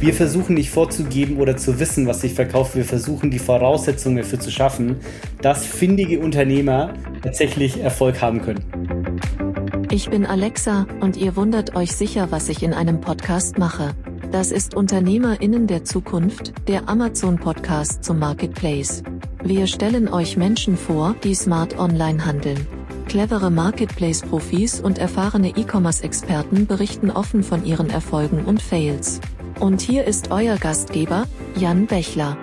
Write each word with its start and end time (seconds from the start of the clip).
Wir 0.00 0.14
versuchen 0.14 0.54
nicht 0.54 0.70
vorzugeben 0.70 1.38
oder 1.38 1.56
zu 1.56 1.80
wissen, 1.80 2.06
was 2.06 2.20
sich 2.20 2.34
verkauft. 2.34 2.76
Wir 2.76 2.84
versuchen 2.84 3.32
die 3.32 3.40
Voraussetzungen 3.40 4.18
dafür 4.18 4.38
zu 4.38 4.52
schaffen, 4.52 4.96
dass 5.42 5.66
findige 5.66 6.20
Unternehmer 6.20 6.94
tatsächlich 7.22 7.80
Erfolg 7.80 8.22
haben 8.22 8.40
können. 8.40 8.64
Ich 9.90 10.08
bin 10.08 10.24
Alexa 10.24 10.86
und 11.00 11.16
ihr 11.16 11.34
wundert 11.34 11.74
euch 11.74 11.96
sicher, 11.96 12.28
was 12.30 12.48
ich 12.48 12.62
in 12.62 12.74
einem 12.74 13.00
Podcast 13.00 13.58
mache. 13.58 13.90
Das 14.30 14.52
ist 14.52 14.76
Unternehmerinnen 14.76 15.66
der 15.66 15.82
Zukunft, 15.82 16.52
der 16.68 16.88
Amazon 16.88 17.36
Podcast 17.36 18.04
zum 18.04 18.20
Marketplace. 18.20 19.02
Wir 19.42 19.66
stellen 19.66 20.06
euch 20.06 20.36
Menschen 20.36 20.76
vor, 20.76 21.16
die 21.24 21.34
smart 21.34 21.76
online 21.76 22.24
handeln. 22.24 22.68
Clevere 23.08 23.50
Marketplace-Profis 23.50 24.80
und 24.80 24.98
erfahrene 24.98 25.48
E-Commerce-Experten 25.56 26.66
berichten 26.66 27.10
offen 27.10 27.42
von 27.42 27.64
ihren 27.64 27.90
Erfolgen 27.90 28.44
und 28.44 28.62
Fails. 28.62 29.20
Und 29.60 29.80
hier 29.80 30.04
ist 30.04 30.30
euer 30.30 30.56
Gastgeber, 30.56 31.26
Jan 31.56 31.86
Bechler. 31.86 32.36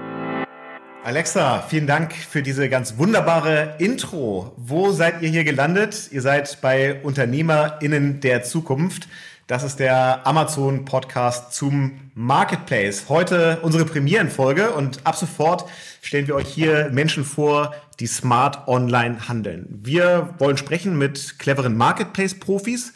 Alexa, 1.05 1.61
vielen 1.61 1.87
Dank 1.87 2.13
für 2.13 2.43
diese 2.43 2.67
ganz 2.67 2.97
wunderbare 2.97 3.75
Intro. 3.79 4.51
Wo 4.57 4.91
seid 4.91 5.21
ihr 5.21 5.29
hier 5.29 5.45
gelandet? 5.45 6.09
Ihr 6.11 6.21
seid 6.21 6.59
bei 6.61 7.01
UnternehmerInnen 7.03 8.19
der 8.19 8.43
Zukunft. 8.43 9.07
Das 9.47 9.63
ist 9.63 9.79
der 9.79 10.27
Amazon 10.27 10.83
Podcast 10.83 11.53
zum 11.53 12.11
Marketplace. 12.15 13.05
Heute 13.07 13.59
unsere 13.61 13.85
Premierenfolge 13.85 14.71
und 14.71 15.05
ab 15.05 15.15
sofort 15.15 15.69
stellen 16.01 16.27
wir 16.27 16.35
euch 16.35 16.49
hier 16.49 16.89
Menschen 16.91 17.23
vor, 17.23 17.73
die 18.01 18.07
smart 18.07 18.67
online 18.67 19.29
handeln. 19.29 19.67
Wir 19.69 20.33
wollen 20.39 20.57
sprechen 20.57 20.97
mit 20.97 21.39
cleveren 21.39 21.77
Marketplace 21.77 22.37
Profis 22.37 22.91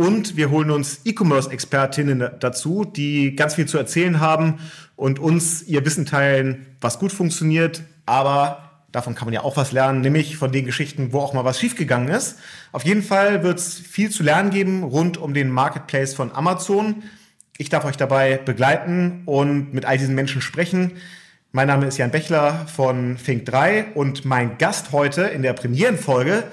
und 0.00 0.34
wir 0.34 0.48
holen 0.48 0.70
uns 0.70 1.02
E-Commerce-Expertinnen 1.04 2.30
dazu, 2.40 2.86
die 2.86 3.36
ganz 3.36 3.56
viel 3.56 3.66
zu 3.66 3.76
erzählen 3.76 4.18
haben 4.18 4.58
und 4.96 5.18
uns 5.18 5.62
ihr 5.64 5.84
Wissen 5.84 6.06
teilen, 6.06 6.64
was 6.80 6.98
gut 6.98 7.12
funktioniert, 7.12 7.82
aber 8.06 8.70
davon 8.92 9.14
kann 9.14 9.26
man 9.26 9.34
ja 9.34 9.42
auch 9.42 9.58
was 9.58 9.72
lernen, 9.72 10.00
nämlich 10.00 10.38
von 10.38 10.52
den 10.52 10.64
Geschichten, 10.64 11.12
wo 11.12 11.18
auch 11.18 11.34
mal 11.34 11.44
was 11.44 11.60
schiefgegangen 11.60 12.08
ist. 12.08 12.38
Auf 12.72 12.86
jeden 12.86 13.02
Fall 13.02 13.42
wird 13.42 13.58
es 13.58 13.74
viel 13.74 14.08
zu 14.08 14.22
lernen 14.22 14.48
geben 14.48 14.84
rund 14.84 15.18
um 15.18 15.34
den 15.34 15.50
Marketplace 15.50 16.14
von 16.14 16.32
Amazon. 16.34 17.02
Ich 17.58 17.68
darf 17.68 17.84
euch 17.84 17.98
dabei 17.98 18.38
begleiten 18.38 19.20
und 19.26 19.74
mit 19.74 19.84
all 19.84 19.98
diesen 19.98 20.14
Menschen 20.14 20.40
sprechen. 20.40 20.92
Mein 21.52 21.66
Name 21.68 21.84
ist 21.84 21.98
Jan 21.98 22.10
Bechler 22.10 22.66
von 22.74 23.18
Fink3 23.18 23.92
und 23.92 24.24
mein 24.24 24.56
Gast 24.56 24.92
heute 24.92 25.24
in 25.24 25.42
der 25.42 25.52
Premierenfolge 25.52 26.44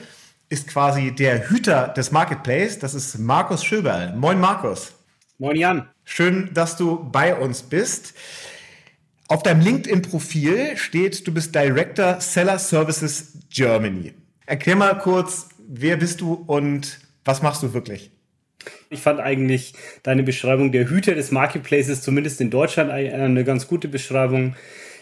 ist 0.50 0.68
quasi 0.68 1.12
der 1.12 1.50
Hüter 1.50 1.90
des 1.90 2.12
Marketplace. 2.12 2.80
Das 2.80 2.94
ist 2.94 3.18
Markus 3.20 3.64
Schöberl. 3.64 4.16
Moin, 4.16 4.40
Markus. 4.40 4.94
Moin, 5.38 5.56
Jan. 5.56 5.88
Schön, 6.04 6.50
dass 6.54 6.78
du 6.78 7.04
bei 7.12 7.36
uns 7.36 7.62
bist. 7.62 8.14
Auf 9.28 9.44
deinem 9.44 9.60
LinkedIn-Profil 9.62 10.78
steht, 10.78 11.28
du 11.28 11.34
bist 11.34 11.54
Director 11.54 12.22
Seller 12.22 12.58
Services 12.60 13.34
Germany. 13.50 14.14
Erklär 14.46 14.78
mal 14.78 14.98
kurz, 14.98 15.50
wer 15.68 15.98
bist 15.98 16.22
du 16.22 16.34
und 16.34 17.00
was 17.26 17.42
machst 17.42 17.62
du 17.62 17.74
wirklich? 17.74 18.10
Ich 18.90 19.02
fand 19.02 19.20
eigentlich 19.20 19.74
deine 20.04 20.24
Beschreibung 20.24 20.72
der 20.72 20.90
Hüter 20.90 21.14
des 21.14 21.32
Marketplaces, 21.32 22.02
zumindest 22.02 22.40
in 22.40 22.50
Deutschland, 22.50 22.90
eine 22.90 23.44
ganz 23.44 23.68
gute 23.68 23.90
Beschreibung. 23.90 24.56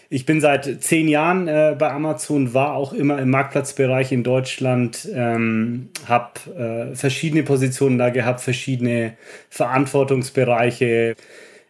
Ich 0.08 0.24
bin 0.24 0.40
seit 0.40 0.82
zehn 0.82 1.08
Jahren 1.08 1.48
äh, 1.48 1.74
bei 1.76 1.90
Amazon, 1.90 2.54
war 2.54 2.74
auch 2.74 2.92
immer 2.92 3.18
im 3.18 3.30
Marktplatzbereich 3.30 4.12
in 4.12 4.22
Deutschland, 4.22 5.08
ähm, 5.12 5.88
habe 6.06 6.92
äh, 6.92 6.94
verschiedene 6.94 7.42
Positionen 7.42 7.98
da 7.98 8.10
gehabt, 8.10 8.40
verschiedene 8.40 9.16
Verantwortungsbereiche. 9.50 11.16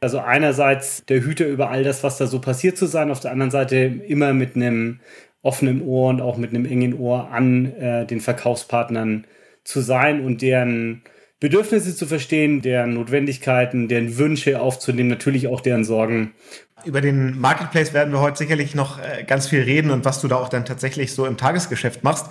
Also 0.00 0.18
einerseits 0.18 1.04
der 1.06 1.22
Hüter 1.22 1.46
über 1.46 1.70
all 1.70 1.82
das, 1.82 2.04
was 2.04 2.18
da 2.18 2.26
so 2.26 2.40
passiert 2.40 2.76
zu 2.76 2.84
sein, 2.86 3.10
auf 3.10 3.20
der 3.20 3.32
anderen 3.32 3.50
Seite 3.50 3.76
immer 3.76 4.34
mit 4.34 4.54
einem 4.54 5.00
offenen 5.40 5.80
Ohr 5.80 6.10
und 6.10 6.20
auch 6.20 6.36
mit 6.36 6.50
einem 6.50 6.66
engen 6.66 6.98
Ohr 6.98 7.30
an 7.30 7.72
äh, 7.76 8.04
den 8.04 8.20
Verkaufspartnern 8.20 9.26
zu 9.64 9.80
sein 9.80 10.20
und 10.20 10.42
deren 10.42 11.02
Bedürfnisse 11.40 11.94
zu 11.94 12.06
verstehen, 12.06 12.62
deren 12.62 12.94
Notwendigkeiten, 12.94 13.88
deren 13.88 14.16
Wünsche 14.18 14.60
aufzunehmen, 14.60 15.08
natürlich 15.08 15.48
auch 15.48 15.60
deren 15.60 15.84
Sorgen 15.84 16.32
über 16.86 17.00
den 17.00 17.38
Marketplace 17.38 17.92
werden 17.92 18.12
wir 18.12 18.20
heute 18.20 18.38
sicherlich 18.38 18.74
noch 18.74 18.98
äh, 18.98 19.24
ganz 19.24 19.48
viel 19.48 19.62
reden 19.62 19.90
und 19.90 20.04
was 20.04 20.20
du 20.20 20.28
da 20.28 20.36
auch 20.36 20.48
dann 20.48 20.64
tatsächlich 20.64 21.12
so 21.12 21.26
im 21.26 21.36
Tagesgeschäft 21.36 22.04
machst. 22.04 22.26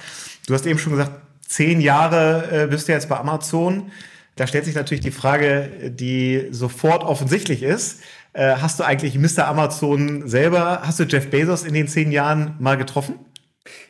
Du 0.47 0.53
hast 0.53 0.65
eben 0.65 0.79
schon 0.79 0.93
gesagt, 0.93 1.11
zehn 1.45 1.81
Jahre 1.81 2.63
äh, 2.63 2.67
bist 2.67 2.87
du 2.87 2.93
jetzt 2.93 3.09
bei 3.09 3.17
Amazon. 3.17 3.91
Da 4.35 4.47
stellt 4.47 4.65
sich 4.65 4.75
natürlich 4.75 5.03
die 5.03 5.11
Frage, 5.11 5.91
die 5.91 6.47
sofort 6.51 7.03
offensichtlich 7.03 7.63
ist. 7.63 8.01
Äh, 8.33 8.55
hast 8.61 8.79
du 8.79 8.83
eigentlich 8.83 9.17
Mr. 9.17 9.47
Amazon 9.47 10.27
selber, 10.27 10.81
hast 10.83 10.99
du 10.99 11.03
Jeff 11.03 11.29
Bezos 11.29 11.63
in 11.63 11.73
den 11.73 11.87
zehn 11.87 12.11
Jahren 12.11 12.55
mal 12.59 12.75
getroffen? 12.75 13.15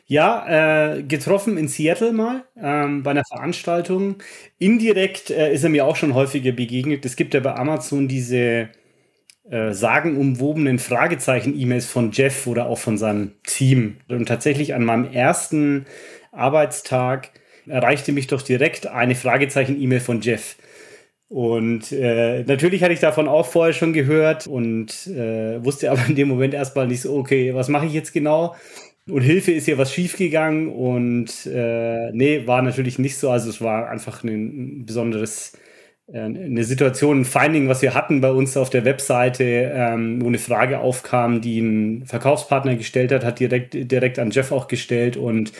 Ja, 0.06 0.94
äh, 0.94 1.02
getroffen 1.02 1.58
in 1.58 1.68
Seattle 1.68 2.12
mal 2.12 2.44
ähm, 2.60 3.02
bei 3.02 3.10
einer 3.10 3.24
Veranstaltung. 3.24 4.16
Indirekt 4.58 5.30
äh, 5.30 5.52
ist 5.52 5.64
er 5.64 5.70
mir 5.70 5.84
auch 5.84 5.96
schon 5.96 6.14
häufiger 6.14 6.52
begegnet. 6.52 7.04
Es 7.04 7.16
gibt 7.16 7.34
ja 7.34 7.40
bei 7.40 7.54
Amazon 7.54 8.06
diese 8.06 8.68
äh, 9.50 9.72
sagenumwobenen 9.72 10.78
Fragezeichen-E-Mails 10.78 11.86
von 11.86 12.10
Jeff 12.12 12.46
oder 12.46 12.66
auch 12.66 12.78
von 12.78 12.98
seinem 12.98 13.32
Team. 13.44 13.98
Und 14.08 14.26
tatsächlich 14.26 14.74
an 14.74 14.84
meinem 14.84 15.10
ersten 15.10 15.86
Arbeitstag 16.32 17.30
erreichte 17.66 18.12
mich 18.12 18.26
doch 18.26 18.42
direkt 18.42 18.86
eine 18.86 19.14
Fragezeichen-E-Mail 19.14 20.00
von 20.00 20.20
Jeff. 20.20 20.56
Und 21.28 21.90
äh, 21.90 22.44
natürlich 22.44 22.82
hatte 22.82 22.92
ich 22.92 23.00
davon 23.00 23.26
auch 23.26 23.46
vorher 23.46 23.72
schon 23.72 23.92
gehört 23.92 24.46
und 24.46 25.06
äh, 25.08 25.64
wusste 25.64 25.90
aber 25.90 26.06
in 26.06 26.14
dem 26.14 26.28
Moment 26.28 26.54
erstmal 26.54 26.86
nicht 26.86 27.00
so, 27.00 27.16
okay, 27.16 27.54
was 27.54 27.68
mache 27.68 27.86
ich 27.86 27.92
jetzt 27.92 28.12
genau? 28.12 28.54
Und 29.08 29.22
Hilfe 29.22 29.52
ist 29.52 29.66
hier 29.66 29.78
was 29.78 29.92
schiefgegangen 29.92 30.68
und 30.68 31.46
äh, 31.46 32.10
nee, 32.12 32.46
war 32.46 32.62
natürlich 32.62 32.98
nicht 32.98 33.16
so. 33.16 33.30
Also 33.30 33.50
es 33.50 33.60
war 33.60 33.88
einfach 33.88 34.24
ein, 34.24 34.80
ein 34.80 34.86
besonderes 34.86 35.52
eine 36.12 36.62
Situation, 36.62 37.20
ein 37.20 37.24
Finding, 37.24 37.68
was 37.68 37.82
wir 37.82 37.94
hatten 37.94 38.20
bei 38.20 38.30
uns 38.30 38.56
auf 38.56 38.70
der 38.70 38.84
Webseite, 38.84 39.44
ähm, 39.74 40.22
wo 40.22 40.28
eine 40.28 40.38
Frage 40.38 40.78
aufkam, 40.78 41.40
die 41.40 41.58
ein 41.58 42.06
Verkaufspartner 42.06 42.76
gestellt 42.76 43.10
hat, 43.10 43.24
hat 43.24 43.40
direkt, 43.40 43.74
direkt 43.74 44.18
an 44.20 44.30
Jeff 44.30 44.52
auch 44.52 44.68
gestellt 44.68 45.16
und 45.16 45.52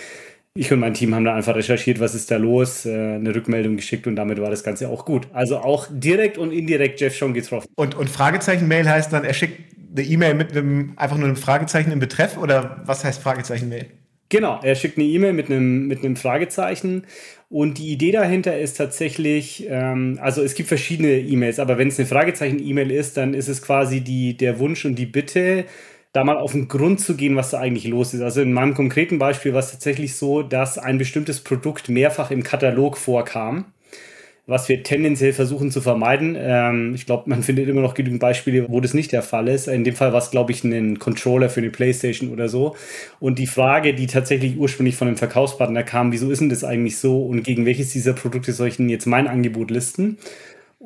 ich 0.54 0.72
und 0.72 0.78
mein 0.78 0.94
Team 0.94 1.14
haben 1.14 1.24
da 1.24 1.34
einfach 1.34 1.54
recherchiert, 1.54 2.00
was 2.00 2.14
ist 2.14 2.30
da 2.30 2.36
los, 2.36 2.86
äh, 2.86 2.90
eine 2.90 3.34
Rückmeldung 3.34 3.76
geschickt 3.76 4.06
und 4.06 4.16
damit 4.16 4.40
war 4.40 4.50
das 4.50 4.62
Ganze 4.62 4.88
auch 4.88 5.04
gut. 5.04 5.26
Also 5.32 5.58
auch 5.58 5.88
direkt 5.90 6.38
und 6.38 6.52
indirekt 6.52 7.00
Jeff 7.00 7.14
schon 7.16 7.34
getroffen. 7.34 7.68
Und, 7.74 7.94
und 7.96 8.08
Fragezeichen-Mail 8.08 8.88
heißt 8.88 9.12
dann, 9.12 9.24
er 9.24 9.34
schickt 9.34 9.76
eine 9.96 10.06
E-Mail 10.06 10.34
mit 10.34 10.52
einem, 10.52 10.92
einfach 10.96 11.16
nur 11.16 11.26
einem 11.26 11.36
Fragezeichen 11.36 11.90
im 11.90 11.98
Betreff 11.98 12.38
oder 12.38 12.82
was 12.84 13.04
heißt 13.04 13.20
Fragezeichen-Mail? 13.20 13.86
Genau, 14.28 14.58
er 14.62 14.74
schickt 14.74 14.98
eine 14.98 15.06
E-Mail 15.06 15.32
mit 15.32 15.50
einem, 15.50 15.86
mit 15.86 16.00
einem 16.04 16.16
Fragezeichen 16.16 17.06
und 17.48 17.78
die 17.78 17.92
Idee 17.92 18.10
dahinter 18.10 18.58
ist 18.58 18.76
tatsächlich, 18.76 19.66
ähm, 19.68 20.18
also 20.20 20.42
es 20.42 20.54
gibt 20.54 20.68
verschiedene 20.68 21.20
E-Mails, 21.20 21.60
aber 21.60 21.78
wenn 21.78 21.88
es 21.88 21.98
eine 21.98 22.08
Fragezeichen-E-Mail 22.08 22.90
ist, 22.90 23.16
dann 23.16 23.34
ist 23.34 23.46
es 23.48 23.62
quasi 23.62 24.00
die, 24.00 24.36
der 24.36 24.58
Wunsch 24.58 24.84
und 24.84 24.96
die 24.96 25.06
Bitte, 25.06 25.64
da 26.12 26.24
mal 26.24 26.38
auf 26.38 26.52
den 26.52 26.66
Grund 26.66 27.00
zu 27.00 27.14
gehen, 27.14 27.36
was 27.36 27.50
da 27.50 27.58
eigentlich 27.60 27.86
los 27.86 28.14
ist. 28.14 28.22
Also 28.22 28.40
in 28.40 28.52
meinem 28.52 28.74
konkreten 28.74 29.18
Beispiel 29.18 29.52
war 29.52 29.60
es 29.60 29.70
tatsächlich 29.70 30.16
so, 30.16 30.42
dass 30.42 30.78
ein 30.78 30.98
bestimmtes 30.98 31.40
Produkt 31.40 31.88
mehrfach 31.88 32.30
im 32.30 32.42
Katalog 32.42 32.96
vorkam 32.96 33.66
was 34.46 34.68
wir 34.68 34.82
tendenziell 34.82 35.32
versuchen 35.32 35.70
zu 35.70 35.80
vermeiden. 35.80 36.36
Ähm, 36.38 36.94
ich 36.94 37.04
glaube, 37.04 37.28
man 37.28 37.42
findet 37.42 37.68
immer 37.68 37.80
noch 37.80 37.94
genügend 37.94 38.20
Beispiele, 38.20 38.68
wo 38.68 38.80
das 38.80 38.94
nicht 38.94 39.10
der 39.10 39.22
Fall 39.22 39.48
ist. 39.48 39.66
In 39.66 39.82
dem 39.82 39.96
Fall 39.96 40.12
war 40.12 40.20
es, 40.20 40.30
glaube 40.30 40.52
ich, 40.52 40.62
ein 40.62 40.98
Controller 40.98 41.48
für 41.48 41.60
eine 41.60 41.70
Playstation 41.70 42.30
oder 42.30 42.48
so. 42.48 42.76
Und 43.18 43.38
die 43.38 43.48
Frage, 43.48 43.94
die 43.94 44.06
tatsächlich 44.06 44.56
ursprünglich 44.56 44.96
von 44.96 45.08
einem 45.08 45.16
Verkaufspartner 45.16 45.82
kam, 45.82 46.12
wieso 46.12 46.30
ist 46.30 46.40
denn 46.40 46.48
das 46.48 46.62
eigentlich 46.62 46.98
so 46.98 47.24
und 47.24 47.42
gegen 47.42 47.66
welches 47.66 47.92
dieser 47.92 48.12
Produkte 48.12 48.52
soll 48.52 48.68
ich 48.68 48.76
denn 48.76 48.88
jetzt 48.88 49.06
mein 49.06 49.26
Angebot 49.26 49.70
listen? 49.70 50.18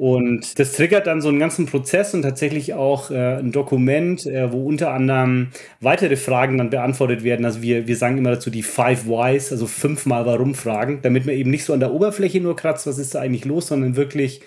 Und 0.00 0.58
das 0.58 0.72
triggert 0.72 1.06
dann 1.06 1.20
so 1.20 1.28
einen 1.28 1.38
ganzen 1.38 1.66
Prozess 1.66 2.14
und 2.14 2.22
tatsächlich 2.22 2.72
auch 2.72 3.10
äh, 3.10 3.36
ein 3.36 3.52
Dokument, 3.52 4.24
äh, 4.24 4.50
wo 4.50 4.64
unter 4.64 4.94
anderem 4.94 5.48
weitere 5.82 6.16
Fragen 6.16 6.56
dann 6.56 6.70
beantwortet 6.70 7.22
werden. 7.22 7.44
Also 7.44 7.60
wir, 7.60 7.86
wir 7.86 7.96
sagen 7.98 8.16
immer 8.16 8.30
dazu 8.30 8.48
die 8.48 8.62
Five 8.62 9.04
Whys, 9.06 9.52
also 9.52 9.66
fünfmal 9.66 10.24
Warum-Fragen, 10.24 11.00
damit 11.02 11.26
man 11.26 11.34
eben 11.34 11.50
nicht 11.50 11.66
so 11.66 11.74
an 11.74 11.80
der 11.80 11.92
Oberfläche 11.92 12.40
nur 12.40 12.56
kratzt, 12.56 12.86
was 12.86 12.96
ist 12.96 13.14
da 13.14 13.20
eigentlich 13.20 13.44
los, 13.44 13.66
sondern 13.66 13.94
wirklich 13.94 14.40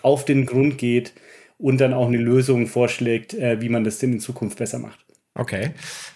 auf 0.00 0.24
den 0.24 0.46
Grund 0.46 0.78
geht 0.78 1.12
und 1.58 1.80
dann 1.80 1.92
auch 1.92 2.06
eine 2.06 2.18
Lösung 2.18 2.68
vorschlägt, 2.68 3.34
äh, 3.34 3.60
wie 3.60 3.68
man 3.68 3.82
das 3.82 3.98
denn 3.98 4.12
in 4.12 4.20
Zukunft 4.20 4.58
besser 4.58 4.78
macht. 4.78 5.00
Okay. 5.34 5.70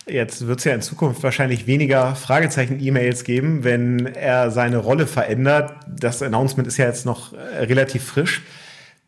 Jetzt 0.07 0.47
wird 0.47 0.61
es 0.61 0.65
ja 0.67 0.73
in 0.73 0.83
Zukunft 0.83 1.21
wahrscheinlich 1.25 1.67
weniger 1.67 2.15
Fragezeichen-E-Mails 2.15 3.25
geben, 3.25 3.65
wenn 3.65 4.07
er 4.07 4.53
seine 4.53 4.77
Rolle 4.77 5.09
verändert. 5.09 5.73
Das 5.89 6.23
Announcement 6.23 6.69
ist 6.69 6.77
ja 6.77 6.87
jetzt 6.87 7.05
noch 7.05 7.33
äh, 7.33 7.65
relativ 7.65 8.05
frisch. 8.05 8.43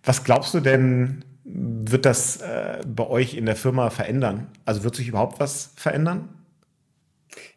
Was 0.07 0.23
glaubst 0.23 0.55
du 0.55 0.61
denn, 0.61 1.25
wird 1.45 2.07
das 2.07 2.39
äh, 2.39 2.79
bei 2.87 3.07
euch 3.07 3.35
in 3.35 3.45
der 3.45 3.57
Firma 3.57 3.91
verändern? 3.91 4.47
Also 4.65 4.85
wird 4.85 4.95
sich 4.95 5.09
überhaupt 5.09 5.41
was 5.41 5.73
verändern? 5.77 6.29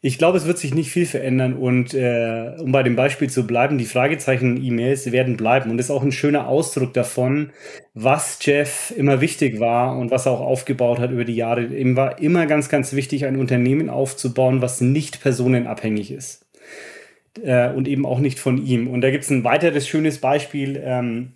Ich 0.01 0.17
glaube, 0.17 0.37
es 0.37 0.45
wird 0.45 0.57
sich 0.57 0.73
nicht 0.73 0.89
viel 0.89 1.05
verändern 1.05 1.53
und 1.53 1.93
äh, 1.93 2.55
um 2.59 2.71
bei 2.71 2.83
dem 2.83 2.95
Beispiel 2.95 3.29
zu 3.29 3.45
bleiben, 3.45 3.77
die 3.77 3.85
Fragezeichen-E-Mails 3.85 5.11
werden 5.11 5.37
bleiben 5.37 5.69
und 5.69 5.77
das 5.77 5.85
ist 5.85 5.91
auch 5.91 6.03
ein 6.03 6.11
schöner 6.11 6.47
Ausdruck 6.47 6.93
davon, 6.93 7.51
was 7.93 8.39
Jeff 8.41 8.91
immer 8.97 9.21
wichtig 9.21 9.59
war 9.59 9.97
und 9.97 10.11
was 10.11 10.25
er 10.25 10.33
auch 10.33 10.41
aufgebaut 10.41 10.99
hat 10.99 11.11
über 11.11 11.23
die 11.23 11.35
Jahre. 11.35 11.63
Ihm 11.65 11.95
war 11.95 12.19
immer 12.19 12.45
ganz, 12.45 12.67
ganz 12.67 12.93
wichtig, 12.93 13.25
ein 13.25 13.37
Unternehmen 13.37 13.89
aufzubauen, 13.89 14.61
was 14.61 14.81
nicht 14.81 15.21
personenabhängig 15.21 16.11
ist 16.11 16.45
äh, 17.41 17.69
und 17.69 17.87
eben 17.87 18.05
auch 18.05 18.19
nicht 18.19 18.39
von 18.39 18.57
ihm. 18.65 18.87
Und 18.87 19.01
da 19.01 19.11
gibt 19.11 19.23
es 19.23 19.29
ein 19.29 19.43
weiteres 19.43 19.87
schönes 19.87 20.19
Beispiel. 20.19 20.81
Ähm, 20.83 21.33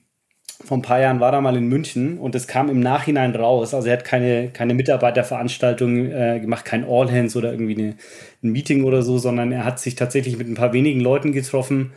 vor 0.64 0.78
ein 0.78 0.82
paar 0.82 1.00
Jahren 1.00 1.20
war 1.20 1.34
er 1.34 1.42
mal 1.42 1.56
in 1.56 1.68
München 1.68 2.18
und 2.18 2.36
es 2.36 2.48
kam 2.48 2.70
im 2.70 2.80
Nachhinein 2.80 3.36
raus. 3.36 3.74
Also 3.74 3.88
er 3.88 3.98
hat 3.98 4.06
keine, 4.06 4.50
keine 4.50 4.74
Mitarbeiterveranstaltung 4.74 6.12
äh, 6.12 6.40
gemacht, 6.40 6.66
kein 6.66 6.86
All 6.86 7.12
Hands 7.12 7.36
oder 7.36 7.52
irgendwie 7.52 7.78
eine, 7.78 7.96
ein 8.44 8.52
Meeting 8.52 8.84
oder 8.84 9.02
so, 9.02 9.18
sondern 9.18 9.52
er 9.52 9.66
hat 9.66 9.80
sich 9.80 9.96
tatsächlich 9.96 10.38
mit 10.38 10.48
ein 10.48 10.56
paar 10.56 10.74
wenigen 10.74 11.00
Leuten 11.00 11.32
getroffen. 11.32 11.94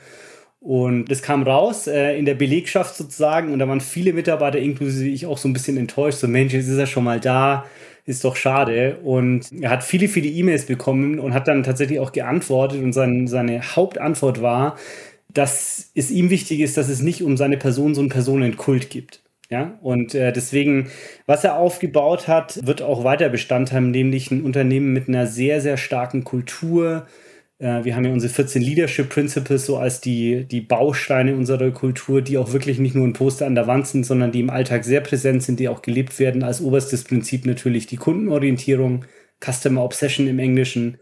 Und 0.60 1.10
das 1.10 1.22
kam 1.22 1.44
raus 1.44 1.86
äh, 1.86 2.18
in 2.18 2.24
der 2.24 2.34
Belegschaft 2.34 2.96
sozusagen 2.96 3.52
und 3.52 3.60
da 3.60 3.68
waren 3.68 3.80
viele 3.80 4.12
Mitarbeiter, 4.12 4.58
inklusive 4.58 5.08
ich, 5.08 5.26
auch 5.26 5.38
so 5.38 5.48
ein 5.48 5.52
bisschen 5.52 5.76
enttäuscht. 5.76 6.18
So, 6.18 6.26
Mensch, 6.26 6.52
jetzt 6.52 6.66
ist 6.66 6.78
er 6.78 6.86
schon 6.86 7.04
mal 7.04 7.20
da, 7.20 7.66
ist 8.04 8.24
doch 8.24 8.34
schade. 8.34 8.98
Und 9.04 9.52
er 9.60 9.70
hat 9.70 9.84
viele, 9.84 10.08
viele 10.08 10.28
E-Mails 10.28 10.66
bekommen 10.66 11.20
und 11.20 11.34
hat 11.34 11.46
dann 11.46 11.62
tatsächlich 11.62 12.00
auch 12.00 12.10
geantwortet 12.10 12.82
und 12.82 12.92
sein, 12.92 13.28
seine 13.28 13.62
Hauptantwort 13.76 14.42
war, 14.42 14.76
dass 15.36 15.90
es 15.94 16.10
ihm 16.10 16.30
wichtig 16.30 16.60
ist, 16.60 16.76
dass 16.76 16.88
es 16.88 17.02
nicht 17.02 17.22
um 17.22 17.36
seine 17.36 17.56
Person 17.56 17.94
so 17.94 18.00
einen 18.00 18.10
Personenkult 18.10 18.90
gibt. 18.90 19.22
Ja, 19.48 19.78
und 19.80 20.14
äh, 20.14 20.32
deswegen, 20.32 20.88
was 21.26 21.44
er 21.44 21.56
aufgebaut 21.56 22.26
hat, 22.26 22.66
wird 22.66 22.82
auch 22.82 23.04
weiter 23.04 23.28
Bestand 23.28 23.72
haben, 23.72 23.92
nämlich 23.92 24.30
ein 24.32 24.42
Unternehmen 24.42 24.92
mit 24.92 25.08
einer 25.08 25.26
sehr, 25.26 25.60
sehr 25.60 25.76
starken 25.76 26.24
Kultur. 26.24 27.06
Äh, 27.58 27.84
wir 27.84 27.94
haben 27.94 28.04
ja 28.04 28.12
unsere 28.12 28.32
14 28.32 28.60
Leadership 28.60 29.08
Principles 29.08 29.66
so 29.66 29.76
als 29.76 30.00
die, 30.00 30.46
die 30.46 30.62
Bausteine 30.62 31.36
unserer 31.36 31.70
Kultur, 31.70 32.22
die 32.22 32.38
auch 32.38 32.52
wirklich 32.52 32.80
nicht 32.80 32.96
nur 32.96 33.06
ein 33.06 33.12
Poster 33.12 33.46
an 33.46 33.54
der 33.54 33.68
Wand 33.68 33.86
sind, 33.86 34.04
sondern 34.04 34.32
die 34.32 34.40
im 34.40 34.50
Alltag 34.50 34.84
sehr 34.84 35.00
präsent 35.00 35.44
sind, 35.44 35.60
die 35.60 35.68
auch 35.68 35.82
gelebt 35.82 36.18
werden. 36.18 36.42
Als 36.42 36.60
oberstes 36.60 37.04
Prinzip 37.04 37.46
natürlich 37.46 37.86
die 37.86 37.98
Kundenorientierung, 37.98 39.04
Customer 39.40 39.84
Obsession 39.84 40.26
im 40.26 40.40
Englischen. 40.40 40.98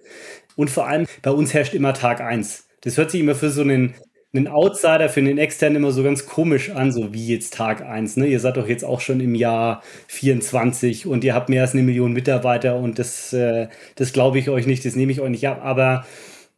Und 0.54 0.68
vor 0.68 0.86
allem 0.86 1.06
bei 1.22 1.30
uns 1.30 1.54
herrscht 1.54 1.72
immer 1.72 1.94
Tag 1.94 2.20
1. 2.20 2.66
Das 2.82 2.98
hört 2.98 3.10
sich 3.10 3.20
immer 3.20 3.34
für 3.34 3.48
so 3.48 3.62
einen 3.62 3.94
einen 4.34 4.48
Outsider 4.48 5.08
für 5.08 5.22
den 5.22 5.38
externen 5.38 5.76
immer 5.76 5.92
so 5.92 6.02
ganz 6.02 6.26
komisch 6.26 6.70
an, 6.70 6.90
so 6.92 7.14
wie 7.14 7.28
jetzt 7.28 7.54
Tag 7.54 7.82
1. 7.82 8.16
Ne? 8.16 8.26
Ihr 8.26 8.40
seid 8.40 8.56
doch 8.56 8.68
jetzt 8.68 8.84
auch 8.84 9.00
schon 9.00 9.20
im 9.20 9.34
Jahr 9.34 9.82
24 10.08 11.06
und 11.06 11.22
ihr 11.24 11.34
habt 11.34 11.48
mehr 11.48 11.62
als 11.62 11.72
eine 11.72 11.82
Million 11.82 12.12
Mitarbeiter 12.12 12.76
und 12.76 12.98
das, 12.98 13.32
äh, 13.32 13.68
das 13.94 14.12
glaube 14.12 14.38
ich 14.38 14.50
euch 14.50 14.66
nicht, 14.66 14.84
das 14.84 14.96
nehme 14.96 15.12
ich 15.12 15.20
euch 15.20 15.30
nicht 15.30 15.46
ab. 15.46 15.60
Aber 15.62 16.04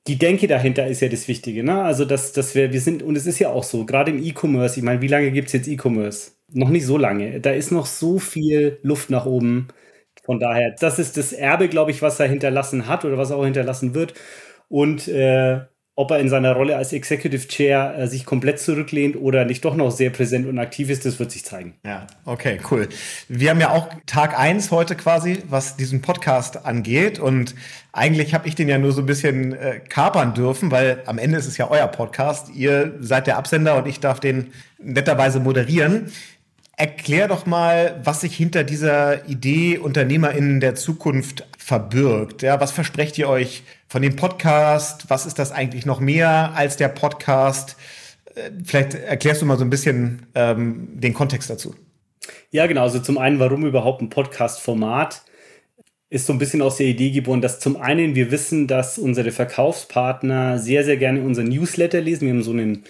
die 0.06 0.16
Denke 0.18 0.46
dahinter 0.46 0.86
ist 0.86 1.00
ja 1.00 1.08
das 1.08 1.28
Wichtige. 1.28 1.64
Ne? 1.64 1.82
Also, 1.82 2.04
dass, 2.04 2.32
dass 2.32 2.54
wir, 2.54 2.72
wir 2.72 2.80
sind, 2.80 3.02
und 3.02 3.16
es 3.16 3.26
ist 3.26 3.38
ja 3.38 3.50
auch 3.50 3.64
so, 3.64 3.84
gerade 3.84 4.10
im 4.12 4.22
E-Commerce, 4.22 4.78
ich 4.78 4.84
meine, 4.84 5.02
wie 5.02 5.08
lange 5.08 5.30
gibt 5.32 5.48
es 5.48 5.52
jetzt 5.52 5.68
E-Commerce? 5.68 6.32
Noch 6.52 6.68
nicht 6.68 6.86
so 6.86 6.96
lange. 6.96 7.40
Da 7.40 7.50
ist 7.50 7.72
noch 7.72 7.86
so 7.86 8.18
viel 8.18 8.78
Luft 8.82 9.10
nach 9.10 9.26
oben. 9.26 9.68
Von 10.24 10.40
daher, 10.40 10.74
das 10.80 10.98
ist 10.98 11.16
das 11.16 11.32
Erbe, 11.32 11.68
glaube 11.68 11.90
ich, 11.90 12.02
was 12.02 12.20
er 12.20 12.28
hinterlassen 12.28 12.86
hat 12.88 13.04
oder 13.04 13.18
was 13.18 13.30
er 13.30 13.36
auch 13.36 13.44
hinterlassen 13.44 13.94
wird. 13.94 14.14
Und 14.68 15.08
äh, 15.08 15.60
ob 15.98 16.10
er 16.10 16.20
in 16.20 16.28
seiner 16.28 16.52
Rolle 16.52 16.76
als 16.76 16.92
Executive 16.92 17.48
Chair 17.48 17.94
äh, 17.98 18.06
sich 18.06 18.26
komplett 18.26 18.60
zurücklehnt 18.60 19.16
oder 19.16 19.46
nicht 19.46 19.64
doch 19.64 19.74
noch 19.74 19.90
sehr 19.90 20.10
präsent 20.10 20.46
und 20.46 20.58
aktiv 20.58 20.90
ist, 20.90 21.06
das 21.06 21.18
wird 21.18 21.32
sich 21.32 21.42
zeigen. 21.42 21.72
Ja, 21.86 22.06
okay, 22.26 22.60
cool. 22.70 22.88
Wir 23.28 23.48
haben 23.48 23.60
ja 23.60 23.70
auch 23.70 23.88
Tag 24.04 24.38
eins 24.38 24.70
heute 24.70 24.94
quasi, 24.94 25.38
was 25.48 25.76
diesen 25.76 26.02
Podcast 26.02 26.66
angeht. 26.66 27.18
Und 27.18 27.54
eigentlich 27.92 28.34
habe 28.34 28.46
ich 28.46 28.54
den 28.54 28.68
ja 28.68 28.76
nur 28.76 28.92
so 28.92 29.00
ein 29.00 29.06
bisschen 29.06 29.54
äh, 29.54 29.80
kapern 29.80 30.34
dürfen, 30.34 30.70
weil 30.70 31.02
am 31.06 31.16
Ende 31.16 31.38
ist 31.38 31.46
es 31.46 31.56
ja 31.56 31.70
euer 31.70 31.88
Podcast. 31.88 32.50
Ihr 32.54 32.96
seid 33.00 33.26
der 33.26 33.38
Absender 33.38 33.78
und 33.78 33.88
ich 33.88 33.98
darf 33.98 34.20
den 34.20 34.52
netterweise 34.78 35.40
moderieren. 35.40 36.12
Erklär 36.76 37.26
doch 37.26 37.46
mal, 37.46 37.98
was 38.04 38.20
sich 38.20 38.36
hinter 38.36 38.64
dieser 38.64 39.26
Idee 39.30 39.78
UnternehmerInnen 39.78 40.60
der 40.60 40.74
Zukunft 40.74 41.46
verbirgt. 41.56 42.42
Ja, 42.42 42.60
was 42.60 42.70
versprecht 42.70 43.16
ihr 43.16 43.30
euch 43.30 43.62
von 43.88 44.02
dem 44.02 44.16
Podcast? 44.16 45.08
Was 45.08 45.26
ist 45.26 45.38
das 45.38 45.52
eigentlich 45.52 45.86
noch 45.86 46.00
mehr 46.00 46.52
als 46.54 46.76
der 46.76 46.88
Podcast? 46.88 47.76
Äh, 48.34 48.50
vielleicht 48.64 48.94
erklärst 48.94 49.42
du 49.42 49.46
mal 49.46 49.58
so 49.58 49.64
ein 49.64 49.70
bisschen 49.70 50.26
ähm, 50.34 50.88
den 51.00 51.14
Kontext 51.14 51.50
dazu. 51.50 51.74
Ja, 52.50 52.66
genau. 52.66 52.82
Also 52.82 52.98
zum 53.00 53.18
einen, 53.18 53.38
warum 53.38 53.64
überhaupt 53.64 54.02
ein 54.02 54.10
Podcast-Format? 54.10 55.22
Ist 56.08 56.26
so 56.26 56.32
ein 56.32 56.38
bisschen 56.38 56.62
aus 56.62 56.76
der 56.76 56.86
Idee 56.86 57.10
geboren, 57.10 57.40
dass 57.40 57.58
zum 57.58 57.76
einen 57.76 58.14
wir 58.14 58.30
wissen, 58.30 58.66
dass 58.68 58.98
unsere 58.98 59.32
Verkaufspartner 59.32 60.58
sehr, 60.58 60.84
sehr 60.84 60.96
gerne 60.96 61.22
unseren 61.22 61.48
Newsletter 61.48 62.00
lesen. 62.00 62.26
Wir 62.26 62.34
haben 62.34 62.42
so 62.42 62.52
einen 62.52 62.84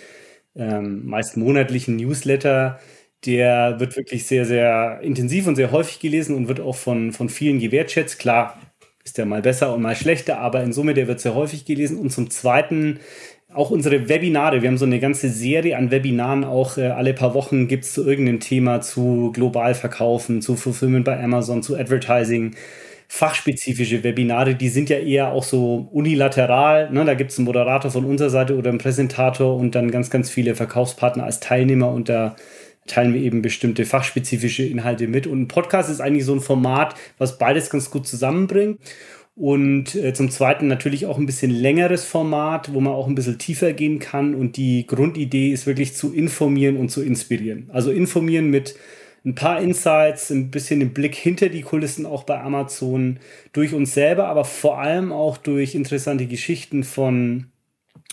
ähm, 0.55 1.07
meist 1.07 1.37
monatlichen 1.37 1.97
Newsletter, 1.97 2.79
der 3.25 3.81
wird 3.81 3.97
wirklich 3.97 4.27
sehr, 4.27 4.45
sehr 4.45 5.01
intensiv 5.03 5.47
und 5.47 5.57
sehr 5.57 5.71
häufig 5.71 6.01
gelesen 6.01 6.37
und 6.37 6.49
wird 6.49 6.61
auch 6.61 6.77
von, 6.77 7.13
von 7.13 7.29
vielen 7.29 7.59
gewertschätzt. 7.59 8.19
Klar, 8.19 8.61
ist 9.07 9.19
der 9.19 9.27
mal 9.27 9.43
besser 9.43 9.73
und 9.73 9.83
mal 9.83 9.97
schlechter, 9.97 10.39
aber 10.39 10.63
in 10.63 10.73
Summe, 10.73 10.93
der 10.93 11.09
wird 11.09 11.21
sehr 11.21 11.35
häufig 11.35 11.65
gelesen. 11.65 11.99
Und 11.99 12.11
zum 12.11 12.29
Zweiten 12.29 12.99
auch 13.55 13.71
unsere 13.71 14.09
Webinare. 14.09 14.61
Wir 14.61 14.69
haben 14.69 14.77
so 14.77 14.85
eine 14.85 15.01
ganze 15.01 15.29
Serie 15.31 15.77
an 15.77 15.91
Webinaren. 15.91 16.45
Auch 16.45 16.77
äh, 16.77 16.89
alle 16.89 17.15
paar 17.15 17.33
Wochen 17.33 17.69
gibt 17.69 17.85
es 17.85 17.95
zu 17.95 18.07
irgendeinem 18.07 18.41
Thema 18.41 18.81
zu 18.81 19.31
global 19.33 19.75
verkaufen, 19.75 20.43
zu 20.43 20.57
Fulfillment 20.57 21.05
bei 21.05 21.23
Amazon, 21.23 21.63
zu 21.63 21.77
Advertising. 21.77 22.55
Fachspezifische 23.09 24.03
Webinare, 24.03 24.57
die 24.57 24.69
sind 24.69 24.91
ja 24.91 24.99
eher 24.99 25.31
auch 25.31 25.45
so 25.45 25.89
unilateral. 25.93 26.91
Ne? 26.91 27.05
Da 27.05 27.15
gibt 27.15 27.31
es 27.31 27.39
einen 27.39 27.47
Moderator 27.47 27.91
von 27.91 28.05
unserer 28.05 28.31
Seite 28.31 28.57
oder 28.57 28.71
einen 28.71 28.79
Präsentator 28.79 29.57
und 29.57 29.77
dann 29.77 29.93
ganz, 29.93 30.11
ganz 30.11 30.29
viele 30.29 30.57
Verkaufspartner 30.57 31.23
als 31.23 31.39
Teilnehmer 31.39 31.93
und 31.93 32.09
da 32.09 32.35
teilen 32.87 33.15
wir 33.15 33.21
eben 33.21 33.43
bestimmte 33.43 33.85
fachspezifische 33.85 34.65
Inhalte 34.65 35.09
mit. 35.09 35.27
Und 35.27 35.43
ein 35.43 35.49
Podcast 35.49 35.91
ist 35.91 36.01
eigentlich 36.01 36.25
so 36.25 36.35
ein 36.35 36.41
Format, 36.41 36.95
was 37.19 37.39
beides 37.39 37.71
ganz 37.71 37.91
gut 37.91 38.07
zusammenbringt. 38.07 38.79
Und 39.35 39.95
äh, 39.95 40.15
zum 40.15 40.31
Zweiten 40.31 40.67
natürlich 40.67 41.05
auch 41.05 41.19
ein 41.19 41.27
bisschen 41.27 41.51
längeres 41.51 42.05
Format, 42.05 42.73
wo 42.73 42.81
man 42.81 42.95
auch 42.95 43.07
ein 43.07 43.15
bisschen 43.15 43.39
tiefer 43.39 43.75
gehen 43.75 43.99
kann. 43.99 44.35
Und 44.35 44.57
die 44.57 44.87
Grundidee 44.87 45.51
ist 45.51 45.67
wirklich 45.67 45.95
zu 45.95 46.13
informieren 46.15 46.79
und 46.79 46.89
zu 46.91 47.03
inspirieren. 47.03 47.69
Also 47.71 47.91
informieren 47.91 48.49
mit 48.49 48.77
ein 49.27 49.35
paar 49.35 49.61
Insights, 49.61 50.31
ein 50.31 50.51
bisschen 50.51 50.81
den 50.81 50.95
Blick 50.95 51.15
hinter 51.15 51.49
die 51.49 51.63
Kulissen 51.63 52.07
auch 52.07 52.23
bei 52.23 52.41
Amazon 52.41 53.19
durch 53.53 53.75
uns 53.75 53.93
selber, 53.93 54.29
aber 54.29 54.45
vor 54.45 54.79
allem 54.79 55.13
auch 55.13 55.37
durch 55.37 55.75
interessante 55.75 56.27
Geschichten 56.27 56.85
von 56.85 57.49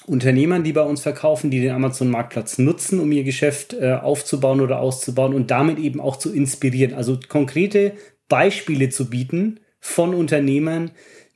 Unternehmern, 0.06 0.64
die 0.64 0.74
bei 0.74 0.82
uns 0.82 1.02
verkaufen, 1.02 1.50
die 1.50 1.62
den 1.62 1.72
Amazon-Marktplatz 1.72 2.58
nutzen, 2.58 3.00
um 3.00 3.12
ihr 3.12 3.24
Geschäft 3.24 3.74
äh, 3.74 3.94
aufzubauen 3.94 4.62
oder 4.62 4.80
auszubauen 4.80 5.34
und 5.34 5.50
damit 5.52 5.80
eben 5.80 6.00
auch 6.00 6.18
zu 6.18 6.34
inspirieren. 6.34 6.94
Also 6.94 7.20
konkrete 7.28 7.94
Beispiele 8.28 8.90
zu 8.90 9.10
bieten 9.10 9.60
von 9.80 10.14
Unternehmern, 10.14 10.92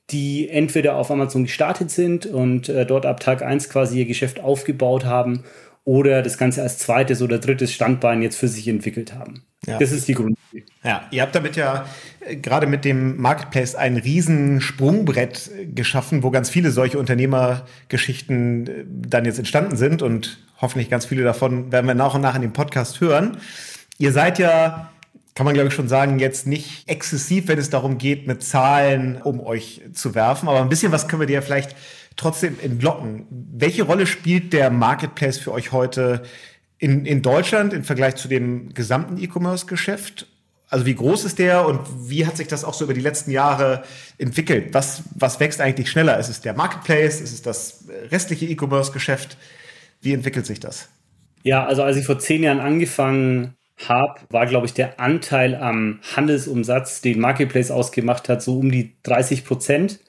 die 0.09 0.49
entweder 0.49 0.95
auf 0.95 1.11
Amazon 1.11 1.43
gestartet 1.43 1.91
sind 1.91 2.25
und 2.25 2.69
äh, 2.69 2.85
dort 2.85 3.05
ab 3.05 3.19
Tag 3.19 3.41
1 3.41 3.69
quasi 3.69 3.99
ihr 3.99 4.05
Geschäft 4.05 4.39
aufgebaut 4.39 5.05
haben 5.05 5.43
oder 5.83 6.21
das 6.21 6.37
Ganze 6.37 6.61
als 6.61 6.77
zweites 6.77 7.21
oder 7.21 7.39
drittes 7.39 7.73
Standbein 7.73 8.21
jetzt 8.21 8.37
für 8.37 8.47
sich 8.47 8.67
entwickelt 8.67 9.13
haben. 9.13 9.46
Ja. 9.65 9.79
Das 9.79 9.91
ist 9.91 10.07
die 10.07 10.13
Grundidee. 10.13 10.65
Ja, 10.83 11.07
ihr 11.11 11.21
habt 11.21 11.35
damit 11.35 11.55
ja 11.55 11.85
äh, 12.21 12.35
gerade 12.35 12.67
mit 12.67 12.85
dem 12.85 13.19
Marketplace 13.19 13.75
ein 13.75 13.97
riesen 13.97 14.61
Sprungbrett 14.61 15.51
geschaffen, 15.73 16.23
wo 16.23 16.31
ganz 16.31 16.49
viele 16.49 16.71
solche 16.71 16.99
Unternehmergeschichten 16.99 18.67
äh, 18.67 18.85
dann 18.87 19.25
jetzt 19.25 19.39
entstanden 19.39 19.75
sind 19.75 20.01
und 20.01 20.39
hoffentlich 20.61 20.89
ganz 20.89 21.05
viele 21.05 21.23
davon 21.23 21.71
werden 21.71 21.87
wir 21.87 21.95
nach 21.95 22.13
und 22.13 22.21
nach 22.21 22.35
in 22.35 22.41
dem 22.41 22.53
Podcast 22.53 23.01
hören. 23.01 23.37
Ihr 23.97 24.11
seid 24.11 24.39
ja 24.39 24.91
kann 25.37 25.45
man 25.45 25.53
glaube 25.53 25.69
ich 25.69 25.75
schon 25.75 25.87
sagen, 25.87 26.17
jetzt 26.17 26.47
nicht 26.47 26.89
exzessiv, 26.89 27.47
wenn 27.47 27.59
es 27.59 27.69
darum 27.69 27.99
geht, 27.99 28.25
mit 28.25 28.41
Zahlen 28.41 29.21
um 29.21 29.39
euch 29.39 29.83
zu 29.93 30.15
werfen. 30.15 30.49
Aber 30.49 30.61
ein 30.61 30.69
bisschen 30.69 30.91
was 30.91 31.07
können 31.07 31.19
wir 31.19 31.27
dir 31.27 31.43
vielleicht 31.43 31.75
trotzdem 32.15 32.59
entlocken. 32.59 33.27
Welche 33.29 33.83
Rolle 33.83 34.07
spielt 34.07 34.51
der 34.51 34.71
Marketplace 34.71 35.37
für 35.37 35.51
euch 35.51 35.71
heute 35.71 36.23
in, 36.79 37.05
in 37.05 37.21
Deutschland 37.21 37.73
im 37.73 37.83
Vergleich 37.83 38.15
zu 38.15 38.27
dem 38.27 38.73
gesamten 38.73 39.17
E-Commerce-Geschäft? 39.17 40.27
Also 40.69 40.85
wie 40.85 40.95
groß 40.95 41.23
ist 41.23 41.39
der 41.39 41.65
und 41.65 41.79
wie 42.09 42.25
hat 42.25 42.35
sich 42.35 42.47
das 42.47 42.65
auch 42.65 42.73
so 42.73 42.83
über 42.83 42.93
die 42.93 43.01
letzten 43.01 43.31
Jahre 43.31 43.83
entwickelt? 44.17 44.73
Was, 44.73 45.03
was 45.15 45.39
wächst 45.39 45.61
eigentlich 45.61 45.89
schneller? 45.89 46.19
Ist 46.19 46.27
es 46.27 46.41
der 46.41 46.53
Marketplace? 46.53 47.21
Ist 47.21 47.33
es 47.33 47.41
das 47.41 47.85
restliche 48.11 48.45
E-Commerce-Geschäft? 48.45 49.37
Wie 50.01 50.13
entwickelt 50.13 50.45
sich 50.45 50.59
das? 50.59 50.89
Ja, 51.43 51.65
also 51.65 51.83
als 51.83 51.95
ich 51.95 52.05
vor 52.05 52.19
zehn 52.19 52.43
Jahren 52.43 52.59
angefangen 52.59 53.55
habe, 53.87 54.19
war, 54.29 54.45
glaube 54.45 54.65
ich, 54.65 54.73
der 54.73 54.99
Anteil 54.99 55.55
am 55.55 55.99
Handelsumsatz, 56.15 57.01
den 57.01 57.19
Marketplace 57.19 57.71
ausgemacht 57.71 58.27
hat, 58.27 58.41
so 58.41 58.59
um 58.59 58.71
die 58.71 58.97
30 59.03 59.45
Prozent. 59.45 59.99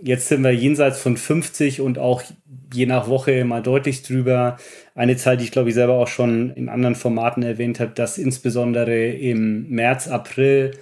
Jetzt 0.00 0.28
sind 0.28 0.42
wir 0.42 0.52
jenseits 0.52 0.98
von 0.98 1.16
50 1.16 1.80
und 1.80 1.98
auch 1.98 2.22
je 2.72 2.86
nach 2.86 3.08
Woche 3.08 3.44
mal 3.44 3.62
deutlich 3.62 4.02
drüber. 4.02 4.56
Eine 4.94 5.16
Zahl, 5.16 5.36
die 5.36 5.44
ich 5.44 5.52
glaube 5.52 5.68
ich 5.68 5.74
selber 5.74 5.94
auch 5.94 6.08
schon 6.08 6.50
in 6.50 6.68
anderen 6.68 6.94
Formaten 6.94 7.42
erwähnt 7.42 7.80
habe, 7.80 7.92
dass 7.94 8.18
insbesondere 8.18 9.06
im 9.06 9.68
März, 9.68 10.08
April 10.08 10.72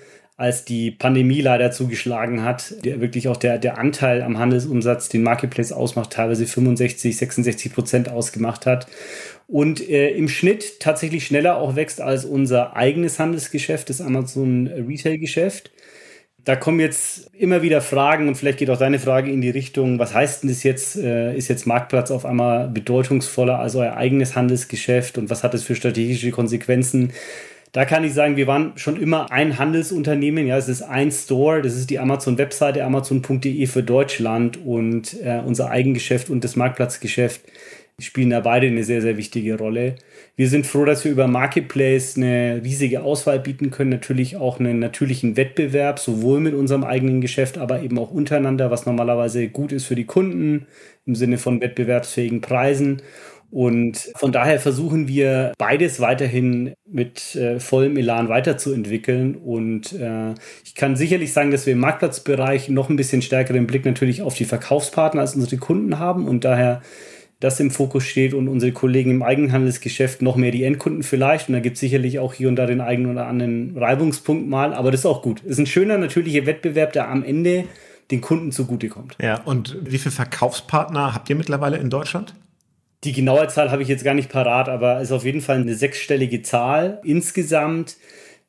als 0.41 0.65
die 0.65 0.91
Pandemie 0.91 1.43
leider 1.43 1.71
zugeschlagen 1.71 2.43
hat, 2.43 2.83
der 2.83 3.03
wirklich 3.03 3.29
auch 3.29 3.37
der, 3.37 3.59
der 3.59 3.77
Anteil 3.77 4.23
am 4.23 4.39
Handelsumsatz, 4.39 5.11
den 5.11 5.23
Marketplace 5.23 5.71
ausmacht, 5.71 6.15
teilweise 6.15 6.47
65, 6.47 7.15
66 7.15 7.75
Prozent 7.75 8.09
ausgemacht 8.09 8.65
hat. 8.65 8.87
Und 9.49 9.87
äh, 9.87 10.13
im 10.13 10.31
Schnitt 10.31 10.81
tatsächlich 10.81 11.27
schneller 11.27 11.59
auch 11.59 11.77
wächst 11.77 12.01
als 12.01 12.25
unser 12.25 12.75
eigenes 12.75 13.19
Handelsgeschäft, 13.19 13.91
das 13.91 14.01
Amazon 14.01 14.67
Retail 14.69 15.19
Geschäft. 15.19 15.73
Da 16.45 16.57
kommen 16.57 16.81
jetzt 16.81 17.35
immer 17.35 17.63
wieder 17.63 17.81
Fragen 17.81 18.29
und 18.29 18.37
vielleicht 18.37 18.59
geht 18.59 18.71
auch 18.71 18.79
deine 18.79 18.99
Frage 18.99 19.31
in 19.31 19.41
die 19.41 19.51
Richtung, 19.51 19.99
was 19.99 20.15
heißt 20.15 20.43
denn 20.43 20.51
das 20.51 20.63
jetzt? 20.63 20.97
Äh, 20.97 21.37
ist 21.37 21.49
jetzt 21.49 21.67
Marktplatz 21.67 22.11
auf 22.11 22.25
einmal 22.25 22.69
bedeutungsvoller 22.69 23.59
als 23.59 23.75
euer 23.75 23.97
eigenes 23.97 24.37
Handelsgeschäft 24.37 25.19
und 25.19 25.29
was 25.29 25.45
hat 25.45 25.55
das 25.55 25.63
für 25.63 25.75
strategische 25.75 26.31
Konsequenzen? 26.31 27.13
Da 27.73 27.85
kann 27.85 28.03
ich 28.03 28.15
sagen, 28.15 28.37
wir 28.37 28.49
waren 28.49 28.73
schon 28.77 29.01
immer 29.01 29.31
ein 29.31 29.59
Handelsunternehmen. 29.59 30.47
Ja, 30.47 30.57
es 30.57 30.69
ist 30.69 30.83
ein 30.83 31.13
Store. 31.13 31.63
Das 31.63 31.77
ist 31.77 31.89
die 31.89 32.01
Amazon-Webseite 32.01 32.83
amazon.de 32.85 33.67
für 33.67 33.85
Deutschland 33.85 34.59
und 34.65 35.17
äh, 35.23 35.41
unser 35.45 35.71
Eigengeschäft 35.71 36.31
und 36.31 36.43
das 36.43 36.57
Marktplatzgeschäft 36.57 37.43
spielen 38.01 38.31
da 38.31 38.41
beide 38.41 38.67
eine 38.67 38.85
sehr, 38.85 39.03
sehr 39.03 39.17
wichtige 39.17 39.59
Rolle. 39.59 39.97
Wir 40.37 40.49
sind 40.49 40.67
froh, 40.67 40.85
dass 40.85 41.05
wir 41.05 41.13
über 41.13 41.27
Marketplace 41.27 42.17
eine 42.17 42.61
riesige 42.65 43.03
Auswahl 43.03 43.39
bieten 43.39 43.71
können, 43.71 43.91
natürlich 43.91 44.37
auch 44.37 44.59
einen 44.59 44.79
natürlichen 44.79 45.37
Wettbewerb, 45.37 45.99
sowohl 45.99 46.41
mit 46.41 46.55
unserem 46.55 46.85
eigenen 46.85 47.21
Geschäft, 47.21 47.59
aber 47.59 47.83
eben 47.83 47.99
auch 47.99 48.11
untereinander, 48.11 48.71
was 48.71 48.87
normalerweise 48.87 49.49
gut 49.49 49.73
ist 49.73 49.87
für 49.87 49.97
die 49.97 50.07
Kunden 50.07 50.67
im 51.07 51.15
Sinne 51.15 51.39
von 51.39 51.61
wettbewerbsfähigen 51.61 52.41
Preisen. 52.41 53.03
Und 53.51 54.13
von 54.15 54.31
daher 54.31 54.61
versuchen 54.61 55.09
wir 55.09 55.53
beides 55.59 55.99
weiterhin 55.99 56.75
mit 56.89 57.35
äh, 57.35 57.59
vollem 57.59 57.97
Elan 57.97 58.29
weiterzuentwickeln. 58.29 59.35
Und 59.35 59.93
äh, 59.93 60.35
ich 60.65 60.77
kann 60.77 60.95
sicherlich 60.95 61.33
sagen, 61.33 61.51
dass 61.51 61.67
wir 61.67 61.73
im 61.73 61.81
Marktplatzbereich 61.81 62.69
noch 62.69 62.89
ein 62.89 62.97
bisschen 62.97 63.23
stärkeren 63.23 63.67
Blick 63.67 63.85
natürlich 63.85 64.23
auf 64.23 64.35
die 64.35 64.45
Verkaufspartner 64.45 65.21
als 65.21 65.35
unsere 65.35 65.57
Kunden 65.57 65.99
haben 65.99 66.29
und 66.29 66.45
daher 66.45 66.81
das 67.41 67.59
im 67.59 67.71
Fokus 67.71 68.05
steht 68.05 68.35
und 68.35 68.49
unsere 68.49 68.73
Kollegen 68.73 69.11
im 69.11 69.23
Eigenhandelsgeschäft 69.23 70.21
noch 70.21 70.37
mehr 70.37 70.51
die 70.51 70.63
Endkunden 70.63 71.03
vielleicht. 71.03 71.49
Und 71.49 71.55
da 71.55 71.61
gibt 71.61 71.75
es 71.75 71.81
sicherlich 71.81 72.19
auch 72.19 72.35
hier 72.35 72.49
und 72.49 72.57
da 72.57 72.67
den 72.67 72.83
einen 72.83 73.07
oder 73.07 73.27
anderen 73.27 73.77
Reibungspunkt 73.77 74.49
mal, 74.49 74.75
aber 74.75 74.91
das 74.91 75.01
ist 75.01 75.07
auch 75.07 75.23
gut. 75.23 75.41
Es 75.45 75.53
ist 75.53 75.59
ein 75.59 75.67
schöner, 75.67 75.97
natürlicher 75.97 76.45
Wettbewerb, 76.45 76.93
der 76.93 77.09
am 77.09 77.25
Ende 77.25 77.65
den 78.11 78.21
Kunden 78.21 78.53
zugutekommt. 78.53 79.17
Ja, 79.23 79.41
und 79.43 79.77
wie 79.83 79.99
viele 79.99 80.13
Verkaufspartner 80.13 81.15
habt 81.15 81.31
ihr 81.31 81.37
mittlerweile 81.37 81.79
in 81.79 81.91
Deutschland? 81.91 82.35
Die 83.05 83.13
genaue 83.13 83.49
Zahl 83.49 83.71
habe 83.71 83.83
ich 83.83 83.89
jetzt 83.89 84.05
gar 84.05 84.15
nicht 84.15 84.31
parat, 84.31 84.69
aber 84.69 85.01
ist 85.01 85.13
auf 85.13 85.25
jeden 85.25 85.41
Fall 85.41 85.57
eine 85.57 85.75
sechsstellige 85.75 86.43
Zahl 86.43 87.01
insgesamt. 87.05 87.97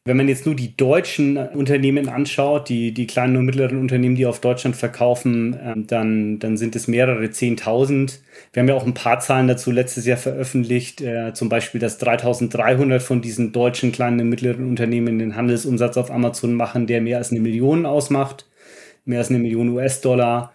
Wenn 0.04 0.18
man 0.18 0.28
jetzt 0.28 0.48
nur 0.48 0.56
die 0.56 0.76
deutschen 0.76 1.38
Unternehmen 1.38 2.10
anschaut, 2.10 2.70
die, 2.70 2.92
die 2.92 3.06
kleinen 3.06 3.38
und 3.38 3.46
mittleren 3.46 3.78
Unternehmen, 3.78 4.16
die 4.16 4.26
auf 4.26 4.42
Deutschland 4.42 4.76
verkaufen, 4.76 5.56
ähm, 5.62 5.86
dann, 5.86 6.40
dann 6.40 6.58
sind 6.58 6.76
es 6.76 6.88
mehrere 6.88 7.30
Zehntausend. 7.30 8.20
Wir 8.52 8.62
haben 8.62 8.68
ja 8.68 8.74
auch 8.74 8.86
ein 8.88 8.96
paar 8.96 9.20
Zahlen 9.20 9.48
dazu 9.48 9.70
letztes 9.70 10.08
Jahr 10.08 10.18
veröffentlicht, 10.18 11.02
äh, 11.02 11.34
zum 11.36 11.50
Beispiel, 11.50 11.80
dass 11.80 12.00
3300 12.00 13.00
von 13.00 13.22
diesen 13.22 13.52
deutschen 13.52 13.92
kleinen 13.92 14.22
und 14.22 14.30
mittleren 14.30 14.68
Unternehmen 14.68 15.20
den 15.20 15.36
Handelsumsatz 15.36 15.98
auf 15.98 16.10
Amazon 16.10 16.56
machen, 16.56 16.88
der 16.88 17.00
mehr 17.00 17.20
als 17.20 17.30
eine 17.30 17.40
Million 17.40 17.86
ausmacht, 17.86 18.48
mehr 19.06 19.20
als 19.20 19.30
eine 19.30 19.38
Million 19.38 19.70
US-Dollar. 19.70 20.52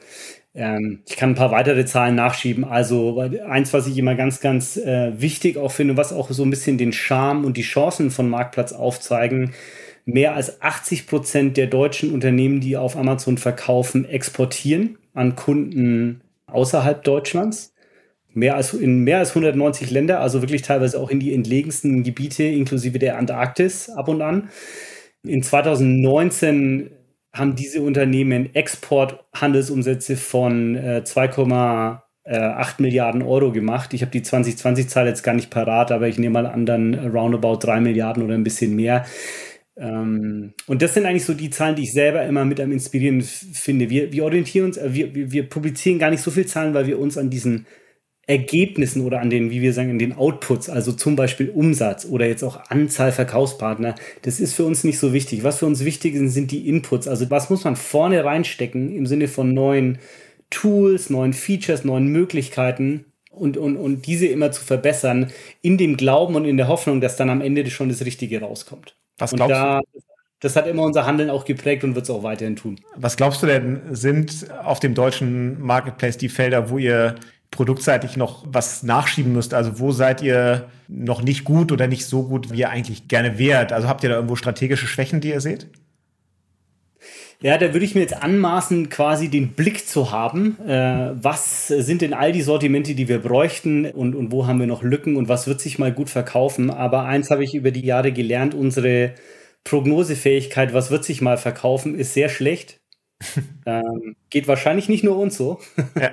Ähm, 0.57 1.03
ich 1.07 1.17
kann 1.17 1.31
ein 1.31 1.35
paar 1.35 1.51
weitere 1.51 1.85
Zahlen 1.85 2.15
nachschieben. 2.15 2.65
Also 2.65 3.21
eins, 3.21 3.73
was 3.75 3.87
ich 3.87 3.99
immer 3.99 4.15
ganz, 4.15 4.41
ganz 4.41 4.77
äh, 4.79 5.13
wichtig 5.21 5.59
auch 5.59 5.71
finde, 5.71 5.97
was 5.97 6.13
auch 6.13 6.31
so 6.31 6.43
ein 6.43 6.51
bisschen 6.51 6.79
den 6.79 6.95
Charme 6.95 7.45
und 7.45 7.59
die 7.59 7.63
Chancen 7.63 8.11
von 8.11 8.29
Marktplatz 8.29 8.73
aufzeigen. 8.73 9.53
Mehr 10.07 10.35
als 10.35 10.63
80 10.63 11.07
Prozent 11.07 11.57
der 11.57 11.67
deutschen 11.67 12.13
Unternehmen, 12.13 12.61
die 12.61 12.77
auf 12.77 12.97
Amazon 12.97 13.39
verkaufen, 13.39 14.09
exportieren 14.09 14.99
an 15.13 15.37
Kunden 15.37 16.23
außerhalb 16.47 17.05
Deutschlands. 17.05 17.75
Mehr 18.33 18.57
als, 18.57 18.73
in 18.73 19.05
mehr 19.05 19.19
als 19.19 19.31
190 19.31 19.91
Länder, 19.91 20.21
also 20.21 20.43
wirklich 20.43 20.63
teilweise 20.63 21.01
auch 21.01 21.11
in 21.11 21.21
die 21.21 21.35
entlegensten 21.35 22.03
Gebiete, 22.03 22.45
inklusive 22.45 22.99
der 22.99 23.19
Antarktis 23.19 23.91
ab 23.91 24.09
und 24.09 24.23
an. 24.23 24.51
In 25.23 25.43
2019 25.43 26.91
haben 27.37 27.55
diese 27.55 27.83
Unternehmen 27.83 28.55
Exporthandelsumsätze 28.55 30.17
von 30.17 30.77
äh, 30.77 31.03
2,8 31.05 32.75
Milliarden 32.79 33.23
Euro 33.23 33.53
gemacht. 33.53 33.95
Ich 33.95 34.03
habe 34.03 34.11
die 34.11 34.23
2020-Zahl 34.23 35.07
jetzt 35.07 35.23
gar 35.23 35.35
nicht 35.35 35.51
parat, 35.51 35.93
aber 35.93 36.09
ich 36.09 36.19
nehme 36.19 36.43
mal 36.43 36.47
an, 36.47 36.67
dann 36.67 36.95
roundabout 36.95 37.59
3 37.59 37.81
Milliarden 37.81 38.23
oder 38.23 38.35
ein 38.35 38.45
bisschen 38.45 38.75
mehr. 38.75 39.05
Ähm, 39.79 40.55
und 40.67 40.83
das 40.83 40.95
sind 40.95 41.07
eigentlich 41.07 41.25
so 41.25 41.35
die 41.35 41.51
Zahlen, 41.51 41.77
die 41.77 41.83
ich 41.83 41.93
selber 41.93 42.25
immer 42.25 42.45
mit 42.45 42.61
am 42.61 42.73
inspirierenden 42.73 43.27
finde. 43.27 43.91
Wir, 43.91 44.11
wir 44.13 44.25
orientieren 44.25 44.67
uns, 44.67 44.79
äh, 44.79 44.95
wir, 44.95 45.15
wir 45.15 45.49
publizieren 45.49 45.99
gar 45.99 46.11
nicht 46.11 46.23
so 46.23 46.31
viele 46.31 46.47
Zahlen, 46.47 46.75
weil 46.75 46.87
wir 46.87 46.99
uns 46.99 47.19
an 47.19 47.31
diesen 47.31 47.67
Ergebnissen 48.29 49.03
oder 49.03 49.21
an 49.21 49.31
den, 49.31 49.51
wie 49.51 49.61
wir 49.61 49.73
sagen, 49.73 49.91
an 49.91 49.99
den 50.01 50.17
Outputs, 50.17 50.69
also 50.69 50.93
zum 50.93 51.15
Beispiel 51.15 51.51
Umsatz 51.51 52.07
oder 52.07 52.27
jetzt 52.27 52.43
auch 52.43 52.71
Anzahl 52.71 53.13
Verkaufspartner, 53.13 53.95
das 54.23 54.41
ist 54.41 54.55
für 54.55 54.65
uns 54.65 54.83
nicht 54.83 54.99
so 54.99 55.13
wichtig. 55.13 55.45
Was 55.45 55.59
für 55.59 55.67
uns 55.67 55.85
wichtig 55.85 56.17
sind, 56.17 56.31
sind 56.31 56.51
die 56.51 56.69
Inputs. 56.69 57.07
Also 57.07 57.31
was 57.31 57.51
muss 57.51 57.63
man 57.63 57.77
vorne 57.77 58.25
reinstecken 58.25 58.95
im 58.95 59.07
Sinne 59.07 59.29
von 59.29 59.55
neuen 59.55 59.99
Tools, 60.51 61.09
neuen 61.09 61.35
Features, 61.35 61.85
neuen 61.85 62.09
Möglichkeiten 62.09 63.05
und, 63.31 63.57
und, 63.57 63.77
und 63.77 64.07
diese 64.07 64.27
immer 64.27 64.51
zu 64.51 64.65
verbessern, 64.65 65.31
in 65.63 65.79
dem 65.79 65.97
Glauben 65.97 66.35
und 66.35 66.47
in 66.47 66.57
der 66.57 66.67
Hoffnung, 66.67 67.01
dass 67.01 67.17
dann 67.17 67.31
am 67.31 67.41
Ende 67.41 67.69
schon 67.71 67.89
das 67.89 68.05
Richtige 68.05 68.41
rauskommt. 68.41 68.97
Was 69.19 69.33
glaubst 69.33 69.55
da, 69.55 69.81
du? 69.81 70.01
Das 70.41 70.55
hat 70.57 70.67
immer 70.67 70.83
unser 70.83 71.07
Handeln 71.07 71.31
auch 71.31 71.45
geprägt 71.45 71.83
und 71.85 71.95
wird 71.95 72.05
es 72.05 72.11
auch 72.11 72.23
weiterhin 72.23 72.57
tun. 72.57 72.79
Was 72.97 73.17
glaubst 73.17 73.43
du 73.43 73.47
denn, 73.47 73.81
sind 73.93 74.47
auf 74.65 74.81
dem 74.81 74.95
deutschen 74.95 75.61
Marketplace 75.61 76.19
die 76.19 76.29
Felder, 76.29 76.71
wo 76.71 76.79
ihr 76.79 77.15
produktseitig 77.57 78.17
noch 78.17 78.45
was 78.47 78.85
nachschieben 78.85 79.33
müsst? 79.33 79.55
Also 79.55 79.81
wo 79.81 79.91
seid 79.91 80.23
ihr 80.23 80.69
noch 80.87 81.23
nicht 81.23 81.45
gut 81.45 81.73
oder 81.73 81.89
nicht 81.89 82.07
so 82.07 82.23
gut, 82.23 82.53
wie 82.53 82.61
ihr 82.61 82.71
eigentlich 82.71 83.09
gerne 83.09 83.39
wärt? 83.39 83.73
Also 83.73 83.89
habt 83.89 84.05
ihr 84.05 84.11
da 84.11 84.17
irgendwo 84.17 84.37
strategische 84.37 84.87
Schwächen, 84.87 85.21
die 85.21 85.31
ihr 85.31 85.41
seht? 85.41 85.67
Ja, 87.43 87.59
da 87.59 87.75
würde 87.75 87.85
ich 87.85 87.95
mir 87.95 88.01
jetzt 88.01 88.23
anmaßen, 88.23 88.89
quasi 88.89 89.29
den 89.29 89.53
Blick 89.53 89.87
zu 89.87 90.11
haben. 90.11 90.57
Äh, 90.67 91.13
was 91.23 91.69
sind 91.69 92.01
denn 92.01 92.15
all 92.15 92.33
die 92.33 92.41
Sortimente, 92.41 92.95
die 92.95 93.09
wir 93.09 93.19
bräuchten 93.19 93.85
und, 93.85 94.15
und 94.15 94.33
wo 94.33 94.47
haben 94.47 94.59
wir 94.59 94.67
noch 94.67 94.83
Lücken 94.83 95.17
und 95.17 95.29
was 95.29 95.47
wird 95.47 95.61
sich 95.61 95.79
mal 95.79 95.93
gut 95.93 96.09
verkaufen? 96.09 96.71
Aber 96.71 97.05
eins 97.05 97.31
habe 97.31 97.45
ich 97.45 97.55
über 97.55 97.73
die 97.73 97.85
Jahre 97.85 98.13
gelernt, 98.13 98.55
unsere 98.55 99.13
Prognosefähigkeit, 99.65 100.73
was 100.73 100.91
wird 100.91 101.05
sich 101.05 101.21
mal 101.21 101.37
verkaufen, 101.37 101.95
ist 101.99 102.15
sehr 102.15 102.31
schlecht. 102.31 102.79
ähm, 103.67 104.15
geht 104.31 104.47
wahrscheinlich 104.47 104.89
nicht 104.89 105.05
nur 105.05 105.17
uns 105.17 105.37
so. 105.37 105.59
Ja. 106.01 106.11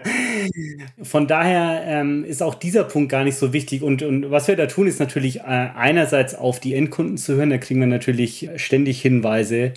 Von 1.03 1.27
daher 1.27 1.83
ähm, 1.85 2.23
ist 2.23 2.41
auch 2.41 2.55
dieser 2.55 2.85
Punkt 2.85 3.11
gar 3.11 3.23
nicht 3.23 3.37
so 3.37 3.53
wichtig. 3.53 3.83
Und, 3.83 4.03
und 4.03 4.31
was 4.31 4.47
wir 4.47 4.55
da 4.55 4.67
tun, 4.67 4.87
ist 4.87 4.99
natürlich 4.99 5.41
äh, 5.41 5.43
einerseits 5.43 6.35
auf 6.35 6.59
die 6.59 6.73
Endkunden 6.73 7.17
zu 7.17 7.35
hören. 7.35 7.49
Da 7.49 7.57
kriegen 7.57 7.79
wir 7.79 7.87
natürlich 7.87 8.49
ständig 8.55 9.01
Hinweise, 9.01 9.73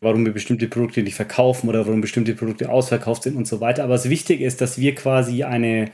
warum 0.00 0.26
wir 0.26 0.32
bestimmte 0.32 0.68
Produkte 0.68 1.02
nicht 1.02 1.14
verkaufen 1.14 1.68
oder 1.68 1.86
warum 1.86 2.00
bestimmte 2.00 2.34
Produkte 2.34 2.68
ausverkauft 2.70 3.22
sind 3.22 3.36
und 3.36 3.46
so 3.46 3.60
weiter. 3.60 3.84
Aber 3.84 3.94
was 3.94 4.10
wichtig 4.10 4.40
ist, 4.40 4.60
dass 4.60 4.78
wir 4.78 4.94
quasi 4.94 5.44
eine 5.44 5.90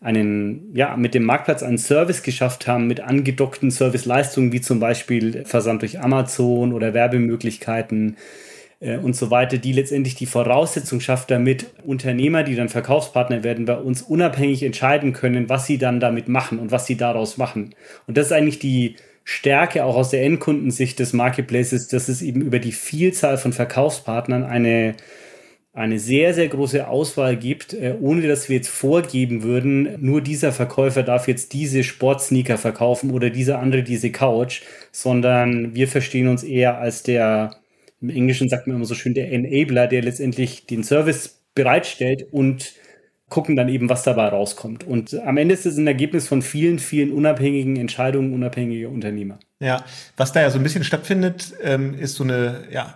einen, 0.00 0.74
ja, 0.74 0.96
mit 0.96 1.14
dem 1.14 1.24
Marktplatz 1.24 1.62
einen 1.62 1.78
Service 1.78 2.22
geschafft 2.22 2.66
haben 2.66 2.86
mit 2.86 3.00
angedockten 3.00 3.70
Serviceleistungen, 3.70 4.52
wie 4.52 4.60
zum 4.60 4.80
Beispiel 4.80 5.44
Versand 5.44 5.82
durch 5.82 6.00
Amazon 6.00 6.72
oder 6.72 6.94
Werbemöglichkeiten, 6.94 8.16
äh, 8.80 8.96
und 8.96 9.14
so 9.14 9.30
weiter, 9.30 9.58
die 9.58 9.72
letztendlich 9.72 10.14
die 10.14 10.26
Voraussetzung 10.26 11.00
schafft, 11.00 11.30
damit 11.30 11.66
Unternehmer, 11.84 12.42
die 12.42 12.56
dann 12.56 12.68
Verkaufspartner 12.68 13.44
werden, 13.44 13.66
bei 13.66 13.76
uns 13.76 14.02
unabhängig 14.02 14.62
entscheiden 14.62 15.12
können, 15.12 15.48
was 15.48 15.66
sie 15.66 15.78
dann 15.78 16.00
damit 16.00 16.28
machen 16.28 16.58
und 16.58 16.72
was 16.72 16.86
sie 16.86 16.96
daraus 16.96 17.36
machen. 17.36 17.74
Und 18.06 18.16
das 18.16 18.26
ist 18.26 18.32
eigentlich 18.32 18.58
die 18.58 18.96
Stärke 19.24 19.84
auch 19.84 19.96
aus 19.96 20.10
der 20.10 20.24
Endkundensicht 20.24 20.98
des 20.98 21.12
Marketplaces, 21.12 21.88
dass 21.88 22.08
es 22.08 22.22
eben 22.22 22.40
über 22.40 22.58
die 22.58 22.72
Vielzahl 22.72 23.38
von 23.38 23.52
Verkaufspartnern 23.52 24.44
eine 24.44 24.96
eine 25.72 26.00
sehr, 26.00 26.34
sehr 26.34 26.48
große 26.48 26.88
Auswahl 26.88 27.36
gibt, 27.36 27.74
äh, 27.74 27.94
ohne 28.00 28.26
dass 28.26 28.48
wir 28.48 28.56
jetzt 28.56 28.68
vorgeben 28.68 29.42
würden, 29.44 29.96
nur 30.00 30.20
dieser 30.20 30.52
Verkäufer 30.52 31.04
darf 31.04 31.28
jetzt 31.28 31.52
diese 31.52 31.84
Sportsneaker 31.84 32.58
verkaufen 32.58 33.12
oder 33.12 33.30
dieser 33.30 33.60
andere 33.60 33.84
diese 33.84 34.10
Couch, 34.10 34.62
sondern 34.90 35.74
wir 35.74 35.86
verstehen 35.86 36.26
uns 36.26 36.42
eher 36.42 36.78
als 36.78 37.04
der 37.04 37.59
im 38.00 38.10
Englischen 38.10 38.48
sagt 38.48 38.66
man 38.66 38.76
immer 38.76 38.84
so 38.84 38.94
schön, 38.94 39.14
der 39.14 39.32
Enabler, 39.32 39.86
der 39.86 40.02
letztendlich 40.02 40.66
den 40.66 40.84
Service 40.84 41.42
bereitstellt 41.54 42.26
und 42.30 42.72
gucken 43.28 43.56
dann 43.56 43.68
eben, 43.68 43.88
was 43.88 44.02
dabei 44.02 44.28
rauskommt. 44.28 44.84
Und 44.84 45.14
am 45.24 45.36
Ende 45.36 45.54
ist 45.54 45.64
es 45.64 45.76
ein 45.76 45.86
Ergebnis 45.86 46.26
von 46.26 46.42
vielen, 46.42 46.78
vielen 46.78 47.12
unabhängigen 47.12 47.76
Entscheidungen 47.76 48.34
unabhängiger 48.34 48.88
Unternehmer. 48.88 49.38
Ja, 49.60 49.84
was 50.16 50.32
da 50.32 50.40
ja 50.40 50.50
so 50.50 50.58
ein 50.58 50.62
bisschen 50.62 50.84
stattfindet, 50.84 51.54
ähm, 51.62 51.94
ist 51.94 52.16
so 52.16 52.24
eine 52.24 52.64
ja, 52.72 52.94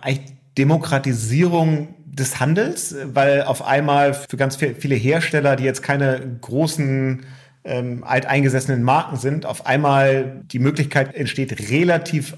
Demokratisierung 0.57 1.95
des 2.05 2.39
Handels, 2.39 2.95
weil 3.05 3.43
auf 3.43 3.65
einmal 3.65 4.13
für 4.13 4.37
ganz 4.37 4.55
viele 4.55 4.95
Hersteller, 4.95 5.55
die 5.55 5.63
jetzt 5.63 5.83
keine 5.83 6.37
großen 6.41 7.25
ähm, 7.63 8.03
alteingesessenen 8.03 8.83
Marken 8.83 9.17
sind, 9.17 9.45
auf 9.45 9.65
einmal 9.65 10.43
die 10.51 10.59
Möglichkeit 10.59 11.15
entsteht, 11.15 11.71
relativ 11.71 12.37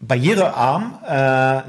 barrierearm 0.00 0.98
äh, 1.06 1.10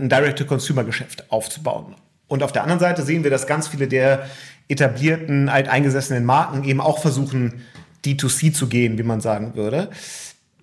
ein 0.01 0.09
Direct-to-Consumer-Geschäft 0.09 1.31
aufzubauen. 1.31 1.95
Und 2.27 2.43
auf 2.43 2.51
der 2.51 2.63
anderen 2.63 2.79
Seite 2.79 3.03
sehen 3.03 3.23
wir, 3.23 3.31
dass 3.31 3.45
ganz 3.45 3.67
viele 3.67 3.87
der 3.87 4.25
etablierten, 4.69 5.49
alteingesessenen 5.49 6.23
Marken 6.23 6.63
eben 6.63 6.79
auch 6.79 6.99
versuchen, 6.99 7.61
D2C 8.05 8.53
zu 8.53 8.67
gehen, 8.67 8.97
wie 8.97 9.03
man 9.03 9.19
sagen 9.21 9.53
würde. 9.55 9.89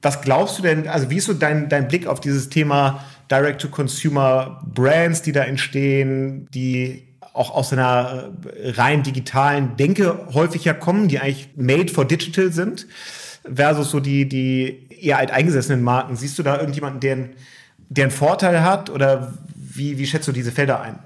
Was 0.01 0.23
glaubst 0.23 0.59
du 0.59 0.63
denn, 0.63 0.89
also 0.89 1.11
wie 1.11 1.17
ist 1.17 1.27
so 1.27 1.35
dein, 1.35 1.69
dein 1.69 1.89
Blick 1.89 2.07
auf 2.07 2.21
dieses 2.21 2.49
Thema 2.49 3.05
Direct-to-Consumer-Brands, 3.31 5.23
die 5.23 5.33
da 5.33 5.43
entstehen, 5.43 6.49
die 6.55 7.05
auch 7.35 7.51
aus 7.55 7.73
einer 7.73 8.31
rein 8.65 9.03
digitalen 9.03 9.77
Denke 9.77 10.27
häufiger 10.33 10.75
kommen, 10.75 11.09
die 11.09 11.21
eigentlich 11.21 11.51
made 11.57 11.93
for 11.93 12.05
digital 12.05 12.51
sind, 12.53 12.87
versus 13.45 13.91
so 13.91 14.01
die, 14.01 14.29
die 14.29 14.89
eher 15.01 15.19
alteingesessenen 15.19 15.83
Marken. 15.83 16.17
Siehst 16.17 16.39
du 16.39 16.43
da 16.43 16.59
irgendjemanden, 16.59 17.01
der, 17.01 17.29
der 17.89 18.05
einen 18.05 18.11
Vorteil 18.11 18.63
hat 18.63 18.91
oder 18.91 19.35
wie, 19.57 19.99
wie 19.99 20.07
schätzt 20.07 20.29
du 20.29 20.33
diese 20.33 20.53
Felder 20.53 20.81
ein? 20.81 20.99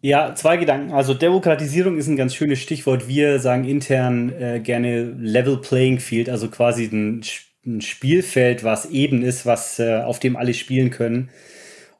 Ja, 0.00 0.34
zwei 0.34 0.58
Gedanken. 0.58 0.92
Also 0.92 1.14
Demokratisierung 1.14 1.96
ist 1.96 2.08
ein 2.08 2.16
ganz 2.16 2.34
schönes 2.34 2.58
Stichwort. 2.58 3.08
Wir 3.08 3.38
sagen 3.38 3.64
intern 3.64 4.30
äh, 4.38 4.60
gerne 4.60 5.04
Level 5.18 5.58
Playing 5.58 5.98
Field, 5.98 6.28
also 6.28 6.48
quasi 6.48 6.84
ein, 6.84 7.22
ein 7.64 7.80
Spielfeld, 7.80 8.64
was 8.64 8.86
eben 8.86 9.22
ist, 9.22 9.46
was 9.46 9.78
äh, 9.78 10.02
auf 10.02 10.18
dem 10.18 10.36
alle 10.36 10.52
spielen 10.52 10.90
können. 10.90 11.30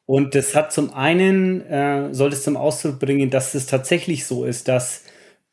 Und 0.07 0.35
das 0.35 0.55
hat 0.55 0.71
zum 0.71 0.93
einen, 0.93 1.63
äh, 1.63 2.13
soll 2.13 2.31
es 2.33 2.43
zum 2.43 2.59
Ausdruck 2.59 2.99
bringen, 2.99 3.31
dass 3.31 3.55
es 3.55 3.67
tatsächlich 3.67 4.27
so 4.27 4.45
ist, 4.45 4.69
dass 4.69 5.05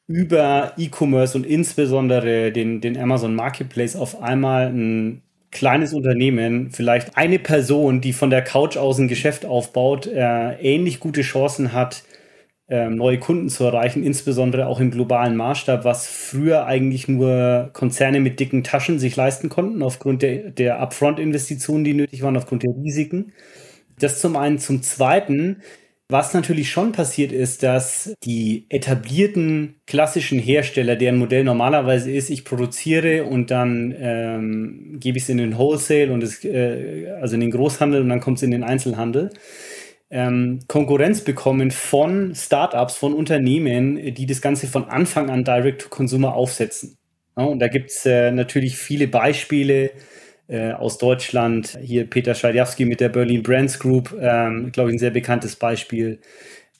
über 0.08 0.74
E-Commerce 0.78 1.38
und 1.38 1.46
insbesondere 1.46 2.52
den, 2.52 2.82
den 2.82 2.98
Amazon 2.98 3.34
Marketplace 3.34 3.96
auf 3.96 4.22
einmal 4.22 4.68
ein 4.68 5.22
kleines 5.52 5.94
Unternehmen, 5.94 6.72
vielleicht 6.72 7.18
eine 7.18 7.40
Person, 7.40 8.02
die 8.02 8.14
von 8.14 8.30
der 8.30 8.42
Couch 8.42 8.78
aus 8.78 9.00
ein 9.00 9.08
Geschäft 9.08 9.46
aufbaut, 9.46 10.08
äh, 10.08 10.54
ähnlich 10.62 11.00
gute 11.00 11.22
Chancen 11.22 11.74
hat, 11.74 12.04
ähm, 12.70 12.96
neue 12.96 13.20
Kunden 13.20 13.50
zu 13.50 13.66
erreichen, 13.66 14.02
insbesondere 14.02 14.68
auch 14.68 14.80
im 14.80 14.92
globalen 14.92 15.36
Maßstab, 15.36 15.84
was 15.84 16.08
früher 16.08 16.66
eigentlich 16.66 17.10
nur 17.10 17.70
Konzerne 17.74 18.22
mit 18.22 18.40
dicken 18.40 18.64
Taschen 18.64 18.98
sich 18.98 19.16
leisten 19.18 19.50
konnten, 19.50 19.84
aufgrund 19.84 20.22
der, 20.22 20.52
der 20.52 20.80
Upfront-Investitionen, 20.80 21.84
die 21.84 21.94
nötig 21.94 22.22
waren, 22.24 22.38
aufgrund 22.38 22.64
der 22.64 22.72
Risiken. 22.82 23.34
Das 24.00 24.22
zum 24.22 24.38
einen. 24.38 24.58
Zum 24.58 24.82
zweiten, 24.82 25.62
was 26.12 26.34
natürlich 26.34 26.70
schon 26.70 26.92
passiert 26.92 27.32
ist, 27.32 27.64
dass 27.64 28.14
die 28.24 28.66
etablierten 28.70 29.82
klassischen 29.88 30.40
Hersteller, 30.40 30.96
deren 30.96 31.18
Modell 31.18 31.44
normalerweise 31.44 32.12
ist, 32.12 32.30
ich 32.30 32.46
produziere 32.46 33.24
und 33.24 33.52
dann 33.52 33.96
ähm, 33.98 34.98
gebe 35.00 35.18
ich 35.18 35.24
es 35.24 35.30
in 35.30 35.38
den 35.38 35.58
Wholesale 35.58 36.12
und 36.12 36.22
es, 36.24 36.44
äh, 36.44 37.12
also 37.22 37.36
in 37.36 37.42
den 37.42 37.52
Großhandel 37.52 38.02
und 38.02 38.10
dann 38.10 38.20
kommt 38.20 38.38
es 38.38 38.44
in 38.44 38.52
den 38.52 38.64
Einzelhandel 38.64 39.32
ähm, 40.12 40.60
Konkurrenz 40.68 41.22
bekommen 41.22 41.72
von 41.72 42.36
Startups, 42.36 42.96
von 42.98 43.14
Unternehmen, 43.14 44.14
die 44.14 44.26
das 44.26 44.42
Ganze 44.42 44.68
von 44.68 44.86
Anfang 44.86 45.30
an 45.30 45.46
Direct-to-Consumer 45.46 46.36
aufsetzen. 46.36 46.98
Ja, 47.38 47.46
und 47.46 47.60
da 47.60 47.70
gibt 47.70 47.92
es 47.92 48.06
äh, 48.06 48.32
natürlich 48.32 48.78
viele 48.78 49.08
Beispiele 49.08 49.92
äh, 50.52 50.74
aus 50.74 50.98
Deutschland. 50.98 51.80
Hier 51.82 52.10
Peter 52.10 52.36
Schadjawski 52.36 52.86
mit 52.86 53.00
der 53.00 53.10
Berlin 53.10 53.42
Brands 53.42 53.80
Group, 53.80 54.14
ähm, 54.20 54.72
glaube 54.74 54.90
ich, 54.90 54.96
ein 54.96 55.00
sehr 55.00 55.12
bekanntes 55.12 55.56
Beispiel 55.56 56.20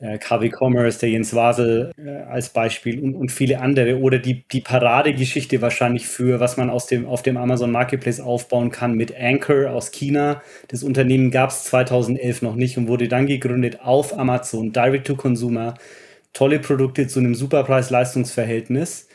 äh, 0.02 0.18
KW 0.18 0.50
Commerce, 0.50 1.00
der 1.00 1.10
Jens 1.10 1.34
Wasel 1.34 1.94
äh, 1.98 2.10
als 2.30 2.50
Beispiel 2.50 3.00
und, 3.00 3.16
und 3.16 3.32
viele 3.32 3.62
andere. 3.62 3.98
Oder 4.00 4.20
die, 4.20 4.44
die 4.52 4.60
Paradegeschichte 4.60 5.62
wahrscheinlich 5.62 6.06
für, 6.06 6.42
was 6.42 6.58
man 6.58 6.70
aus 6.70 6.88
dem, 6.88 7.06
auf 7.06 7.22
dem 7.22 7.38
Amazon 7.38 7.72
Marketplace 7.72 8.20
aufbauen 8.20 8.72
kann 8.72 8.96
mit 8.96 9.16
Anchor 9.18 9.72
aus 9.72 9.92
China. 9.92 10.42
Das 10.68 10.84
Unternehmen 10.84 11.32
gab 11.32 11.52
es 11.52 11.64
2011 11.64 12.42
noch 12.42 12.56
nicht 12.56 12.78
und 12.78 12.90
wurde 12.90 13.08
dann 13.08 13.26
gegründet 13.26 13.80
auf 13.82 14.18
Amazon, 14.18 14.74
Direct 14.74 15.08
to 15.08 15.16
Consumer. 15.16 15.76
Tolle 16.34 16.60
Produkte 16.60 17.08
zu 17.08 17.20
einem 17.20 17.36
super 17.36 17.64
Preis-Leistungs-Verhältnis. 17.64 19.08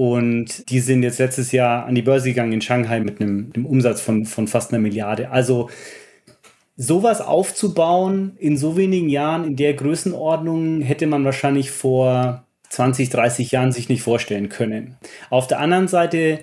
Und 0.00 0.70
die 0.70 0.80
sind 0.80 1.02
jetzt 1.02 1.18
letztes 1.18 1.52
Jahr 1.52 1.84
an 1.84 1.94
die 1.94 2.00
Börse 2.00 2.30
gegangen 2.30 2.54
in 2.54 2.62
Shanghai 2.62 3.00
mit 3.00 3.20
einem, 3.20 3.52
einem 3.54 3.66
Umsatz 3.66 4.00
von, 4.00 4.24
von 4.24 4.48
fast 4.48 4.72
einer 4.72 4.80
Milliarde. 4.80 5.28
Also 5.28 5.68
sowas 6.74 7.20
aufzubauen 7.20 8.32
in 8.38 8.56
so 8.56 8.78
wenigen 8.78 9.10
Jahren, 9.10 9.44
in 9.44 9.56
der 9.56 9.74
Größenordnung, 9.74 10.80
hätte 10.80 11.06
man 11.06 11.26
wahrscheinlich 11.26 11.70
vor 11.70 12.46
20, 12.70 13.10
30 13.10 13.50
Jahren 13.50 13.72
sich 13.72 13.90
nicht 13.90 14.00
vorstellen 14.00 14.48
können. 14.48 14.96
Auf 15.28 15.48
der 15.48 15.60
anderen 15.60 15.86
Seite 15.86 16.38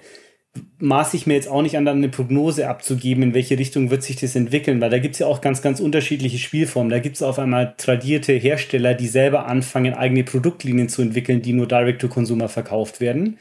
maße 0.79 1.15
ich 1.17 1.27
mir 1.27 1.33
jetzt 1.33 1.47
auch 1.47 1.61
nicht 1.61 1.77
an, 1.77 1.87
eine 1.87 2.09
Prognose 2.09 2.69
abzugeben, 2.69 3.23
in 3.23 3.33
welche 3.33 3.57
Richtung 3.57 3.89
wird 3.89 4.03
sich 4.03 4.15
das 4.15 4.35
entwickeln, 4.35 4.81
weil 4.81 4.89
da 4.89 4.99
gibt 4.99 5.15
es 5.15 5.19
ja 5.19 5.27
auch 5.27 5.41
ganz, 5.41 5.61
ganz 5.61 5.79
unterschiedliche 5.79 6.37
Spielformen. 6.37 6.89
Da 6.89 6.99
gibt 6.99 7.15
es 7.15 7.23
auf 7.23 7.39
einmal 7.39 7.75
tradierte 7.77 8.33
Hersteller, 8.33 8.93
die 8.93 9.07
selber 9.07 9.45
anfangen, 9.47 9.93
eigene 9.93 10.23
Produktlinien 10.23 10.89
zu 10.89 11.01
entwickeln, 11.01 11.41
die 11.41 11.53
nur 11.53 11.67
Direct-to-Consumer 11.67 12.49
verkauft 12.49 13.01
werden 13.01 13.37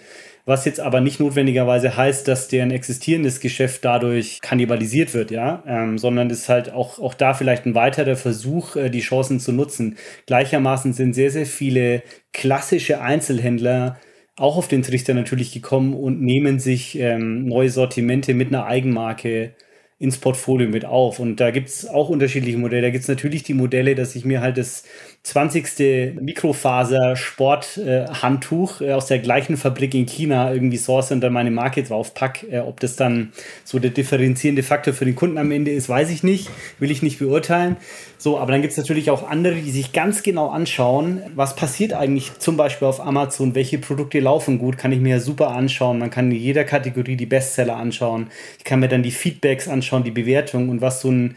was 0.47 0.65
jetzt 0.65 0.79
aber 0.79 1.01
nicht 1.01 1.19
notwendigerweise 1.19 1.97
heißt, 1.97 2.29
dass 2.29 2.47
deren 2.47 2.71
existierendes 2.71 3.41
Geschäft 3.41 3.85
dadurch 3.85 4.41
kannibalisiert 4.41 5.13
wird, 5.13 5.33
ja, 5.33 5.65
ähm, 5.67 5.99
sondern 5.99 6.31
es 6.31 6.43
ist 6.43 6.49
halt 6.49 6.73
auch, 6.73 7.01
auch 7.01 7.15
da 7.15 7.35
vielleicht 7.35 7.67
ein 7.67 7.75
weiterer 7.75 8.15
Versuch, 8.15 8.77
äh, 8.77 8.89
die 8.89 9.01
Chancen 9.01 9.41
zu 9.41 9.51
nutzen. 9.51 9.99
Gleichermaßen 10.27 10.93
sind 10.93 11.15
sehr, 11.15 11.33
sehr 11.33 11.47
viele 11.47 12.05
klassische 12.33 13.01
Einzelhändler 13.01 13.99
auch 14.37 14.57
auf 14.57 14.69
den 14.69 14.83
Trichter 14.83 15.15
natürlich 15.15 15.53
gekommen 15.53 15.95
und 15.95 16.21
nehmen 16.21 16.59
sich 16.59 16.99
ähm, 16.99 17.47
neue 17.47 17.71
Sortimente 17.71 18.35
mit 18.35 18.49
einer 18.49 18.67
Eigenmarke 18.67 19.55
ins 19.99 20.19
Portfolio 20.19 20.69
mit 20.69 20.85
auf. 20.85 21.19
Und 21.21 21.41
da 21.41 21.51
gibt 21.51 21.69
es 21.69 21.87
auch 21.87 22.11
unterschiedliche 22.11 22.59
Modelle. 22.59 22.83
Da 22.83 22.91
gibt 22.91 23.03
es 23.03 23.09
natürlich 23.09 23.45
die 23.45 23.55
Modelle, 23.55 23.95
dass 23.95 24.15
ich 24.15 24.27
mir 24.27 24.43
halt 24.43 24.59
das 24.59 24.85
20. 25.27 26.15
Mikrofaser-Sport-Handtuch 26.21 28.81
äh, 28.81 28.93
aus 28.93 29.07
der 29.07 29.19
gleichen 29.19 29.57
Fabrik 29.57 29.93
in 29.95 30.07
China 30.07 30.53
irgendwie 30.53 30.77
source 30.77 31.11
und 31.11 31.21
dann 31.21 31.33
meine 31.33 31.51
Marke 31.51 31.83
drauf 31.83 32.15
pack. 32.15 32.45
Äh, 32.49 32.61
ob 32.61 32.79
das 32.79 32.95
dann 32.95 33.33
so 33.65 33.81
der 33.81 33.91
differenzierende 33.91 34.63
Faktor 34.63 34.95
für 34.95 35.05
den 35.05 35.17
Kunden 35.17 35.37
am 35.39 35.51
Ende 35.51 35.73
ist, 35.73 35.89
weiß 35.89 36.11
ich 36.11 36.23
nicht. 36.23 36.49
Will 36.79 36.93
ich 36.93 37.03
nicht 37.03 37.19
beurteilen. 37.19 37.77
So, 38.19 38.39
aber 38.39 38.53
dann 38.53 38.63
gibt 38.63 38.71
es 38.71 38.79
natürlich 38.79 39.11
auch 39.11 39.29
andere, 39.29 39.57
die 39.57 39.73
sich 39.73 39.93
ganz 39.93 40.23
genau 40.23 40.51
anschauen, 40.51 41.23
was 41.35 41.57
passiert 41.57 41.93
eigentlich 41.93 42.39
zum 42.39 42.57
Beispiel 42.57 42.87
auf 42.87 43.01
Amazon, 43.01 43.57
welche 43.57 43.79
Produkte 43.79 44.21
laufen 44.21 44.61
gut, 44.61 44.79
kann 44.79 44.93
ich 44.93 45.01
mir 45.01 45.17
ja 45.17 45.21
super 45.21 45.51
anschauen. 45.51 45.99
Man 45.99 46.11
kann 46.11 46.31
in 46.31 46.39
jeder 46.39 46.63
Kategorie 46.63 47.17
die 47.17 47.27
Bestseller 47.27 47.75
anschauen. 47.75 48.29
Ich 48.59 48.65
kann 48.65 48.79
mir 48.79 48.87
dann 48.87 49.03
die 49.03 49.11
Feedbacks 49.11 49.67
anschauen, 49.67 50.05
die 50.05 50.13
Bewertungen 50.13 50.71
und 50.71 50.81
was 50.81 51.01
so 51.01 51.11
ein 51.11 51.37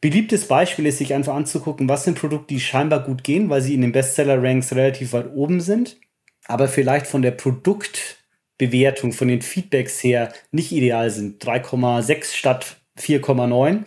beliebtes 0.00 0.48
Beispiel 0.48 0.86
ist, 0.86 0.98
sich 0.98 1.14
einfach 1.14 1.34
anzugucken, 1.34 1.88
was 1.88 2.04
sind 2.04 2.18
Produkte, 2.18 2.54
die 2.54 2.60
scheinbar 2.60 3.00
gut 3.00 3.24
gehen, 3.24 3.50
weil 3.50 3.60
sie 3.60 3.74
in 3.74 3.82
den 3.82 3.92
Bestseller-Ranks 3.92 4.72
relativ 4.74 5.12
weit 5.12 5.30
oben 5.34 5.60
sind, 5.60 5.98
aber 6.46 6.68
vielleicht 6.68 7.06
von 7.06 7.22
der 7.22 7.32
Produktbewertung, 7.32 9.12
von 9.12 9.28
den 9.28 9.42
Feedbacks 9.42 10.02
her 10.02 10.32
nicht 10.50 10.72
ideal 10.72 11.10
sind. 11.10 11.44
3,6 11.44 12.34
statt 12.34 12.76
4,9. 12.98 13.84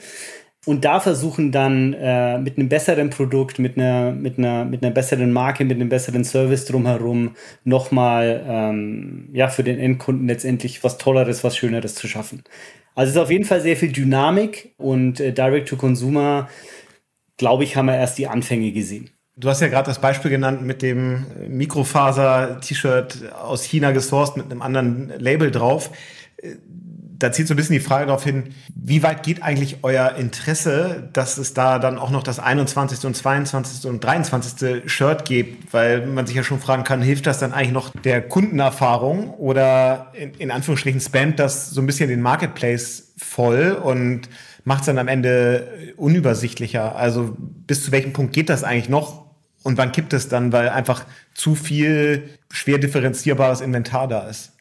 Und 0.66 0.86
da 0.86 1.02
versuchen 1.02 1.52
dann 1.52 1.94
äh, 1.94 2.38
mit 2.40 2.58
einem 2.58 2.70
besseren 2.70 3.10
Produkt, 3.10 3.60
mit 3.60 3.78
einer, 3.78 4.12
mit, 4.12 4.38
einer, 4.38 4.64
mit 4.64 4.82
einer 4.82 4.94
besseren 4.94 5.34
Marke, 5.34 5.66
mit 5.66 5.76
einem 5.76 5.90
besseren 5.90 6.24
Service 6.24 6.66
drumherum 6.66 7.36
nochmal 7.66 8.46
ähm, 8.48 9.28
ja, 9.34 9.50
für 9.50 9.64
den 9.64 9.78
Endkunden 9.78 10.28
letztendlich 10.28 10.82
was 10.84 10.98
Tolleres, 10.98 11.44
was 11.44 11.58
Schöneres 11.58 11.96
zu 11.96 12.08
schaffen. 12.08 12.44
Also 12.96 13.10
es 13.10 13.16
ist 13.18 13.22
auf 13.22 13.32
jeden 13.32 13.44
Fall 13.44 13.60
sehr 13.60 13.76
viel 13.76 13.92
Dynamik 13.92 14.74
und 14.78 15.20
äh, 15.20 15.34
Direct-to-Consumer, 15.34 16.48
glaube 17.36 17.66
ich, 17.66 17.76
haben 17.76 17.88
wir 17.88 17.98
erst 17.98 18.18
die 18.18 18.28
Anfänge 18.28 18.72
gesehen. 18.72 19.10
Du 19.36 19.50
hast 19.50 19.62
ja 19.62 19.68
gerade 19.68 19.88
das 19.88 20.00
Beispiel 20.00 20.32
genannt 20.32 20.62
mit 20.62 20.82
dem 20.82 21.26
Mikrofaser-T-Shirt 21.50 23.34
aus 23.34 23.64
China 23.64 23.92
gesourced 23.92 24.38
mit 24.38 24.50
einem 24.50 24.62
anderen 24.62 25.12
Label 25.18 25.52
drauf 25.52 25.90
da 27.24 27.32
zieht 27.32 27.48
so 27.48 27.54
ein 27.54 27.58
bisschen 27.58 27.76
die 27.76 27.80
Frage 27.80 28.08
darauf 28.08 28.26
hin, 28.26 28.54
wie 28.76 29.02
weit 29.02 29.24
geht 29.24 29.42
eigentlich 29.42 29.78
euer 29.84 30.16
Interesse, 30.18 31.10
dass 31.14 31.38
es 31.38 31.54
da 31.54 31.80
dann 31.80 31.98
auch 31.98 32.10
noch 32.10 32.22
das 32.22 32.38
21. 32.38 33.06
und 33.06 33.16
22. 33.16 33.90
und 33.90 34.04
23. 34.04 34.92
Shirt 34.92 35.24
gibt, 35.24 35.74
weil 35.74 36.06
man 36.06 36.28
sich 36.28 36.36
ja 36.36 36.44
schon 36.44 36.60
fragen 36.60 36.84
kann, 36.84 37.02
hilft 37.02 37.26
das 37.26 37.40
dann 37.40 37.54
eigentlich 37.54 37.72
noch 37.72 37.92
der 37.92 38.22
Kundenerfahrung 38.22 39.30
oder 39.36 40.12
in, 40.14 40.34
in 40.34 40.52
Anführungsstrichen 40.52 41.00
spammt 41.00 41.40
das 41.40 41.70
so 41.70 41.80
ein 41.80 41.86
bisschen 41.86 42.10
den 42.10 42.22
Marketplace 42.22 43.14
voll 43.18 43.72
und 43.72 44.28
macht 44.66 44.82
es 44.82 44.88
dann 44.88 44.98
am 44.98 45.08
Ende 45.08 45.94
unübersichtlicher? 45.96 46.98
Also 46.98 47.38
bis 47.40 47.86
zu 47.86 47.94
welchem 47.94 48.12
Punkt 48.12 48.34
geht 48.34 48.50
das 48.50 48.66
eigentlich 48.66 48.90
noch 48.90 49.24
und 49.64 49.78
wann 49.78 49.94
kippt 49.94 50.12
es 50.12 50.28
dann, 50.28 50.52
weil 50.52 50.68
einfach 50.68 51.06
zu 51.34 51.56
viel 51.56 52.32
schwer 52.52 52.80
differenzierbares 52.80 53.62
Inventar 53.62 54.10
da 54.10 54.28
ist? 54.28 54.53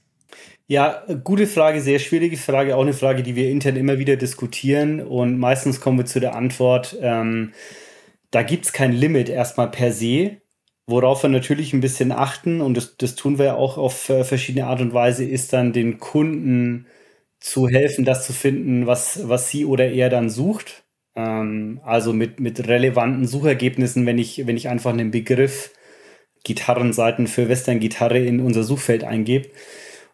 Ja, 0.73 1.05
gute 1.23 1.47
Frage, 1.47 1.83
sehr 1.83 1.99
schwierige 1.99 2.39
Frage, 2.39 2.77
auch 2.77 2.81
eine 2.81 2.95
Frage, 2.95 3.23
die 3.23 3.37
wir 3.37 3.51
intern 3.51 3.77
immer 3.77 3.99
wieder 3.99 4.17
diskutieren 4.17 5.03
und 5.03 5.39
meistens 5.39 5.83
kommen 5.83 5.99
wir 5.99 6.07
zu 6.07 6.19
der 6.19 6.35
Antwort, 6.35 6.97
ähm, 7.03 7.53
da 8.31 8.43
gibt 8.43 8.65
es 8.65 8.73
kein 8.73 8.93
Limit 8.93 9.29
erstmal 9.29 9.71
per 9.71 9.93
se. 9.93 10.41
Worauf 10.87 11.25
wir 11.25 11.29
natürlich 11.29 11.75
ein 11.75 11.83
bisschen 11.83 12.11
achten, 12.11 12.63
und 12.63 12.75
das, 12.79 12.97
das 12.97 13.17
tun 13.17 13.39
wir 13.39 13.57
auch 13.59 13.77
auf 13.77 14.09
äh, 14.09 14.25
verschiedene 14.25 14.67
Art 14.67 14.81
und 14.81 14.95
Weise, 14.95 15.27
ist 15.27 15.53
dann 15.53 15.75
den 15.75 15.99
Kunden 15.99 16.87
zu 17.39 17.69
helfen, 17.69 18.07
das 18.07 18.25
zu 18.27 18.33
finden, 18.33 18.87
was, 18.87 19.29
was 19.29 19.51
sie 19.51 19.67
oder 19.67 19.91
er 19.93 20.09
dann 20.09 20.31
sucht. 20.31 20.85
Ähm, 21.15 21.83
also 21.85 22.15
mit, 22.15 22.41
mit 22.41 22.67
relevanten 22.67 23.27
Suchergebnissen, 23.27 24.07
wenn 24.07 24.17
ich, 24.17 24.47
wenn 24.47 24.57
ich 24.57 24.71
einfach 24.71 24.95
einen 24.95 25.11
Begriff 25.11 25.71
Gitarrenseiten 26.45 27.27
für 27.27 27.51
Western-Gitarre 27.51 28.21
in 28.21 28.41
unser 28.41 28.63
Suchfeld 28.63 29.05
eingebe. 29.05 29.51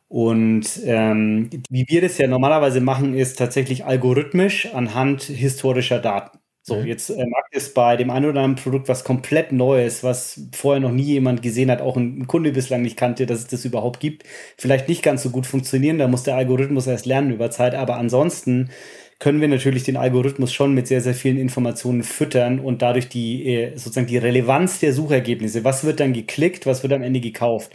Und 0.08 0.80
ähm, 0.84 1.50
wie 1.68 1.86
wir 1.88 2.00
das 2.00 2.16
ja 2.18 2.26
normalerweise 2.26 2.80
machen, 2.80 3.14
ist 3.14 3.38
tatsächlich 3.38 3.84
algorithmisch 3.84 4.72
anhand 4.74 5.22
historischer 5.22 5.98
Daten. 5.98 6.38
So, 6.62 6.76
mhm. 6.76 6.86
jetzt 6.86 7.10
äh, 7.10 7.26
mag 7.26 7.44
es 7.52 7.72
bei 7.72 7.96
dem 7.96 8.10
einen 8.10 8.26
oder 8.26 8.40
anderen 8.40 8.62
Produkt 8.62 8.88
was 8.88 9.04
komplett 9.04 9.52
Neues, 9.52 10.04
was 10.04 10.48
vorher 10.54 10.80
noch 10.80 10.92
nie 10.92 11.02
jemand 11.02 11.42
gesehen 11.42 11.70
hat, 11.70 11.80
auch 11.80 11.96
ein, 11.96 12.20
ein 12.20 12.26
Kunde 12.26 12.52
bislang 12.52 12.82
nicht 12.82 12.96
kannte, 12.96 13.26
dass 13.26 13.40
es 13.40 13.46
das 13.46 13.64
überhaupt 13.64 14.00
gibt, 14.00 14.24
vielleicht 14.56 14.88
nicht 14.88 15.02
ganz 15.02 15.22
so 15.22 15.30
gut 15.30 15.46
funktionieren. 15.46 15.98
Da 15.98 16.08
muss 16.08 16.24
der 16.24 16.36
Algorithmus 16.36 16.86
erst 16.86 17.06
lernen 17.06 17.32
über 17.32 17.50
Zeit. 17.50 17.74
Aber 17.74 17.96
ansonsten 17.96 18.70
können 19.18 19.40
wir 19.40 19.48
natürlich 19.48 19.82
den 19.84 19.96
Algorithmus 19.96 20.52
schon 20.52 20.74
mit 20.74 20.86
sehr, 20.86 21.00
sehr 21.00 21.14
vielen 21.14 21.38
Informationen 21.38 22.02
füttern 22.02 22.60
und 22.60 22.82
dadurch 22.82 23.08
die 23.08 23.46
äh, 23.46 23.76
sozusagen 23.76 24.06
die 24.06 24.18
Relevanz 24.18 24.78
der 24.78 24.92
Suchergebnisse, 24.92 25.64
was 25.64 25.84
wird 25.84 26.00
dann 26.00 26.12
geklickt, 26.12 26.66
was 26.66 26.82
wird 26.82 26.92
am 26.92 27.02
Ende 27.02 27.20
gekauft, 27.20 27.72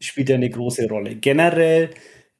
spielt 0.00 0.30
eine 0.30 0.50
große 0.50 0.88
Rolle. 0.88 1.16
Generell 1.16 1.90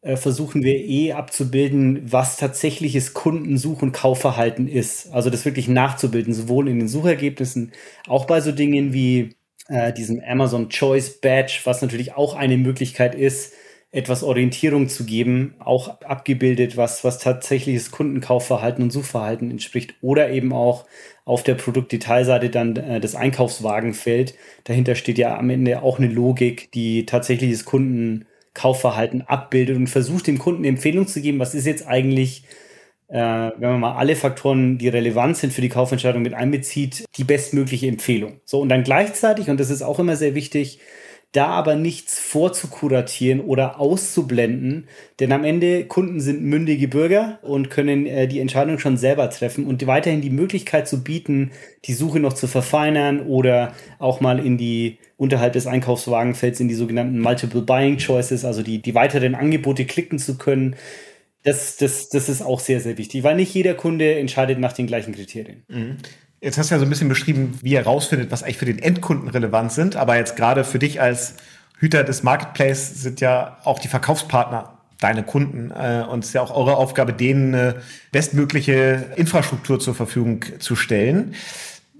äh, 0.02 0.16
versuchen 0.16 0.62
wir 0.62 0.76
eh 0.76 1.12
abzubilden, 1.12 2.00
was 2.04 2.36
tatsächliches 2.36 3.14
Kundensuch- 3.14 3.82
und 3.82 3.92
Kaufverhalten 3.92 4.68
ist. 4.68 5.12
Also 5.12 5.30
das 5.30 5.44
wirklich 5.44 5.68
nachzubilden, 5.68 6.32
sowohl 6.32 6.68
in 6.68 6.78
den 6.78 6.88
Suchergebnissen, 6.88 7.72
auch 8.06 8.26
bei 8.26 8.40
so 8.40 8.52
Dingen 8.52 8.92
wie 8.92 9.36
äh, 9.68 9.92
diesem 9.92 10.22
Amazon 10.24 10.68
Choice 10.68 11.20
Badge, 11.20 11.60
was 11.64 11.82
natürlich 11.82 12.14
auch 12.14 12.34
eine 12.34 12.56
Möglichkeit 12.56 13.14
ist, 13.14 13.52
etwas 13.92 14.22
Orientierung 14.22 14.88
zu 14.88 15.04
geben, 15.04 15.54
auch 15.58 16.00
abgebildet, 16.02 16.76
was, 16.76 17.04
was 17.04 17.18
tatsächliches 17.18 17.90
Kundenkaufverhalten 17.90 18.82
und 18.82 18.90
Suchverhalten 18.90 19.50
entspricht 19.50 19.94
oder 20.02 20.30
eben 20.30 20.52
auch 20.52 20.86
auf 21.24 21.42
der 21.42 21.54
Produktdetailseite 21.54 22.50
dann 22.50 22.76
äh, 22.76 23.00
das 23.00 23.14
Einkaufswagenfeld. 23.14 24.34
Dahinter 24.64 24.94
steht 24.96 25.18
ja 25.18 25.38
am 25.38 25.50
Ende 25.50 25.82
auch 25.82 25.98
eine 25.98 26.08
Logik, 26.08 26.70
die 26.72 27.06
tatsächliches 27.06 27.64
Kundenkaufverhalten 27.64 29.22
abbildet 29.22 29.76
und 29.76 29.86
versucht 29.88 30.26
dem 30.26 30.38
Kunden 30.38 30.64
Empfehlung 30.64 31.06
zu 31.06 31.20
geben, 31.20 31.38
was 31.38 31.54
ist 31.54 31.66
jetzt 31.66 31.86
eigentlich 31.86 32.44
äh, 33.08 33.18
wenn 33.56 33.70
man 33.70 33.80
mal 33.80 33.96
alle 33.96 34.16
Faktoren, 34.16 34.78
die 34.78 34.88
relevant 34.88 35.36
sind 35.36 35.52
für 35.52 35.60
die 35.60 35.68
Kaufentscheidung 35.68 36.22
mit 36.22 36.34
einbezieht, 36.34 37.04
die 37.16 37.24
bestmögliche 37.24 37.86
Empfehlung. 37.86 38.40
So, 38.44 38.60
und 38.60 38.68
dann 38.68 38.82
gleichzeitig, 38.82 39.48
und 39.48 39.60
das 39.60 39.70
ist 39.70 39.82
auch 39.82 40.00
immer 40.00 40.16
sehr 40.16 40.34
wichtig, 40.34 40.80
da 41.36 41.48
aber 41.48 41.76
nichts 41.76 42.18
vorzukuratieren 42.18 43.40
oder 43.40 43.78
auszublenden, 43.78 44.88
denn 45.20 45.32
am 45.32 45.44
Ende 45.44 45.84
Kunden 45.84 46.20
sind 46.20 46.42
mündige 46.42 46.88
Bürger 46.88 47.38
und 47.42 47.68
können 47.68 48.06
äh, 48.06 48.26
die 48.26 48.40
Entscheidung 48.40 48.78
schon 48.78 48.96
selber 48.96 49.28
treffen 49.28 49.66
und 49.66 49.86
weiterhin 49.86 50.22
die 50.22 50.30
Möglichkeit 50.30 50.88
zu 50.88 51.04
bieten, 51.04 51.50
die 51.84 51.92
Suche 51.92 52.20
noch 52.20 52.32
zu 52.32 52.46
verfeinern 52.46 53.20
oder 53.20 53.74
auch 53.98 54.20
mal 54.20 54.44
in 54.44 54.56
die 54.56 54.98
unterhalb 55.18 55.52
des 55.52 55.66
Einkaufswagenfelds 55.66 56.60
in 56.60 56.68
die 56.68 56.74
sogenannten 56.74 57.20
Multiple 57.20 57.62
Buying 57.62 57.98
Choices, 57.98 58.44
also 58.44 58.62
die, 58.62 58.80
die 58.80 58.94
weiteren 58.94 59.34
Angebote 59.34 59.84
klicken 59.84 60.18
zu 60.18 60.38
können. 60.38 60.76
Das, 61.42 61.76
das, 61.76 62.08
das 62.08 62.28
ist 62.28 62.42
auch 62.42 62.60
sehr, 62.60 62.80
sehr 62.80 62.98
wichtig, 62.98 63.22
weil 63.22 63.36
nicht 63.36 63.54
jeder 63.54 63.74
Kunde 63.74 64.18
entscheidet 64.18 64.58
nach 64.58 64.72
den 64.72 64.86
gleichen 64.86 65.14
Kriterien. 65.14 65.64
Mhm. 65.68 65.96
Jetzt 66.46 66.58
hast 66.58 66.70
du 66.70 66.76
ja 66.76 66.78
so 66.78 66.86
ein 66.86 66.90
bisschen 66.90 67.08
beschrieben, 67.08 67.58
wie 67.60 67.74
er 67.74 67.82
herausfindet, 67.82 68.30
was 68.30 68.44
eigentlich 68.44 68.58
für 68.58 68.66
den 68.66 68.78
Endkunden 68.78 69.28
relevant 69.28 69.72
sind. 69.72 69.96
Aber 69.96 70.16
jetzt 70.16 70.36
gerade 70.36 70.62
für 70.62 70.78
dich 70.78 71.00
als 71.00 71.34
Hüter 71.76 72.04
des 72.04 72.22
Marketplace 72.22 73.02
sind 73.02 73.20
ja 73.20 73.56
auch 73.64 73.80
die 73.80 73.88
Verkaufspartner 73.88 74.74
deine 75.00 75.24
Kunden. 75.24 75.72
Äh, 75.72 76.04
und 76.08 76.20
es 76.20 76.28
ist 76.28 76.34
ja 76.34 76.42
auch 76.42 76.56
eure 76.56 76.76
Aufgabe, 76.76 77.12
denen 77.12 77.52
eine 77.52 77.74
bestmögliche 78.12 79.06
Infrastruktur 79.16 79.80
zur 79.80 79.96
Verfügung 79.96 80.44
zu 80.60 80.76
stellen. 80.76 81.34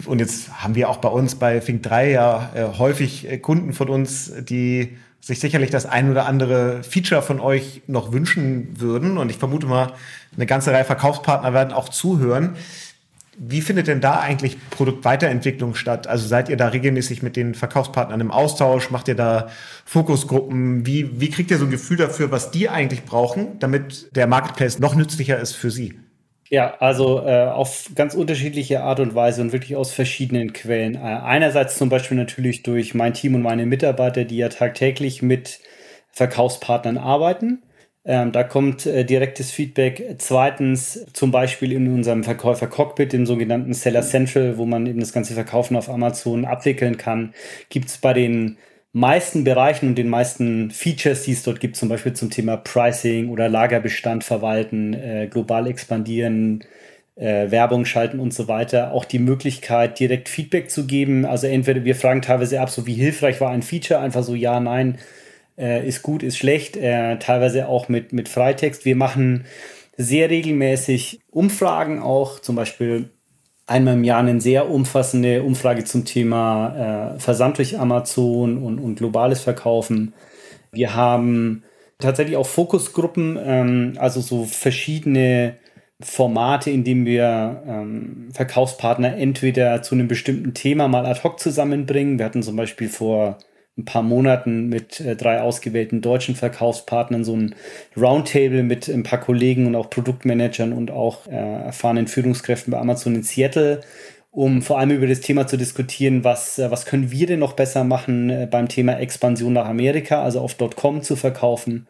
Und 0.05 0.19
jetzt 0.19 0.63
haben 0.63 0.75
wir 0.75 0.87
auch 0.89 0.97
bei 0.97 1.09
uns 1.09 1.35
bei 1.35 1.59
Fink 1.59 1.83
3 1.83 2.11
ja 2.11 2.49
äh, 2.55 2.77
häufig 2.77 3.29
äh, 3.29 3.39
Kunden 3.39 3.73
von 3.73 3.89
uns, 3.89 4.31
die 4.45 4.97
sich 5.19 5.41
sicherlich 5.41 5.71
das 5.71 5.85
ein 5.85 6.09
oder 6.09 6.25
andere 6.25 6.83
Feature 6.83 7.21
von 7.21 7.41
euch 7.41 7.81
noch 7.87 8.13
wünschen 8.13 8.79
würden. 8.79 9.17
Und 9.17 9.29
ich 9.29 9.35
vermute 9.35 9.67
mal, 9.67 9.91
eine 10.37 10.45
ganze 10.45 10.71
Reihe 10.71 10.85
Verkaufspartner 10.85 11.53
werden 11.53 11.73
auch 11.73 11.89
zuhören. 11.89 12.55
Wie 13.39 13.61
findet 13.61 13.87
denn 13.87 14.01
da 14.01 14.19
eigentlich 14.19 14.57
Produktweiterentwicklung 14.71 15.75
statt? 15.75 16.07
Also 16.07 16.27
seid 16.27 16.49
ihr 16.49 16.57
da 16.57 16.69
regelmäßig 16.69 17.21
mit 17.21 17.35
den 17.35 17.53
Verkaufspartnern 17.53 18.19
im 18.19 18.31
Austausch? 18.31 18.89
Macht 18.89 19.07
ihr 19.07 19.15
da 19.15 19.49
Fokusgruppen? 19.85 20.87
Wie, 20.87 21.21
wie 21.21 21.29
kriegt 21.29 21.51
ihr 21.51 21.59
so 21.59 21.65
ein 21.65 21.71
Gefühl 21.71 21.97
dafür, 21.97 22.31
was 22.31 22.49
die 22.49 22.67
eigentlich 22.67 23.03
brauchen, 23.03 23.59
damit 23.59 24.15
der 24.15 24.25
Marketplace 24.25 24.79
noch 24.79 24.95
nützlicher 24.95 25.39
ist 25.39 25.53
für 25.53 25.69
sie? 25.69 25.99
Ja, 26.49 26.75
also 26.79 27.21
äh, 27.25 27.45
auf 27.45 27.91
ganz 27.93 28.15
unterschiedliche 28.15 28.81
Art 28.81 28.99
und 28.99 29.13
Weise 29.13 29.41
und 29.41 29.51
wirklich 29.51 29.75
aus 29.75 29.91
verschiedenen 29.91 30.53
Quellen. 30.53 30.95
Äh, 30.95 30.99
einerseits 30.99 31.77
zum 31.77 31.89
Beispiel 31.89 32.17
natürlich 32.17 32.63
durch 32.63 32.95
mein 32.95 33.13
Team 33.13 33.35
und 33.35 33.41
meine 33.43 33.65
Mitarbeiter, 33.65 34.23
die 34.23 34.37
ja 34.37 34.49
tagtäglich 34.49 35.21
mit 35.21 35.59
Verkaufspartnern 36.11 36.97
arbeiten. 36.97 37.61
Ähm, 38.09 38.31
da 38.31 38.43
kommt 38.43 38.85
äh, 38.85 39.03
direktes 39.03 39.51
Feedback. 39.51 40.15
Zweitens 40.17 41.05
zum 41.11 41.29
Beispiel 41.29 41.73
in 41.73 41.93
unserem 41.93 42.23
Verkäufer 42.23 42.67
Cockpit, 42.67 43.11
dem 43.11 43.25
sogenannten 43.25 43.73
Seller 43.73 44.01
Central, 44.01 44.57
wo 44.57 44.65
man 44.65 44.87
eben 44.87 45.01
das 45.01 45.11
ganze 45.11 45.33
Verkaufen 45.33 45.75
auf 45.75 45.89
Amazon 45.89 46.45
abwickeln 46.45 46.95
kann, 46.95 47.33
gibt 47.69 47.89
es 47.89 47.97
bei 47.97 48.13
den 48.13 48.57
meisten 48.93 49.43
Bereichen 49.43 49.89
und 49.89 49.97
den 49.97 50.07
meisten 50.07 50.71
Features, 50.71 51.23
die 51.23 51.33
es 51.33 51.43
dort 51.43 51.59
gibt, 51.59 51.75
zum 51.75 51.89
Beispiel 51.89 52.13
zum 52.13 52.29
Thema 52.29 52.55
Pricing 52.55 53.27
oder 53.29 53.49
Lagerbestand 53.49 54.23
verwalten, 54.23 54.93
äh, 54.93 55.27
global 55.29 55.67
expandieren, 55.67 56.63
äh, 57.15 57.51
Werbung 57.51 57.83
schalten 57.83 58.19
und 58.19 58.33
so 58.33 58.47
weiter, 58.47 58.93
auch 58.93 59.03
die 59.03 59.19
Möglichkeit, 59.19 59.99
direkt 59.99 60.29
Feedback 60.29 60.71
zu 60.71 60.87
geben. 60.87 61.25
Also 61.25 61.47
entweder 61.47 61.83
wir 61.83 61.95
fragen 61.95 62.21
teilweise 62.21 62.61
ab, 62.61 62.69
so 62.69 62.87
wie 62.87 62.93
hilfreich 62.93 63.41
war 63.41 63.51
ein 63.51 63.63
Feature, 63.63 63.99
einfach 63.99 64.23
so 64.23 64.33
ja, 64.33 64.61
nein, 64.61 64.97
äh, 65.57 65.87
ist 65.87 66.01
gut, 66.03 66.23
ist 66.23 66.37
schlecht, 66.37 66.77
äh, 66.77 67.17
teilweise 67.19 67.67
auch 67.67 67.89
mit, 67.89 68.13
mit 68.13 68.29
Freitext. 68.29 68.85
Wir 68.85 68.95
machen 68.95 69.45
sehr 69.97 70.29
regelmäßig 70.29 71.21
Umfragen 71.31 72.01
auch, 72.01 72.39
zum 72.39 72.55
Beispiel 72.55 73.09
einmal 73.65 73.95
im 73.95 74.03
Jahr 74.03 74.19
eine 74.19 74.39
sehr 74.39 74.69
umfassende 74.69 75.43
Umfrage 75.43 75.83
zum 75.83 76.05
Thema 76.05 77.15
äh, 77.15 77.19
Versand 77.19 77.57
durch 77.57 77.77
Amazon 77.77 78.57
und, 78.63 78.79
und 78.79 78.95
globales 78.95 79.41
Verkaufen. 79.41 80.13
Wir 80.71 80.95
haben 80.95 81.63
tatsächlich 81.99 82.37
auch 82.37 82.47
Fokusgruppen, 82.47 83.37
ähm, 83.43 83.93
also 83.97 84.21
so 84.21 84.45
verschiedene 84.45 85.57
Formate, 85.99 86.69
in 86.69 86.83
denen 86.83 87.05
wir 87.05 87.63
ähm, 87.67 88.29
Verkaufspartner 88.31 89.17
entweder 89.17 89.81
zu 89.81 89.95
einem 89.95 90.07
bestimmten 90.07 90.53
Thema 90.53 90.87
mal 90.87 91.05
ad 91.05 91.21
hoc 91.23 91.39
zusammenbringen. 91.39 92.19
Wir 92.19 92.25
hatten 92.25 92.43
zum 92.43 92.55
Beispiel 92.55 92.87
vor 92.87 93.39
ein 93.77 93.85
paar 93.85 94.03
Monaten 94.03 94.67
mit 94.67 94.99
äh, 94.99 95.15
drei 95.15 95.41
ausgewählten 95.41 96.01
deutschen 96.01 96.35
Verkaufspartnern 96.35 97.23
so 97.23 97.35
ein 97.35 97.55
Roundtable 97.95 98.63
mit 98.63 98.87
ein 98.87 99.03
paar 99.03 99.19
Kollegen 99.19 99.67
und 99.67 99.75
auch 99.75 99.89
Produktmanagern 99.89 100.73
und 100.73 100.91
auch 100.91 101.27
äh, 101.27 101.35
erfahrenen 101.35 102.07
Führungskräften 102.07 102.71
bei 102.71 102.79
Amazon 102.79 103.15
in 103.15 103.23
Seattle, 103.23 103.81
um 104.31 104.61
vor 104.61 104.79
allem 104.79 104.91
über 104.91 105.07
das 105.07 105.21
Thema 105.21 105.47
zu 105.47 105.57
diskutieren, 105.57 106.23
was, 106.23 106.57
äh, 106.57 106.71
was 106.71 106.85
können 106.85 107.11
wir 107.11 107.27
denn 107.27 107.39
noch 107.39 107.53
besser 107.53 107.83
machen 107.83 108.29
äh, 108.29 108.47
beim 108.49 108.67
Thema 108.67 108.99
Expansion 108.99 109.53
nach 109.53 109.67
Amerika, 109.67 110.23
also 110.23 110.41
auf 110.41 110.57
.com 110.75 111.03
zu 111.03 111.15
verkaufen. 111.15 111.87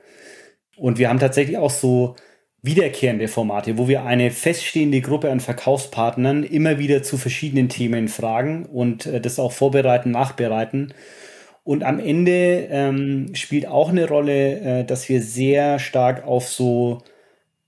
Und 0.76 1.00
wir 1.00 1.10
haben 1.10 1.19
tatsächlich 1.19 1.58
auch 1.58 1.71
so 1.71 2.15
wiederkehrende 2.62 3.28
Formate, 3.28 3.78
wo 3.78 3.88
wir 3.88 4.04
eine 4.04 4.30
feststehende 4.32 5.02
Gruppe 5.02 5.32
an 5.32 5.39
Verkaufspartnern 5.39 6.43
immer 6.43 6.80
wieder 6.80 7.02
zu 7.02 7.17
verschiedenen 7.17 7.69
Themen 7.69 8.10
fragen 8.10 8.65
und 8.65 9.06
äh, 9.06 9.21
das 9.21 9.39
auch 9.39 9.54
vorbereiten, 9.54 10.12
nachbereiten 10.12 10.93
und 11.68 11.84
am 11.84 12.00
Ende 12.00 12.70
ähm, 12.72 13.36
spielt 13.36 13.68
auch 13.68 13.90
eine 13.90 14.08
Rolle, 14.08 14.60
äh, 14.62 14.86
dass 14.86 15.10
wir 15.10 15.22
sehr 15.22 15.80
stark 15.80 16.26
auf 16.26 16.48
so 16.48 17.00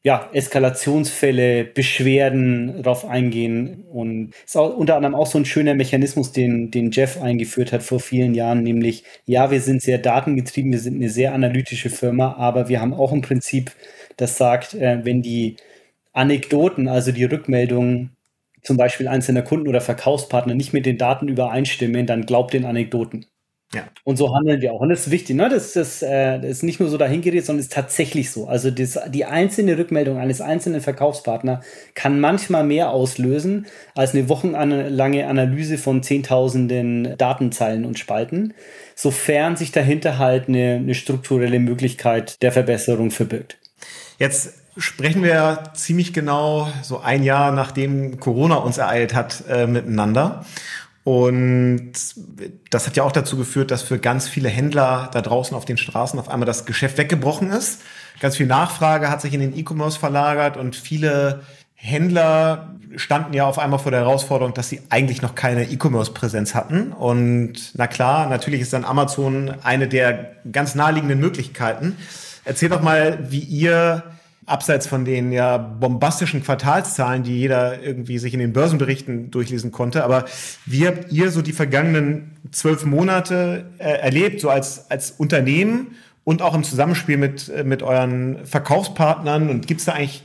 ja, 0.03 0.29
Eskalationsfälle, 0.31 1.65
Beschwerden 1.65 2.81
drauf 2.81 3.03
eingehen. 3.03 3.83
Und 3.91 4.31
ist 4.45 4.55
auch 4.55 4.77
unter 4.77 4.95
anderem 4.95 5.15
auch 5.15 5.27
so 5.27 5.37
ein 5.37 5.43
schöner 5.43 5.75
Mechanismus, 5.75 6.31
den, 6.31 6.71
den 6.71 6.91
Jeff 6.91 7.21
eingeführt 7.21 7.73
hat 7.73 7.83
vor 7.83 7.99
vielen 7.99 8.35
Jahren, 8.35 8.63
nämlich, 8.63 9.03
ja, 9.25 9.51
wir 9.51 9.59
sind 9.59 9.81
sehr 9.81 9.97
datengetrieben, 9.97 10.71
wir 10.71 10.79
sind 10.79 10.95
eine 10.95 11.09
sehr 11.09 11.33
analytische 11.33 11.89
Firma, 11.89 12.35
aber 12.35 12.69
wir 12.69 12.79
haben 12.79 12.93
auch 12.93 13.11
ein 13.11 13.21
Prinzip, 13.21 13.73
das 14.15 14.37
sagt, 14.37 14.75
äh, 14.75 15.01
wenn 15.03 15.21
die 15.21 15.57
Anekdoten, 16.13 16.87
also 16.87 17.11
die 17.11 17.25
Rückmeldungen 17.25 18.11
zum 18.63 18.77
Beispiel 18.77 19.09
einzelner 19.09 19.41
Kunden 19.41 19.67
oder 19.67 19.81
Verkaufspartner 19.81 20.55
nicht 20.55 20.71
mit 20.71 20.85
den 20.85 20.97
Daten 20.97 21.27
übereinstimmen, 21.27 22.05
dann 22.05 22.25
glaubt 22.25 22.53
den 22.53 22.63
Anekdoten. 22.63 23.25
Ja. 23.73 23.83
Und 24.03 24.17
so 24.17 24.33
handeln 24.33 24.61
wir 24.61 24.73
auch. 24.73 24.79
Und 24.79 24.89
das 24.89 25.01
ist 25.01 25.11
wichtig, 25.11 25.35
ne? 25.35 25.47
Das, 25.47 25.73
das, 25.73 26.01
äh, 26.01 26.39
das 26.39 26.49
ist 26.49 26.63
nicht 26.63 26.79
nur 26.79 26.89
so 26.89 26.97
dahingeredet, 26.97 27.45
sondern 27.45 27.59
ist 27.59 27.71
tatsächlich 27.71 28.31
so. 28.31 28.47
Also 28.47 28.71
das, 28.71 28.99
die 29.09 29.25
einzelne 29.25 29.77
Rückmeldung 29.77 30.17
eines 30.17 30.41
einzelnen 30.41 30.81
Verkaufspartners 30.81 31.63
kann 31.93 32.19
manchmal 32.19 32.63
mehr 32.63 32.89
auslösen 32.89 33.67
als 33.93 34.15
eine 34.15 34.27
wochenlange 34.27 35.27
Analyse 35.27 35.77
von 35.77 36.01
zehntausenden 36.01 37.15
Datenzeilen 37.17 37.85
und 37.85 37.99
Spalten, 37.99 38.55
sofern 38.95 39.55
sich 39.55 39.71
dahinter 39.71 40.17
halt 40.17 40.49
eine, 40.49 40.75
eine 40.81 40.95
strukturelle 40.95 41.59
Möglichkeit 41.59 42.41
der 42.41 42.51
Verbesserung 42.51 43.11
verbirgt. 43.11 43.59
Jetzt 44.17 44.55
sprechen 44.77 45.23
wir 45.23 45.63
ziemlich 45.75 46.13
genau 46.13 46.69
so 46.81 46.99
ein 46.99 47.23
Jahr 47.23 47.51
nachdem 47.51 48.19
Corona 48.19 48.55
uns 48.55 48.79
ereilt 48.79 49.13
hat 49.13 49.43
äh, 49.47 49.67
miteinander. 49.67 50.45
Und 51.03 51.93
das 52.69 52.87
hat 52.87 52.95
ja 52.95 53.03
auch 53.03 53.11
dazu 53.11 53.37
geführt, 53.37 53.71
dass 53.71 53.81
für 53.81 53.99
ganz 53.99 54.27
viele 54.27 54.49
Händler 54.49 55.09
da 55.13 55.21
draußen 55.21 55.55
auf 55.55 55.65
den 55.65 55.77
Straßen 55.77 56.19
auf 56.19 56.29
einmal 56.29 56.45
das 56.45 56.65
Geschäft 56.65 56.97
weggebrochen 56.97 57.51
ist. 57.51 57.81
Ganz 58.19 58.37
viel 58.37 58.47
Nachfrage 58.47 59.09
hat 59.09 59.21
sich 59.21 59.33
in 59.33 59.39
den 59.39 59.57
E-Commerce 59.57 59.97
verlagert 59.97 60.57
und 60.57 60.75
viele 60.75 61.41
Händler 61.81 62.75
standen 62.97 63.33
ja 63.33 63.45
auf 63.45 63.57
einmal 63.57 63.79
vor 63.79 63.91
der 63.91 64.01
Herausforderung, 64.01 64.53
dass 64.53 64.67
sie 64.67 64.81
eigentlich 64.89 65.21
noch 65.21 65.33
keine 65.33 65.63
E-Commerce-Präsenz 65.63 66.53
hatten. 66.53 66.91
Und 66.91 67.71
na 67.75 67.87
klar, 67.87 68.27
natürlich 68.27 68.59
ist 68.59 68.73
dann 68.73 68.83
Amazon 68.83 69.53
eine 69.63 69.87
der 69.87 70.33
ganz 70.51 70.75
naheliegenden 70.75 71.19
Möglichkeiten. 71.19 71.95
Erzähl 72.43 72.67
doch 72.67 72.81
mal, 72.81 73.31
wie 73.31 73.39
ihr 73.39 74.03
abseits 74.49 74.87
von 74.87 75.05
den 75.05 75.31
ja 75.31 75.57
bombastischen 75.57 76.43
Quartalszahlen, 76.43 77.23
die 77.23 77.37
jeder 77.37 77.81
irgendwie 77.81 78.17
sich 78.17 78.33
in 78.33 78.39
den 78.39 78.53
Börsenberichten 78.53 79.31
durchlesen 79.31 79.71
konnte. 79.71 80.03
Aber 80.03 80.25
wie 80.65 80.87
habt 80.87 81.11
ihr 81.11 81.31
so 81.31 81.41
die 81.41 81.53
vergangenen 81.53 82.37
zwölf 82.51 82.85
Monate 82.85 83.69
äh, 83.77 83.89
erlebt, 83.89 84.41
so 84.41 84.49
als, 84.49 84.89
als 84.89 85.11
Unternehmen 85.11 85.95
und 86.23 86.41
auch 86.41 86.53
im 86.53 86.63
Zusammenspiel 86.63 87.17
mit, 87.17 87.49
äh, 87.49 87.63
mit 87.63 87.83
euren 87.83 88.45
Verkaufspartnern? 88.45 89.49
Und 89.49 89.67
gibt 89.67 89.81
es 89.81 89.85
da 89.85 89.93
eigentlich, 89.93 90.23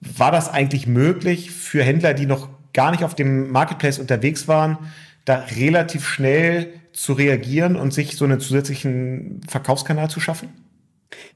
war 0.00 0.32
das 0.32 0.48
eigentlich 0.48 0.86
möglich 0.86 1.50
für 1.50 1.82
Händler, 1.82 2.14
die 2.14 2.26
noch 2.26 2.48
gar 2.72 2.90
nicht 2.90 3.04
auf 3.04 3.14
dem 3.14 3.50
Marketplace 3.50 3.98
unterwegs 3.98 4.48
waren, 4.48 4.78
da 5.24 5.44
relativ 5.56 6.06
schnell 6.06 6.68
zu 6.92 7.12
reagieren 7.12 7.76
und 7.76 7.92
sich 7.92 8.16
so 8.16 8.24
einen 8.24 8.40
zusätzlichen 8.40 9.40
Verkaufskanal 9.46 10.08
zu 10.10 10.20
schaffen? 10.20 10.48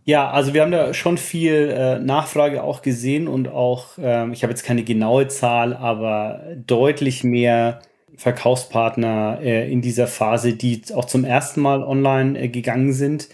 Ja, 0.05 0.31
also 0.31 0.55
wir 0.55 0.63
haben 0.63 0.73
da 0.73 0.95
schon 0.95 1.19
viel 1.19 1.71
äh, 1.71 1.99
Nachfrage 1.99 2.63
auch 2.63 2.83
gesehen 2.83 3.29
und 3.29 3.49
auch, 3.49 3.99
ähm, 4.01 4.33
ich 4.33 4.43
habe 4.43 4.53
jetzt 4.53 4.65
keine 4.65 4.83
genaue 4.85 5.29
Zahl, 5.29 5.75
aber 5.75 6.43
deutlich 6.67 7.25
mehr 7.25 7.81
Verkaufspartner 8.17 9.39
äh, 9.43 9.71
in 9.71 9.81
dieser 9.81 10.07
Phase, 10.07 10.55
die 10.55 10.83
auch 10.95 11.05
zum 11.07 11.25
ersten 11.25 11.61
Mal 11.61 11.83
online 11.83 12.39
äh, 12.39 12.49
gegangen 12.49 12.93
sind. 12.93 13.29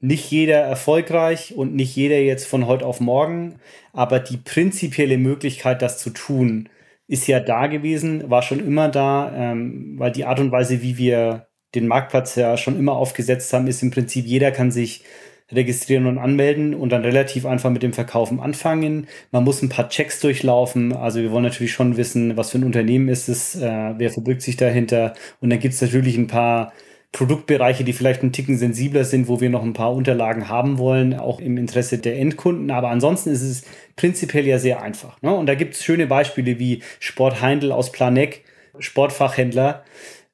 Nicht 0.00 0.30
jeder 0.30 0.56
erfolgreich 0.60 1.54
und 1.54 1.74
nicht 1.74 1.94
jeder 1.96 2.18
jetzt 2.20 2.46
von 2.46 2.66
heute 2.66 2.86
auf 2.86 3.00
morgen, 3.00 3.56
aber 3.92 4.18
die 4.20 4.38
prinzipielle 4.38 5.18
Möglichkeit, 5.18 5.82
das 5.82 5.98
zu 5.98 6.10
tun, 6.10 6.68
ist 7.06 7.26
ja 7.26 7.40
da 7.40 7.66
gewesen, 7.66 8.30
war 8.30 8.42
schon 8.42 8.60
immer 8.60 8.88
da, 8.88 9.32
ähm, 9.34 9.96
weil 9.98 10.12
die 10.12 10.24
Art 10.24 10.40
und 10.40 10.52
Weise, 10.52 10.80
wie 10.82 10.96
wir 10.96 11.48
den 11.74 11.86
Marktplatz 11.86 12.36
ja 12.36 12.56
schon 12.56 12.78
immer 12.78 12.92
aufgesetzt 12.92 13.52
haben, 13.52 13.66
ist 13.66 13.82
im 13.82 13.90
Prinzip, 13.90 14.26
jeder 14.26 14.52
kann 14.52 14.70
sich 14.70 15.04
registrieren 15.52 16.06
und 16.06 16.18
anmelden 16.18 16.74
und 16.74 16.90
dann 16.90 17.02
relativ 17.02 17.46
einfach 17.46 17.70
mit 17.70 17.82
dem 17.82 17.92
Verkaufen 17.92 18.40
anfangen. 18.40 19.06
Man 19.30 19.44
muss 19.44 19.62
ein 19.62 19.68
paar 19.68 19.88
Checks 19.88 20.20
durchlaufen. 20.20 20.92
Also 20.92 21.20
wir 21.20 21.30
wollen 21.30 21.44
natürlich 21.44 21.72
schon 21.72 21.96
wissen, 21.96 22.36
was 22.36 22.50
für 22.50 22.58
ein 22.58 22.64
Unternehmen 22.64 23.08
ist 23.08 23.28
es, 23.28 23.56
äh, 23.56 23.94
wer 23.96 24.10
verbirgt 24.10 24.42
sich 24.42 24.56
dahinter. 24.56 25.14
Und 25.40 25.50
dann 25.50 25.58
gibt 25.58 25.74
es 25.74 25.82
natürlich 25.82 26.16
ein 26.16 26.26
paar 26.26 26.72
Produktbereiche, 27.12 27.82
die 27.82 27.92
vielleicht 27.92 28.22
ein 28.22 28.32
Ticken 28.32 28.56
sensibler 28.56 29.04
sind, 29.04 29.26
wo 29.26 29.40
wir 29.40 29.50
noch 29.50 29.64
ein 29.64 29.72
paar 29.72 29.92
Unterlagen 29.92 30.48
haben 30.48 30.78
wollen, 30.78 31.14
auch 31.14 31.40
im 31.40 31.56
Interesse 31.56 31.98
der 31.98 32.18
Endkunden. 32.18 32.70
Aber 32.70 32.90
ansonsten 32.90 33.30
ist 33.30 33.42
es 33.42 33.64
prinzipiell 33.96 34.46
ja 34.46 34.58
sehr 34.58 34.80
einfach. 34.80 35.20
Ne? 35.20 35.34
Und 35.34 35.46
da 35.46 35.56
gibt 35.56 35.74
es 35.74 35.84
schöne 35.84 36.06
Beispiele 36.06 36.58
wie 36.60 36.82
Sport 37.00 37.42
Heindl 37.42 37.72
aus 37.72 37.90
Planeck, 37.90 38.44
Sportfachhändler, 38.78 39.84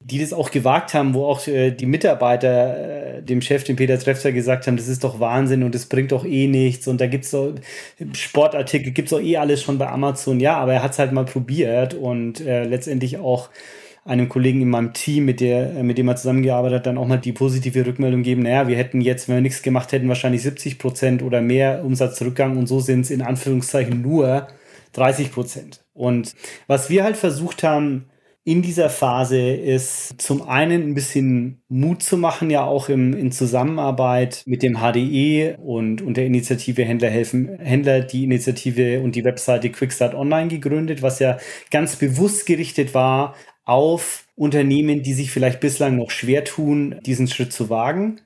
die 0.09 0.21
das 0.21 0.33
auch 0.33 0.53
gewagt 0.53 0.95
haben, 0.95 1.15
wo 1.15 1.25
auch 1.27 1.45
äh, 1.49 1.73
die 1.73 1.87
Mitarbeiter 1.87 3.17
äh, 3.17 3.23
dem 3.23 3.41
Chef, 3.41 3.65
dem 3.65 3.75
Peter 3.75 3.99
Trefzer, 3.99 4.31
gesagt 4.31 4.69
haben, 4.69 4.77
das 4.77 4.87
ist 4.87 5.03
doch 5.03 5.19
Wahnsinn 5.19 5.65
und 5.65 5.75
das 5.75 5.87
bringt 5.87 6.13
doch 6.13 6.25
eh 6.25 6.47
nichts 6.47 6.87
und 6.87 7.01
da 7.01 7.09
gibt 7.09 7.25
es 7.25 7.33
so 7.33 7.55
Sportartikel, 8.13 8.93
gibt 8.93 9.09
es 9.09 9.11
doch 9.11 9.21
eh 9.21 9.37
alles 9.37 9.63
schon 9.63 9.79
bei 9.79 9.89
Amazon. 9.89 10.39
Ja, 10.39 10.59
aber 10.59 10.75
er 10.75 10.83
hat 10.85 10.93
es 10.93 11.01
halt 11.01 11.11
mal 11.11 11.25
probiert 11.25 11.95
und 11.95 12.41
äh, 12.41 12.63
letztendlich 12.65 13.19
auch 13.19 13.51
einem 14.05 14.29
Kollegen 14.29 14.63
in 14.63 14.71
meinem 14.71 14.93
Team, 14.93 15.25
mit, 15.25 15.41
der, 15.41 15.75
äh, 15.77 15.83
mit 15.83 15.99
dem 15.99 16.07
er 16.07 16.15
zusammengearbeitet 16.15 16.79
hat, 16.79 16.87
dann 16.87 16.99
auch 16.99 17.07
mal 17.09 17.17
die 17.17 17.33
positive 17.33 17.85
Rückmeldung 17.85 18.23
geben, 18.23 18.43
naja, 18.43 18.69
wir 18.69 18.77
hätten 18.77 19.01
jetzt, 19.01 19.29
wenn 19.29 19.37
wir 19.37 19.43
nichts 19.43 19.63
gemacht 19.63 19.91
hätten, 19.91 20.07
wahrscheinlich 20.07 20.43
70 20.43 20.79
Prozent 20.79 21.23
oder 21.25 21.41
mehr 21.41 21.85
Umsatzrückgang 21.85 22.57
und 22.57 22.69
so 22.69 22.79
sind 22.79 23.01
es 23.01 23.11
in 23.11 23.23
Anführungszeichen 23.23 24.03
nur 24.03 24.47
30 24.93 25.33
Prozent. 25.33 25.85
Und 25.95 26.37
was 26.69 26.91
wir 26.91 27.03
halt 27.03 27.17
versucht 27.17 27.65
haben, 27.65 28.05
in 28.47 28.63
dieser 28.63 28.91
Phase 28.91 29.41
ist 29.41 30.23
zum 30.23 30.49
einen 30.49 30.85
ein 30.85 30.95
bisschen 30.95 31.61
Mut 31.69 32.05
zu 32.05 32.17
machen, 32.17 32.49
ja 32.49 32.63
auch 32.63 32.89
im, 32.89 33.13
in 33.13 33.33
Zusammenarbeit 33.33 34.45
mit 34.47 34.63
dem 34.63 34.79
HDE 34.79 35.57
und, 35.57 36.01
und 36.01 36.17
der 36.17 36.27
Initiative 36.27 36.85
Händler 36.85 37.11
helfen, 37.11 37.59
Händler 37.59 38.03
die 38.03 38.23
Initiative 38.23 39.01
und 39.01 39.17
die 39.17 39.25
Webseite 39.25 39.71
Quickstart 39.71 40.15
Online 40.15 40.47
gegründet, 40.47 41.03
was 41.03 41.19
ja 41.19 41.39
ganz 41.73 41.97
bewusst 41.97 42.47
gerichtet 42.47 42.95
war 42.95 43.35
auf 43.65 44.29
Unternehmen, 44.37 45.03
die 45.03 45.15
sich 45.15 45.33
vielleicht 45.33 45.59
bislang 45.59 45.97
noch 45.97 46.13
schwer 46.13 46.45
tun, 46.45 47.01
diesen 47.05 47.27
Schritt 47.27 47.53
zu 47.53 47.69
wagen 47.69 48.21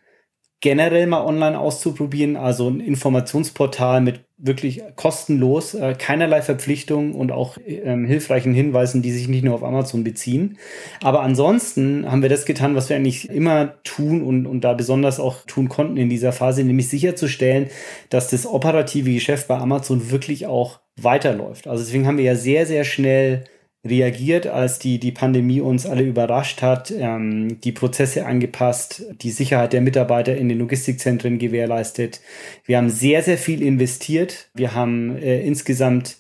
generell 0.61 1.07
mal 1.07 1.25
online 1.25 1.59
auszuprobieren. 1.59 2.37
Also 2.37 2.69
ein 2.69 2.81
Informationsportal 2.81 4.01
mit 4.01 4.21
wirklich 4.37 4.83
kostenlos, 4.97 5.75
äh, 5.75 5.95
keinerlei 5.99 6.41
Verpflichtungen 6.43 7.13
und 7.13 7.31
auch 7.31 7.59
ähm, 7.67 8.07
hilfreichen 8.07 8.55
Hinweisen, 8.55 9.03
die 9.03 9.13
sich 9.13 9.29
nicht 9.29 9.45
nur 9.45 9.55
auf 9.55 9.63
Amazon 9.63 10.03
beziehen. 10.03 10.59
Aber 11.03 11.21
ansonsten 11.23 12.11
haben 12.11 12.23
wir 12.23 12.31
das 12.31 12.47
getan, 12.47 12.75
was 12.75 12.89
wir 12.89 12.97
eigentlich 12.97 13.29
immer 13.29 13.83
tun 13.85 14.23
und, 14.23 14.47
und 14.47 14.63
da 14.63 14.73
besonders 14.73 15.21
auch 15.21 15.45
tun 15.47 15.69
konnten 15.69 15.97
in 15.97 16.09
dieser 16.09 16.33
Phase, 16.33 16.65
nämlich 16.65 16.89
sicherzustellen, 16.89 17.69
dass 18.09 18.29
das 18.29 18.47
operative 18.47 19.13
Geschäft 19.13 19.49
bei 19.49 19.59
Amazon 19.59 20.11
wirklich 20.11 20.47
auch 20.47 20.81
weiterläuft. 20.97 21.67
Also 21.67 21.85
deswegen 21.85 22.07
haben 22.07 22.19
wir 22.19 22.25
ja 22.25 22.35
sehr, 22.35 22.67
sehr 22.67 22.85
schnell 22.85 23.45
reagiert, 23.85 24.47
als 24.47 24.79
die, 24.79 24.99
die 24.99 25.13
Pandemie 25.13 25.61
uns 25.61 25.87
alle 25.87 26.03
überrascht 26.03 26.61
hat, 26.61 26.91
ähm, 26.91 27.61
die 27.63 27.73
Prozesse 27.73 28.27
angepasst, 28.27 29.05
die 29.23 29.31
Sicherheit 29.31 29.73
der 29.73 29.81
Mitarbeiter 29.81 30.37
in 30.37 30.49
den 30.49 30.59
Logistikzentren 30.59 31.39
gewährleistet. 31.39 32.21
Wir 32.67 32.77
haben 32.77 32.91
sehr, 32.91 33.23
sehr 33.23 33.39
viel 33.39 33.63
investiert. 33.63 34.49
Wir 34.55 34.75
haben 34.75 35.17
äh, 35.17 35.41
insgesamt 35.41 36.19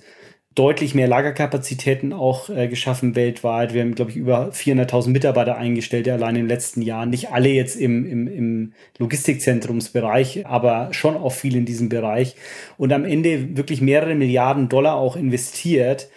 deutlich 0.55 0.95
mehr 0.95 1.07
Lagerkapazitäten 1.07 2.13
auch 2.15 2.49
äh, 2.49 2.67
geschaffen 2.67 3.15
weltweit. 3.15 3.75
Wir 3.75 3.83
haben, 3.83 3.95
glaube 3.95 4.11
ich, 4.11 4.17
über 4.17 4.49
400.000 4.49 5.11
Mitarbeiter 5.11 5.57
eingestellt 5.57 6.09
allein 6.09 6.37
im 6.37 6.47
letzten 6.47 6.81
Jahr. 6.81 7.05
Nicht 7.05 7.31
alle 7.31 7.51
jetzt 7.51 7.77
im, 7.77 8.07
im, 8.07 8.27
im 8.27 8.73
Logistikzentrumsbereich, 8.99 10.47
aber 10.47 10.89
schon 10.93 11.17
auch 11.17 11.33
viel 11.33 11.57
in 11.57 11.67
diesem 11.67 11.91
Bereich. 11.91 12.37
Und 12.79 12.93
am 12.93 13.05
Ende 13.05 13.57
wirklich 13.57 13.83
mehrere 13.83 14.15
Milliarden 14.15 14.71
Dollar 14.71 14.95
auch 14.95 15.15
investiert 15.15 16.09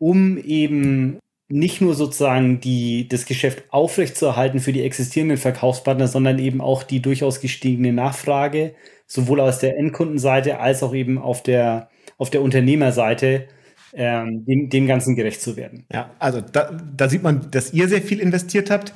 um 0.00 0.38
eben 0.38 1.20
nicht 1.48 1.80
nur 1.80 1.94
sozusagen 1.94 2.60
die, 2.60 3.08
das 3.08 3.26
Geschäft 3.26 3.64
aufrechtzuerhalten 3.70 4.60
für 4.60 4.72
die 4.72 4.82
existierenden 4.82 5.36
Verkaufspartner, 5.36 6.08
sondern 6.08 6.38
eben 6.38 6.60
auch 6.60 6.82
die 6.82 7.02
durchaus 7.02 7.40
gestiegene 7.40 7.92
Nachfrage, 7.92 8.74
sowohl 9.06 9.40
aus 9.40 9.58
der 9.58 9.76
Endkundenseite 9.76 10.58
als 10.58 10.82
auch 10.82 10.94
eben 10.94 11.18
auf 11.18 11.42
der, 11.42 11.90
auf 12.18 12.30
der 12.30 12.42
Unternehmerseite, 12.42 13.48
ähm, 13.92 14.44
dem, 14.46 14.70
dem 14.70 14.86
Ganzen 14.86 15.16
gerecht 15.16 15.42
zu 15.42 15.56
werden. 15.56 15.84
Ja, 15.92 16.10
also 16.20 16.40
da, 16.40 16.70
da 16.96 17.08
sieht 17.08 17.24
man, 17.24 17.50
dass 17.50 17.72
ihr 17.72 17.88
sehr 17.88 18.02
viel 18.02 18.20
investiert 18.20 18.70
habt. 18.70 18.94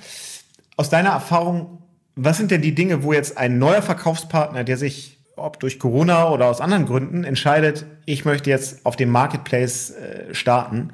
Aus 0.77 0.89
deiner 0.89 1.11
Erfahrung, 1.11 1.83
was 2.15 2.37
sind 2.37 2.53
denn 2.53 2.63
die 2.63 2.75
Dinge, 2.75 3.03
wo 3.03 3.13
jetzt 3.13 3.37
ein 3.37 3.59
neuer 3.59 3.83
Verkaufspartner, 3.83 4.63
der 4.63 4.77
sich 4.77 5.14
ob 5.37 5.61
durch 5.61 5.79
Corona 5.79 6.31
oder 6.31 6.47
aus 6.47 6.61
anderen 6.61 6.87
Gründen, 6.87 7.25
entscheidet, 7.25 7.87
ich 8.07 8.25
möchte 8.25 8.51
jetzt 8.51 8.85
auf 8.85 8.97
dem 8.97 9.11
Marketplace 9.11 9.91
äh, 9.91 10.35
starten. 10.35 10.91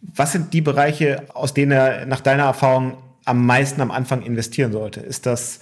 Was 0.00 0.32
sind 0.32 0.52
die 0.52 0.60
Bereiche, 0.60 1.24
aus 1.34 1.54
denen 1.54 1.72
er 1.72 2.06
nach 2.06 2.20
deiner 2.20 2.44
Erfahrung 2.44 2.98
am 3.24 3.44
meisten 3.44 3.80
am 3.80 3.90
Anfang 3.90 4.22
investieren 4.22 4.72
sollte? 4.72 5.00
Ist 5.00 5.26
das, 5.26 5.60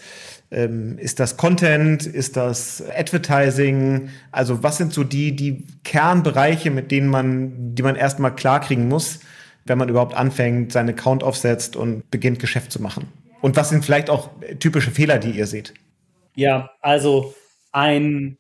ähm, 0.51 0.99
ist 0.99 1.19
das 1.19 1.37
Content? 1.37 2.07
Ist 2.07 2.37
das 2.37 2.83
Advertising? 2.97 4.11
Also 4.31 4.63
was 4.63 4.77
sind 4.77 4.93
so 4.93 5.03
die, 5.03 5.35
die 5.35 5.65
Kernbereiche, 5.83 6.71
mit 6.71 6.91
denen 6.91 7.09
man, 7.09 7.75
die 7.75 7.83
man 7.83 7.97
erstmal 7.97 8.35
klarkriegen 8.35 8.89
muss, 8.89 9.21
wenn 9.65 9.79
man 9.79 9.89
überhaupt 9.89 10.15
anfängt, 10.15 10.73
seinen 10.73 10.91
Account 10.91 11.23
aufsetzt 11.23 11.75
und 11.75 12.11
beginnt 12.11 12.39
Geschäft 12.39 12.71
zu 12.71 12.83
machen? 12.83 13.09
Und 13.41 13.57
was 13.57 13.71
sind 13.71 13.85
vielleicht 13.85 14.11
auch 14.11 14.31
typische 14.59 14.91
Fehler, 14.91 15.19
die 15.19 15.33
ihr 15.33 15.47
seht? 15.47 15.75
Ja, 16.35 16.71
also 16.81 17.35
ein 17.75 18.39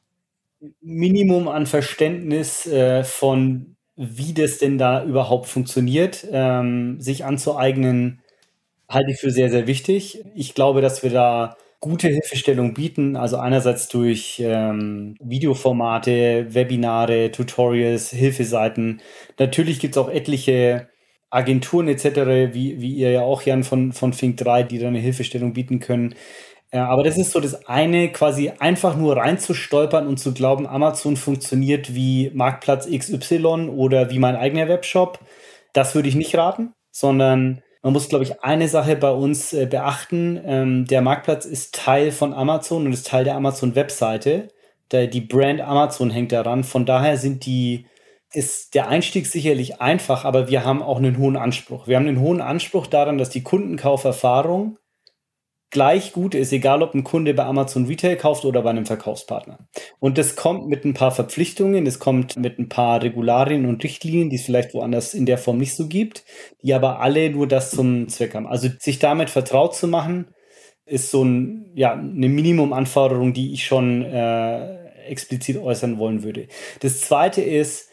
Minimum 0.81 1.49
an 1.49 1.67
Verständnis 1.67 2.67
äh, 2.67 3.05
von, 3.05 3.77
wie 3.97 4.33
das 4.35 4.59
denn 4.59 4.79
da 4.79 5.05
überhaupt 5.05 5.47
funktioniert, 5.49 6.27
ähm, 6.33 7.01
sich 7.01 7.25
anzueignen, 7.25 8.23
halte 8.89 9.13
ich 9.13 9.21
für 9.21 9.31
sehr, 9.31 9.51
sehr 9.51 9.67
wichtig. 9.67 10.25
Ich 10.35 10.55
glaube, 10.55 10.81
dass 10.81 11.03
wir 11.03 11.11
da 11.11 11.57
gute 11.81 12.09
Hilfestellung 12.09 12.75
bieten, 12.75 13.17
also 13.17 13.37
einerseits 13.39 13.89
durch 13.89 14.41
ähm, 14.45 15.17
Videoformate, 15.21 16.47
Webinare, 16.55 17.31
Tutorials, 17.33 18.11
Hilfeseiten. 18.11 19.03
Natürlich 19.39 19.81
gibt 19.81 19.97
es 19.97 19.99
auch 20.03 20.09
etliche 20.11 20.89
Agenturen 21.31 21.89
etc., 21.89 22.55
wie, 22.55 22.81
wie 22.81 22.95
ihr 22.95 23.11
ja 23.11 23.23
auch, 23.23 23.43
Jan, 23.43 23.65
von, 23.65 23.93
von 23.93 24.13
Fink 24.13 24.39
3, 24.39 24.63
die 24.65 24.79
da 24.79 24.89
eine 24.89 25.01
Hilfestellung 25.01 25.53
bieten 25.53 25.81
können. 25.81 26.15
Ja, 26.75 26.89
aber 26.89 27.05
das 27.05 27.17
ist 27.19 27.31
so 27.31 27.39
das 27.39 27.67
eine, 27.69 28.11
quasi 28.11 28.51
einfach 28.59 28.97
nur 28.97 29.17
reinzustolpern 29.17 30.09
und 30.09 30.19
zu 30.19 30.35
glauben, 30.35 30.67
Amazon 30.67 31.17
funktioniert 31.17 31.95
wie 31.95 32.33
Marktplatz 32.35 32.89
XY 32.91 33.69
oder 33.69 34.11
wie 34.11 34.19
mein 34.19 34.35
eigener 34.35 34.67
Webshop. 34.67 35.21
Das 35.73 35.95
würde 35.95 36.09
ich 36.09 36.17
nicht 36.17 36.35
raten, 36.37 36.73
sondern 36.91 37.63
man 37.83 37.93
muss, 37.93 38.09
glaube 38.09 38.25
ich, 38.25 38.43
eine 38.43 38.67
Sache 38.67 38.97
bei 38.97 39.13
uns 39.13 39.53
äh, 39.53 39.67
beachten. 39.67 40.41
Ähm, 40.45 40.85
der 40.87 41.01
Marktplatz 41.01 41.45
ist 41.45 41.77
Teil 41.77 42.11
von 42.11 42.35
Amazon 42.35 42.87
und 42.87 42.93
ist 42.93 43.07
Teil 43.07 43.23
der 43.25 43.37
Amazon-Webseite. 43.37 44.49
Die 44.93 45.21
Brand 45.21 45.61
Amazon 45.61 46.11
hängt 46.11 46.33
daran. 46.33 46.65
Von 46.65 46.87
daher 46.87 47.19
sind 47.19 47.47
die, 47.47 47.87
ist 48.33 48.75
der 48.75 48.89
Einstieg 48.89 49.27
sicherlich 49.27 49.81
einfach, 49.81 50.25
aber 50.25 50.49
wir 50.49 50.65
haben 50.65 50.83
auch 50.83 50.99
einen 50.99 51.19
hohen 51.19 51.37
Anspruch. 51.37 51.87
Wir 51.87 51.97
haben 51.97 52.07
einen 52.09 52.21
hohen 52.21 52.41
Anspruch 52.41 52.87
daran, 52.87 53.19
dass 53.19 53.31
die 53.31 53.43
Kundenkauferfahrung 53.43 54.77
gleich 55.75 56.13
gut 56.13 56.37
ist, 56.37 56.53
egal 56.53 56.83
ob 56.83 56.95
ein 56.95 57.03
Kunde 57.03 57.35
bei 57.35 57.45
Amazon 57.45 57.87
Retail 57.87 58.15
kauft 58.15 58.45
oder 58.45 58.63
bei 58.63 58.71
einem 58.71 58.87
Verkaufspartner. 58.87 59.59
Und 59.99 60.19
das 60.19 60.37
kommt 60.37 60.69
mit 60.69 60.85
ein 60.85 60.95
paar 60.95 61.11
Verpflichtungen, 61.11 61.85
es 61.85 61.99
kommt 61.99 62.37
mit 62.37 62.61
ein 62.61 62.69
paar 62.69 63.03
Regularien 63.03 63.67
und 63.67 63.83
Richtlinien, 63.83 64.31
die 64.31 64.37
es 64.37 64.45
vielleicht 64.45 64.73
woanders 64.73 65.15
in 65.15 65.27
der 65.27 65.37
Form 65.37 65.59
nicht 65.59 65.75
so 65.75 65.89
gibt, 65.89 66.25
die 66.63 66.73
aber 66.73 67.01
alle 67.01 67.29
nur 67.29 67.49
das 67.49 67.73
zum 67.73 68.09
Zweck 68.09 68.37
haben. 68.37 68.47
Also 68.47 68.69
sich 68.79 69.01
damit 69.01 69.31
vertraut 69.31 69.75
zu 69.75 69.89
machen, 69.89 70.29
ist 70.87 71.11
so 71.11 71.25
ein, 71.25 71.73
ja, 71.75 71.93
eine 71.93 72.29
Minimumanforderung, 72.29 73.33
die 73.33 73.53
ich 73.53 73.67
schon 73.67 74.03
äh, 74.05 74.77
explizit 75.09 75.59
äußern 75.59 75.99
wollen 75.99 76.23
würde. 76.23 76.47
Das 76.81 77.01
zweite 77.01 77.43
ist, 77.43 77.91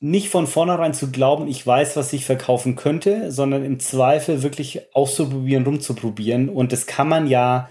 nicht 0.00 0.28
von 0.28 0.46
vornherein 0.46 0.92
zu 0.92 1.10
glauben, 1.10 1.48
ich 1.48 1.66
weiß, 1.66 1.96
was 1.96 2.12
ich 2.12 2.26
verkaufen 2.26 2.76
könnte, 2.76 3.32
sondern 3.32 3.64
im 3.64 3.80
Zweifel 3.80 4.42
wirklich 4.42 4.94
auszuprobieren, 4.94 5.64
rumzuprobieren. 5.64 6.48
Und 6.50 6.72
das 6.72 6.86
kann 6.86 7.08
man 7.08 7.26
ja, 7.28 7.70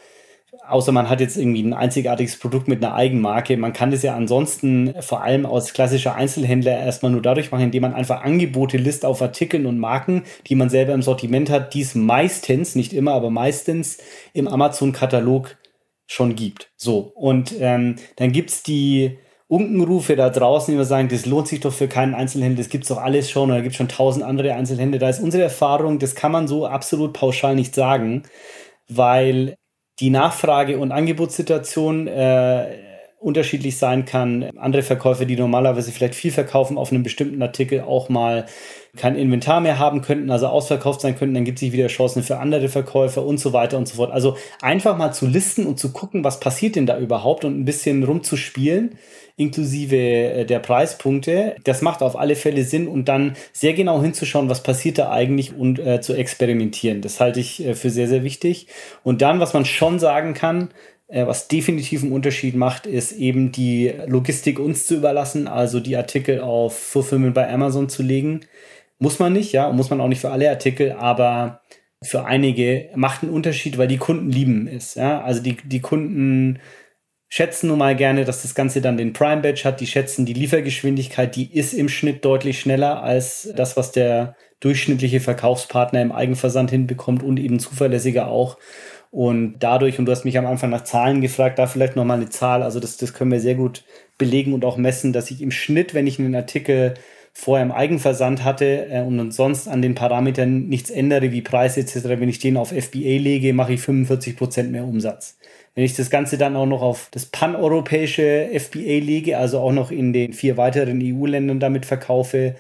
außer 0.68 0.92
man 0.92 1.08
hat 1.08 1.22
jetzt 1.22 1.38
irgendwie 1.38 1.62
ein 1.62 1.74
einzigartiges 1.74 2.40
Produkt 2.40 2.68
mit 2.68 2.84
einer 2.84 2.96
Eigenmarke, 2.96 3.58
man 3.58 3.74
kann 3.74 3.92
das 3.92 4.02
ja 4.02 4.16
ansonsten 4.16 4.96
vor 5.02 5.22
allem 5.22 5.46
als 5.46 5.74
klassischer 5.74 6.16
Einzelhändler 6.16 6.80
erstmal 6.80 7.12
nur 7.12 7.22
dadurch 7.22 7.52
machen, 7.52 7.66
indem 7.66 7.84
man 7.84 7.94
einfach 7.94 8.24
Angebote 8.24 8.78
listet 8.78 9.06
auf 9.06 9.22
Artikeln 9.22 9.68
und 9.68 9.78
Marken, 9.78 10.24
die 10.48 10.56
man 10.56 10.70
selber 10.70 10.94
im 10.94 11.04
Sortiment 11.04 11.52
hat, 11.52 11.76
die 11.76 11.82
es 11.82 11.94
meistens, 11.94 12.74
nicht 12.74 12.94
immer, 12.94 13.14
aber 13.14 13.30
meistens 13.30 14.00
im 14.34 14.48
Amazon-Katalog 14.48 15.58
schon 16.08 16.36
gibt. 16.36 16.72
So, 16.76 17.12
und 17.16 17.54
ähm, 17.60 17.98
dann 18.16 18.32
gibt's 18.32 18.64
die 18.64 19.18
Unkenrufe 19.48 20.16
da 20.16 20.30
draußen, 20.30 20.74
immer 20.74 20.86
sagen, 20.86 21.08
das 21.08 21.26
lohnt 21.28 21.48
sich 21.48 21.60
doch 21.60 21.74
für 21.74 21.88
keinen 21.88 22.16
Einzelhändler, 22.16 22.64
das 22.64 22.70
gibt's 22.70 22.88
doch 22.88 22.98
alles 22.98 23.30
schon 23.30 23.52
oder 23.52 23.62
gibt 23.62 23.76
schon 23.76 23.88
tausend 23.88 24.26
andere 24.26 24.54
Einzelhändler. 24.54 25.00
Da 25.00 25.10
ist 25.10 25.22
unsere 25.22 25.44
Erfahrung, 25.44 26.00
das 26.00 26.16
kann 26.16 26.32
man 26.32 26.48
so 26.48 26.66
absolut 26.66 27.14
pauschal 27.14 27.56
nicht 27.56 27.76
sagen, 27.76 28.24
weil 28.90 29.56
die 30.00 30.10
Nachfrage- 30.10 30.80
und 30.80 30.92
Angebotssituation 30.92 32.08
äh, 32.08 32.80
unterschiedlich 33.20 33.78
sein 33.78 34.06
kann. 34.06 34.50
Andere 34.58 34.84
Verkäufer, 34.84 35.26
die 35.26 35.36
normalerweise 35.36 35.92
vielleicht 35.92 36.16
viel 36.16 36.32
verkaufen 36.32 36.78
auf 36.78 36.92
einem 36.92 37.04
bestimmten 37.04 37.42
Artikel, 37.42 37.82
auch 37.82 38.10
mal 38.10 38.46
kein 38.96 39.16
Inventar 39.16 39.62
mehr 39.62 39.80
haben 39.80 40.02
könnten, 40.02 40.30
also 40.32 40.48
ausverkauft 40.48 41.02
sein 41.02 41.18
könnten, 41.18 41.36
dann 41.36 41.46
gibt 41.46 41.58
es 41.58 41.62
sich 41.62 41.72
wieder 41.72 41.88
Chancen 41.88 42.24
für 42.24 42.38
andere 42.38 42.70
Verkäufer 42.70 43.26
und 43.26 43.40
so 43.40 43.54
weiter 43.54 43.78
und 43.78 43.88
so 43.88 43.96
fort. 43.96 44.12
Also 44.12 44.38
einfach 44.62 44.98
mal 44.98 45.12
zu 45.12 45.28
listen 45.28 45.66
und 45.66 45.80
zu 45.80 45.92
gucken, 45.92 46.24
was 46.24 46.40
passiert 46.40 46.76
denn 46.76 46.86
da 46.86 46.98
überhaupt 46.98 47.46
und 47.46 47.60
ein 47.60 47.66
bisschen 47.66 48.04
rumzuspielen 48.04 48.98
inklusive 49.38 49.98
äh, 49.98 50.46
der 50.46 50.60
Preispunkte. 50.60 51.56
Das 51.64 51.82
macht 51.82 52.02
auf 52.02 52.18
alle 52.18 52.36
Fälle 52.36 52.64
Sinn 52.64 52.88
und 52.88 53.10
dann 53.10 53.36
sehr 53.52 53.74
genau 53.74 54.02
hinzuschauen, 54.02 54.50
was 54.50 54.64
passiert 54.64 54.98
da 54.98 55.12
eigentlich 55.12 55.56
und 55.56 55.80
äh, 55.80 56.02
zu 56.02 56.14
experimentieren. 56.14 57.02
Das 57.02 57.20
halte 57.20 57.40
ich 57.40 57.66
äh, 57.66 57.76
für 57.76 57.90
sehr, 57.90 58.08
sehr 58.08 58.24
wichtig. 58.24 58.68
Und 59.04 59.22
dann, 59.22 59.40
was 59.40 59.54
man 59.54 59.66
schon 59.66 60.00
sagen 60.00 60.34
kann, 60.34 60.70
äh, 61.08 61.28
was 61.28 61.48
definitiv 61.48 62.04
einen 62.04 62.14
Unterschied 62.14 62.56
macht, 62.56 62.88
ist 62.88 63.12
eben 63.12 63.52
die 63.52 63.94
Logistik 64.08 64.60
uns 64.60 64.88
zu 64.88 64.96
überlassen, 64.96 65.48
also 65.48 65.80
die 65.80 65.98
Artikel 65.98 66.40
auf 66.40 66.78
Fulfillment 66.78 67.34
bei 67.34 67.52
Amazon 67.52 67.90
zu 67.90 68.04
legen. 68.04 68.42
Muss 69.00 69.20
man 69.20 69.34
nicht, 69.34 69.52
ja, 69.52 69.72
muss 69.72 69.90
man 69.90 70.02
auch 70.02 70.08
nicht 70.08 70.22
für 70.22 70.32
alle 70.32 70.50
Artikel, 70.50 70.94
aber 70.94 71.62
für 72.02 72.26
einige 72.26 72.90
macht 72.96 73.24
einen 73.24 73.34
Unterschied, 73.34 73.78
weil 73.78 73.88
die 73.88 73.98
Kunden 73.98 74.30
lieben 74.30 74.68
es. 74.68 74.96
Ja? 74.96 75.22
Also 75.22 75.42
die, 75.42 75.58
die 75.64 75.82
Kunden 75.82 76.60
schätzen 77.28 77.68
nun 77.68 77.80
mal 77.80 77.96
gerne, 77.96 78.24
dass 78.24 78.44
das 78.44 78.56
Ganze 78.56 78.82
dann 78.82 78.98
den 78.98 79.14
Prime 79.14 79.42
Badge 79.42 79.64
hat. 79.66 79.82
Die 79.82 79.88
schätzen 79.88 80.26
die 80.26 80.34
Liefergeschwindigkeit, 80.34 81.36
die 81.36 81.54
ist 81.54 81.74
im 81.74 81.90
Schnitt 81.90 82.24
deutlich 82.24 82.60
schneller 82.60 83.02
als 83.04 83.52
das, 83.56 83.76
was 83.76 83.92
der 83.92 84.36
durchschnittliche 84.60 85.20
Verkaufspartner 85.20 86.02
im 86.02 86.12
Eigenversand 86.12 86.72
hinbekommt 86.72 87.24
und 87.24 87.40
eben 87.40 87.60
zuverlässiger 87.60 88.28
auch. 88.28 88.58
Und 89.12 89.60
dadurch, 89.60 90.00
und 90.00 90.06
du 90.06 90.12
hast 90.12 90.26
mich 90.26 90.38
am 90.38 90.46
Anfang 90.46 90.70
nach 90.70 90.84
Zahlen 90.84 91.22
gefragt, 91.22 91.58
da 91.60 91.68
vielleicht 91.68 91.96
nochmal 91.96 92.18
eine 92.18 92.30
Zahl, 92.30 92.64
also 92.64 92.80
das, 92.80 92.98
das 92.98 93.14
können 93.14 93.32
wir 93.32 93.40
sehr 93.40 93.56
gut 93.56 93.84
belegen 94.18 94.54
und 94.54 94.66
auch 94.66 94.78
messen, 94.78 95.14
dass 95.14 95.32
ich 95.32 95.42
im 95.42 95.52
Schnitt, 95.52 95.94
wenn 95.94 96.08
ich 96.08 96.20
einen 96.20 96.36
Artikel 96.36 96.96
vorher 97.38 97.66
im 97.66 97.72
Eigenversand 97.74 98.46
hatte 98.46 98.88
äh, 98.90 99.02
und 99.02 99.32
sonst 99.32 99.68
an 99.68 99.82
den 99.82 99.94
Parametern 99.94 100.68
nichts 100.68 100.90
ändere, 100.90 101.34
wie 101.34 101.42
Preis 101.42 101.78
etc., 101.78 102.06
wenn 102.06 102.30
ich 102.30 102.40
den 102.40 102.56
auf 102.56 102.70
FBA 102.70 103.20
lege, 103.20 103.54
mache 103.54 103.74
ich 103.74 103.82
45 103.82 104.38
Prozent 104.38 104.72
mehr 104.72 104.86
Umsatz. 104.86 105.38
Wenn 105.76 105.84
ich 105.84 105.94
das 105.94 106.10
Ganze 106.10 106.38
dann 106.38 106.56
auch 106.56 106.66
noch 106.66 106.82
auf 106.82 107.10
das 107.12 107.26
paneuropäische 107.26 108.50
FBA 108.58 109.04
lege, 109.04 109.38
also 109.38 109.60
auch 109.60 109.74
noch 109.74 109.92
in 109.92 110.14
den 110.14 110.32
vier 110.32 110.56
weiteren 110.56 111.02
EU-Ländern 111.04 111.60
damit 111.60 111.86
verkaufe, 111.86 112.56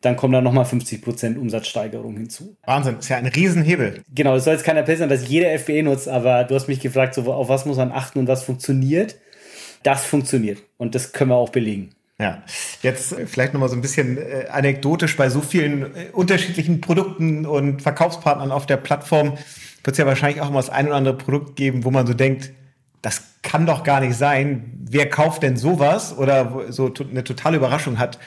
dann 0.00 0.16
kommen 0.16 0.32
da 0.32 0.40
nochmal 0.40 0.64
50% 0.64 1.36
Umsatzsteigerung 1.36 2.16
hinzu. 2.16 2.56
Wahnsinn, 2.64 2.94
das 2.94 3.06
ist 3.06 3.08
ja 3.08 3.16
ein 3.16 3.26
Riesenhebel. 3.26 4.02
Genau, 4.14 4.36
es 4.36 4.44
soll 4.44 4.54
jetzt 4.54 4.64
keiner 4.64 4.86
sein, 4.86 5.08
dass 5.08 5.28
jeder 5.28 5.58
FBA 5.58 5.82
nutzt, 5.82 6.08
aber 6.08 6.44
du 6.44 6.54
hast 6.54 6.68
mich 6.68 6.78
gefragt, 6.78 7.14
so, 7.14 7.30
auf 7.32 7.48
was 7.48 7.66
muss 7.66 7.78
man 7.78 7.90
achten 7.90 8.20
und 8.20 8.28
was 8.28 8.44
funktioniert. 8.44 9.16
Das 9.82 10.04
funktioniert 10.04 10.62
und 10.78 10.94
das 10.94 11.12
können 11.12 11.30
wir 11.30 11.36
auch 11.36 11.48
belegen. 11.48 11.90
Ja, 12.20 12.42
jetzt 12.82 13.14
vielleicht 13.26 13.54
nochmal 13.54 13.70
so 13.70 13.76
ein 13.76 13.80
bisschen 13.80 14.18
äh, 14.18 14.46
anekdotisch 14.50 15.16
bei 15.16 15.30
so 15.30 15.40
vielen 15.40 15.94
äh, 15.96 16.08
unterschiedlichen 16.12 16.82
Produkten 16.82 17.46
und 17.46 17.80
Verkaufspartnern 17.80 18.52
auf 18.52 18.66
der 18.66 18.76
Plattform 18.76 19.38
wird 19.82 19.94
es 19.94 19.98
ja 19.98 20.04
wahrscheinlich 20.04 20.42
auch 20.42 20.50
mal 20.50 20.58
das 20.58 20.68
ein 20.68 20.86
oder 20.86 20.96
andere 20.96 21.16
Produkt 21.16 21.56
geben, 21.56 21.84
wo 21.84 21.90
man 21.90 22.06
so 22.06 22.12
denkt, 22.12 22.52
das 23.00 23.22
kann 23.42 23.64
doch 23.64 23.84
gar 23.84 24.00
nicht 24.00 24.14
sein. 24.16 24.72
Wer 24.90 25.08
kauft 25.08 25.42
denn 25.42 25.56
sowas 25.56 26.16
oder 26.16 26.66
so 26.68 26.92
eine 27.10 27.24
totale 27.24 27.56
Überraschung 27.56 27.98
hat? 27.98 28.18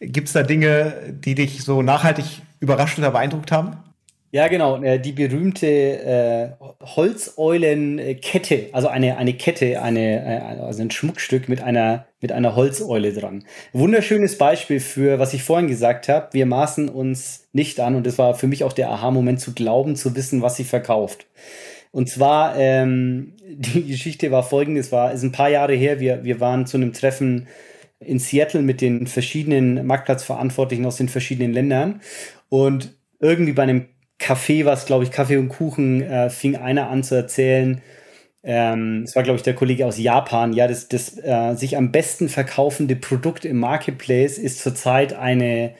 Gibt 0.00 0.28
es 0.28 0.32
da 0.32 0.42
Dinge, 0.42 0.94
die 1.10 1.34
dich 1.34 1.62
so 1.62 1.82
nachhaltig 1.82 2.24
überrascht 2.60 2.98
oder 2.98 3.10
beeindruckt 3.10 3.52
haben? 3.52 3.76
Ja, 4.30 4.48
genau. 4.48 4.82
Äh, 4.82 4.98
die 4.98 5.12
berühmte 5.12 5.66
äh, 5.66 6.50
Holzeulenkette, 6.82 8.70
also 8.72 8.88
eine, 8.88 9.18
eine 9.18 9.34
Kette, 9.34 9.82
eine, 9.82 10.24
äh, 10.24 10.62
also 10.62 10.80
ein 10.80 10.90
Schmuckstück 10.90 11.50
mit 11.50 11.62
einer, 11.62 12.06
mit 12.22 12.32
einer 12.32 12.56
Holzeule 12.56 13.12
dran. 13.12 13.44
Wunderschönes 13.72 14.38
Beispiel 14.38 14.80
für, 14.80 15.18
was 15.18 15.34
ich 15.34 15.42
vorhin 15.42 15.68
gesagt 15.68 16.08
habe. 16.08 16.28
Wir 16.32 16.46
maßen 16.46 16.88
uns 16.88 17.48
nicht 17.52 17.80
an, 17.80 17.96
und 17.96 18.06
das 18.06 18.16
war 18.16 18.34
für 18.34 18.46
mich 18.46 18.64
auch 18.64 18.72
der 18.72 18.88
Aha-Moment 18.90 19.40
zu 19.40 19.52
glauben, 19.52 19.96
zu 19.96 20.16
wissen, 20.16 20.40
was 20.40 20.56
sie 20.56 20.64
verkauft. 20.64 21.26
Und 21.90 22.08
zwar, 22.08 22.56
ähm, 22.56 23.34
die 23.44 23.86
Geschichte 23.86 24.30
war 24.30 24.42
folgende, 24.42 24.80
es 24.80 24.92
war, 24.92 25.12
ist 25.12 25.22
ein 25.22 25.32
paar 25.32 25.50
Jahre 25.50 25.74
her, 25.74 26.00
wir, 26.00 26.24
wir 26.24 26.40
waren 26.40 26.66
zu 26.66 26.78
einem 26.78 26.92
Treffen 26.92 27.48
in 28.00 28.18
Seattle 28.18 28.62
mit 28.62 28.80
den 28.80 29.06
verschiedenen 29.06 29.86
Marktplatzverantwortlichen 29.86 30.86
aus 30.86 30.96
den 30.96 31.08
verschiedenen 31.08 31.52
Ländern 31.52 32.00
und 32.48 32.94
irgendwie 33.20 33.52
bei 33.52 33.62
einem 33.62 33.86
Kaffee, 34.18 34.64
was 34.64 34.86
glaube 34.86 35.04
ich 35.04 35.10
Kaffee 35.10 35.36
und 35.36 35.48
Kuchen, 35.48 36.02
äh, 36.02 36.30
fing 36.30 36.56
einer 36.56 36.88
an 36.88 37.02
zu 37.02 37.14
erzählen. 37.14 37.80
Ähm, 38.44 39.02
es 39.04 39.14
war 39.14 39.22
glaube 39.22 39.36
ich 39.36 39.42
der 39.42 39.54
Kollege 39.54 39.86
aus 39.86 39.98
Japan. 39.98 40.52
Ja, 40.52 40.68
das, 40.68 40.88
das 40.88 41.16
äh, 41.18 41.54
sich 41.54 41.76
am 41.76 41.92
besten 41.92 42.28
verkaufende 42.28 42.96
Produkt 42.96 43.44
im 43.44 43.58
Marketplace 43.58 44.38
ist 44.38 44.60
zurzeit 44.60 45.12
eine 45.14 45.74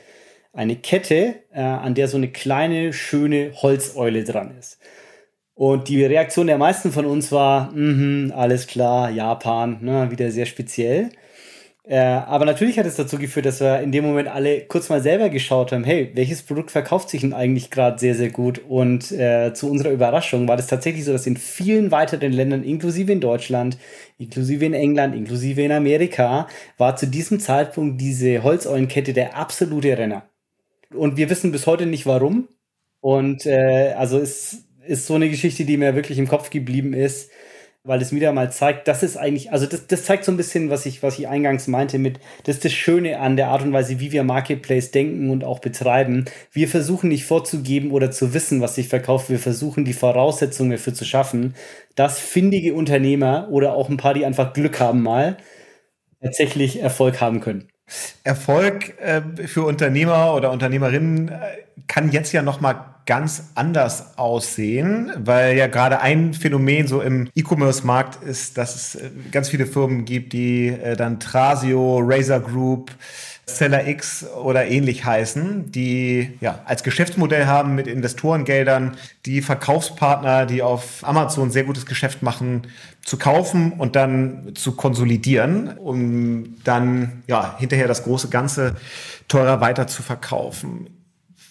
eine 0.52 0.76
Kette, 0.76 1.36
äh, 1.52 1.60
an 1.60 1.94
der 1.94 2.08
so 2.08 2.16
eine 2.16 2.28
kleine 2.28 2.92
schöne 2.92 3.52
Holzeule 3.62 4.24
dran 4.24 4.54
ist. 4.58 4.78
Und 5.54 5.88
die 5.88 6.04
Reaktion 6.04 6.46
der 6.46 6.58
meisten 6.58 6.92
von 6.92 7.06
uns 7.06 7.32
war, 7.32 7.72
mm 7.72 8.32
alles 8.34 8.66
klar, 8.66 9.10
Japan, 9.10 9.78
ne, 9.82 10.10
wieder 10.10 10.30
sehr 10.30 10.46
speziell. 10.46 11.10
Äh, 11.84 11.98
aber 11.98 12.44
natürlich 12.44 12.78
hat 12.78 12.86
es 12.86 12.94
dazu 12.94 13.18
geführt, 13.18 13.44
dass 13.44 13.60
wir 13.60 13.80
in 13.80 13.90
dem 13.90 14.04
Moment 14.04 14.28
alle 14.28 14.60
kurz 14.66 14.88
mal 14.88 15.02
selber 15.02 15.30
geschaut 15.30 15.72
haben, 15.72 15.82
hey, 15.82 16.12
welches 16.14 16.42
Produkt 16.42 16.70
verkauft 16.70 17.10
sich 17.10 17.22
denn 17.22 17.32
eigentlich 17.32 17.72
gerade 17.72 17.98
sehr, 17.98 18.14
sehr 18.14 18.30
gut? 18.30 18.60
Und 18.68 19.10
äh, 19.10 19.52
zu 19.52 19.68
unserer 19.68 19.90
Überraschung 19.90 20.46
war 20.46 20.56
das 20.56 20.68
tatsächlich 20.68 21.04
so, 21.04 21.12
dass 21.12 21.26
in 21.26 21.36
vielen 21.36 21.90
weiteren 21.90 22.32
Ländern, 22.32 22.62
inklusive 22.62 23.10
in 23.10 23.20
Deutschland, 23.20 23.78
inklusive 24.18 24.64
in 24.64 24.74
England, 24.74 25.16
inklusive 25.16 25.60
in 25.60 25.72
Amerika, 25.72 26.46
war 26.78 26.94
zu 26.94 27.08
diesem 27.08 27.40
Zeitpunkt 27.40 28.00
diese 28.00 28.44
Holzeulenkette 28.44 29.12
der 29.12 29.36
absolute 29.36 29.98
Renner. 29.98 30.22
Und 30.94 31.16
wir 31.16 31.30
wissen 31.30 31.50
bis 31.50 31.66
heute 31.66 31.86
nicht 31.86 32.06
warum. 32.06 32.48
Und 33.00 33.44
äh, 33.44 33.94
also 33.98 34.18
es 34.18 34.66
ist 34.86 35.06
so 35.06 35.14
eine 35.14 35.28
Geschichte, 35.28 35.64
die 35.64 35.76
mir 35.76 35.96
wirklich 35.96 36.18
im 36.18 36.28
Kopf 36.28 36.50
geblieben 36.50 36.92
ist 36.92 37.30
weil 37.84 38.00
es 38.00 38.12
wieder 38.12 38.32
mal 38.32 38.52
zeigt, 38.52 38.86
dass 38.86 39.02
es 39.02 39.16
eigentlich, 39.16 39.50
also 39.50 39.66
das, 39.66 39.88
das 39.88 40.04
zeigt 40.04 40.24
so 40.24 40.30
ein 40.30 40.36
bisschen, 40.36 40.70
was 40.70 40.86
ich, 40.86 41.02
was 41.02 41.18
ich 41.18 41.26
eingangs 41.26 41.66
meinte 41.66 41.98
mit, 41.98 42.20
das 42.44 42.56
ist 42.56 42.64
das 42.64 42.72
Schöne 42.72 43.18
an 43.18 43.36
der 43.36 43.48
Art 43.48 43.62
und 43.62 43.72
Weise, 43.72 43.98
wie 43.98 44.12
wir 44.12 44.22
Marketplace 44.22 44.92
denken 44.92 45.30
und 45.30 45.42
auch 45.42 45.58
betreiben. 45.58 46.26
Wir 46.52 46.68
versuchen 46.68 47.08
nicht 47.08 47.24
vorzugeben 47.24 47.90
oder 47.90 48.12
zu 48.12 48.34
wissen, 48.34 48.60
was 48.60 48.76
sich 48.76 48.88
verkauft. 48.88 49.30
Wir 49.30 49.40
versuchen 49.40 49.84
die 49.84 49.94
Voraussetzungen 49.94 50.70
dafür 50.70 50.94
zu 50.94 51.04
schaffen, 51.04 51.54
dass 51.96 52.20
findige 52.20 52.74
Unternehmer 52.74 53.48
oder 53.50 53.74
auch 53.74 53.88
ein 53.88 53.96
paar, 53.96 54.14
die 54.14 54.24
einfach 54.24 54.52
Glück 54.52 54.78
haben 54.78 55.02
mal, 55.02 55.36
tatsächlich 56.22 56.80
Erfolg 56.80 57.20
haben 57.20 57.40
können. 57.40 57.68
Erfolg 58.22 58.98
äh, 59.00 59.22
für 59.48 59.64
Unternehmer 59.64 60.34
oder 60.34 60.52
Unternehmerinnen 60.52 61.28
äh, 61.28 61.40
kann 61.88 62.12
jetzt 62.12 62.32
ja 62.32 62.42
noch 62.42 62.60
mal 62.60 62.91
ganz 63.06 63.50
anders 63.54 64.16
aussehen, 64.18 65.10
weil 65.16 65.56
ja 65.56 65.66
gerade 65.66 66.00
ein 66.00 66.34
Phänomen 66.34 66.86
so 66.86 67.00
im 67.00 67.28
E-Commerce-Markt 67.34 68.22
ist, 68.22 68.58
dass 68.58 68.74
es 68.74 68.94
äh, 68.94 69.10
ganz 69.30 69.48
viele 69.48 69.66
Firmen 69.66 70.04
gibt, 70.04 70.32
die 70.32 70.68
äh, 70.68 70.96
dann 70.96 71.18
Trasio, 71.18 71.98
Razer 72.02 72.40
Group, 72.40 72.92
Seller 73.44 73.88
X 73.88 74.24
oder 74.24 74.66
ähnlich 74.66 75.04
heißen, 75.04 75.72
die 75.72 76.38
ja 76.40 76.60
als 76.64 76.84
Geschäftsmodell 76.84 77.46
haben 77.46 77.74
mit 77.74 77.88
Investorengeldern, 77.88 78.96
die 79.26 79.42
Verkaufspartner, 79.42 80.46
die 80.46 80.62
auf 80.62 81.02
Amazon 81.02 81.50
sehr 81.50 81.64
gutes 81.64 81.84
Geschäft 81.84 82.22
machen, 82.22 82.68
zu 83.04 83.18
kaufen 83.18 83.72
und 83.72 83.96
dann 83.96 84.52
zu 84.54 84.72
konsolidieren, 84.76 85.76
um 85.76 86.56
dann 86.62 87.24
ja 87.26 87.56
hinterher 87.58 87.88
das 87.88 88.04
große 88.04 88.28
Ganze 88.28 88.76
teurer 89.26 89.60
weiter 89.60 89.88
zu 89.88 90.02
verkaufen. 90.02 91.01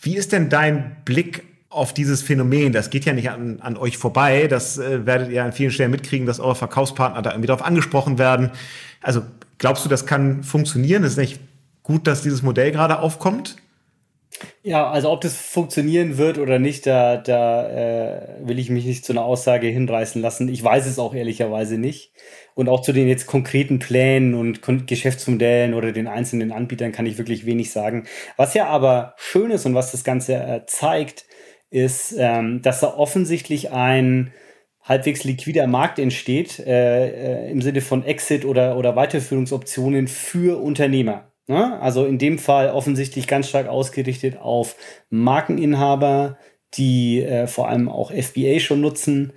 Wie 0.02 0.16
ist 0.16 0.32
denn 0.32 0.50
dein 0.50 0.98
Blick 1.06 1.44
auf 1.70 1.94
dieses 1.94 2.22
Phänomen? 2.22 2.74
Das 2.74 2.90
geht 2.90 3.06
ja 3.06 3.14
nicht 3.14 3.30
an, 3.30 3.60
an 3.62 3.78
euch 3.78 3.98
vorbei. 3.98 4.48
Das 4.48 4.78
äh, 4.78 5.06
werdet 5.06 5.30
ihr 5.30 5.44
an 5.44 5.54
vielen 5.54 5.72
Stellen 5.72 5.92
mitkriegen, 5.92 6.28
dass 6.28 6.40
eure 6.40 6.56
Verkaufspartner 6.56 7.22
da 7.22 7.32
irgendwie 7.32 7.48
darauf 7.48 7.66
angesprochen 7.66 8.18
werden. 8.18 8.52
Also 9.02 9.22
glaubst 9.58 9.86
du, 9.86 9.90
das 9.90 10.06
kann 10.06 10.44
funktionieren? 10.44 11.04
Ist 11.04 11.18
nicht 11.18 11.40
gut, 11.84 12.08
dass 12.08 12.22
dieses 12.22 12.42
Modell 12.42 12.72
gerade 12.72 13.00
aufkommt? 13.00 13.56
Ja, 14.64 14.90
also 14.90 15.10
ob 15.12 15.22
das 15.22 15.36
funktionieren 15.36 16.18
wird 16.18 16.38
oder 16.38 16.58
nicht, 16.58 16.86
da, 16.88 17.18
da 17.18 17.68
äh, 17.70 18.48
will 18.48 18.60
ich 18.60 18.70
mich 18.70 18.86
nicht 18.86 19.06
zu 19.06 19.14
einer 19.14 19.24
Aussage 19.24 19.68
hinreißen 19.68 20.22
lassen. 20.22 20.48
Ich 20.50 20.64
weiß 20.64 20.86
es 20.88 21.00
auch 21.00 21.14
ehrlicherweise 21.14 21.78
nicht. 21.78 22.12
Und 22.54 22.70
auch 22.70 22.82
zu 22.82 22.94
den 22.94 23.08
jetzt 23.08 23.28
konkreten 23.28 23.80
Plänen 23.80 24.34
und 24.34 24.62
Geschäftsmodellen 24.88 25.74
oder 25.74 25.92
den 25.92 26.08
einzelnen 26.08 26.52
Anbietern 26.52 26.92
kann 26.92 27.06
ich 27.06 27.18
wirklich 27.18 27.46
wenig 27.46 27.72
sagen. 27.72 28.06
Was 28.38 28.54
ja 28.54 28.68
aber 28.68 29.16
schön 29.18 29.52
ist 29.52 29.66
und 29.66 29.76
was 29.76 29.92
das 29.92 30.04
Ganze 30.04 30.36
äh, 30.36 30.66
zeigt, 30.66 31.26
ist, 31.70 32.14
ähm, 32.18 32.62
dass 32.62 32.82
da 32.82 32.96
offensichtlich 32.96 33.72
ein 33.72 34.32
halbwegs 34.84 35.24
liquider 35.24 35.68
Markt 35.68 36.00
entsteht, 36.00 36.60
äh, 36.60 37.46
äh, 37.46 37.52
im 37.52 37.62
Sinne 37.62 37.82
von 37.82 38.04
Exit 38.04 38.46
oder, 38.46 38.78
oder 38.78 38.96
Weiterführungsoptionen 38.96 40.08
für 40.08 40.62
Unternehmer. 40.62 41.32
Ne? 41.48 41.80
Also 41.80 42.06
in 42.06 42.18
dem 42.18 42.40
Fall 42.40 42.70
offensichtlich 42.70 43.28
ganz 43.28 43.50
stark 43.50 43.68
ausgerichtet 43.68 44.38
auf 44.38 44.76
Markeninhaber, 45.10 46.38
die 46.74 47.22
äh, 47.22 47.48
vor 47.48 47.68
allem 47.68 47.90
auch 47.90 48.12
FBA 48.12 48.60
schon 48.60 48.82
nutzen. 48.82 49.34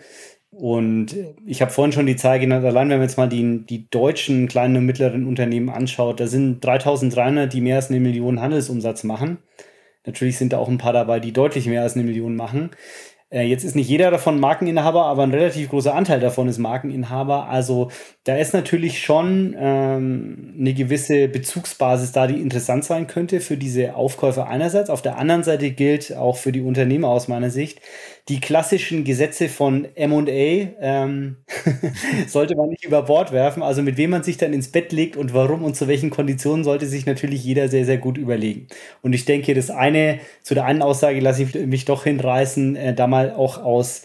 Und 0.57 1.16
ich 1.46 1.61
habe 1.61 1.72
vorhin 1.72 1.92
schon 1.92 2.07
die 2.07 2.16
Zahl 2.16 2.38
genannt, 2.38 2.64
allein 2.64 2.88
wenn 2.88 2.98
man 2.98 3.09
jetzt 3.09 3.16
mal 3.16 3.28
die, 3.28 3.66
die 3.66 3.88
deutschen 3.90 4.46
kleinen 4.46 4.76
und 4.76 4.86
mittleren 4.86 5.26
Unternehmen 5.26 5.68
anschaut, 5.68 6.20
da 6.20 6.26
sind 6.26 6.64
3300, 6.64 7.52
die 7.52 7.61
mehr 7.61 7.76
als 7.76 7.90
eine 7.90 8.00
Million 8.00 8.40
Handelsumsatz 8.40 9.05
machen. 9.05 9.38
Natürlich 10.07 10.38
sind 10.38 10.52
da 10.52 10.59
auch 10.59 10.68
ein 10.68 10.78
paar 10.78 10.92
dabei, 10.92 11.18
die 11.18 11.32
deutlich 11.32 11.66
mehr 11.66 11.82
als 11.82 11.94
eine 11.94 12.05
Million 12.05 12.36
machen. 12.36 12.70
Äh, 13.35 13.43
jetzt 13.49 13.64
ist 13.64 13.74
nicht 13.74 13.89
jeder 13.89 14.12
davon 14.12 14.39
Markeninhaber, 14.39 15.07
aber 15.07 15.24
ein 15.24 15.32
relativ 15.32 15.68
großer 15.70 15.93
Anteil 15.93 16.20
davon 16.20 16.47
ist 16.47 16.59
Markeninhaber. 16.59 17.49
Also 17.49 17.91
da 18.22 18.37
ist 18.37 18.55
natürlich 18.55 19.03
schon 19.03 19.57
ähm, 19.59 20.55
eine 20.57 20.72
gewisse 20.72 21.26
Bezugsbasis 21.26 22.12
da, 22.12 22.28
die 22.28 22.41
interessant 22.41 22.85
sein 22.85 23.09
könnte 23.09 23.41
für 23.41 23.57
diese 23.57 23.97
Aufkäufer 23.97 24.47
einerseits. 24.47 24.89
Auf 24.89 25.03
der 25.03 25.18
anderen 25.18 25.43
Seite 25.43 25.72
gilt 25.72 26.16
auch 26.16 26.37
für 26.37 26.53
die 26.53 26.61
Unternehmer 26.61 27.09
aus 27.09 27.26
meiner 27.26 27.51
Sicht, 27.51 27.80
die 28.30 28.41
klassischen 28.41 29.05
Gesetze 29.05 29.51
von 29.51 29.87
MA 29.99 30.24
ähm, 30.26 31.37
sollte 32.26 32.57
man 32.57 32.70
nicht 32.70 32.82
über 32.82 33.03
Bord 33.03 33.32
werfen. 33.32 33.62
Also 33.62 33.82
mit 33.82 33.99
wem 33.99 34.11
man 34.11 34.22
sich 34.22 34.39
dann 34.39 34.55
ins 34.55 34.68
Bett 34.68 34.93
legt 34.93 35.18
und 35.18 35.35
warum 35.35 35.62
und 35.62 35.76
zu 35.76 35.89
welchen 35.89 36.09
Konditionen 36.09 36.64
sollte 36.64 36.87
sich 36.87 37.05
natürlich 37.05 37.45
jeder 37.45 37.68
sehr, 37.68 37.85
sehr 37.85 37.99
gut 37.99 38.16
überlegen. 38.16 38.68
Und 39.03 39.12
ich 39.12 39.26
denke, 39.26 39.53
das 39.53 39.68
eine, 39.68 40.20
zu 40.43 40.55
der 40.55 40.64
einen 40.64 40.80
Aussage 40.80 41.20
lasse 41.20 41.43
ich 41.43 41.55
mich 41.66 41.85
doch 41.85 42.05
hinreißen, 42.05 42.76
äh, 42.76 42.95
da 42.95 43.07
mal 43.24 43.34
auch 43.34 43.58
aus 43.62 44.02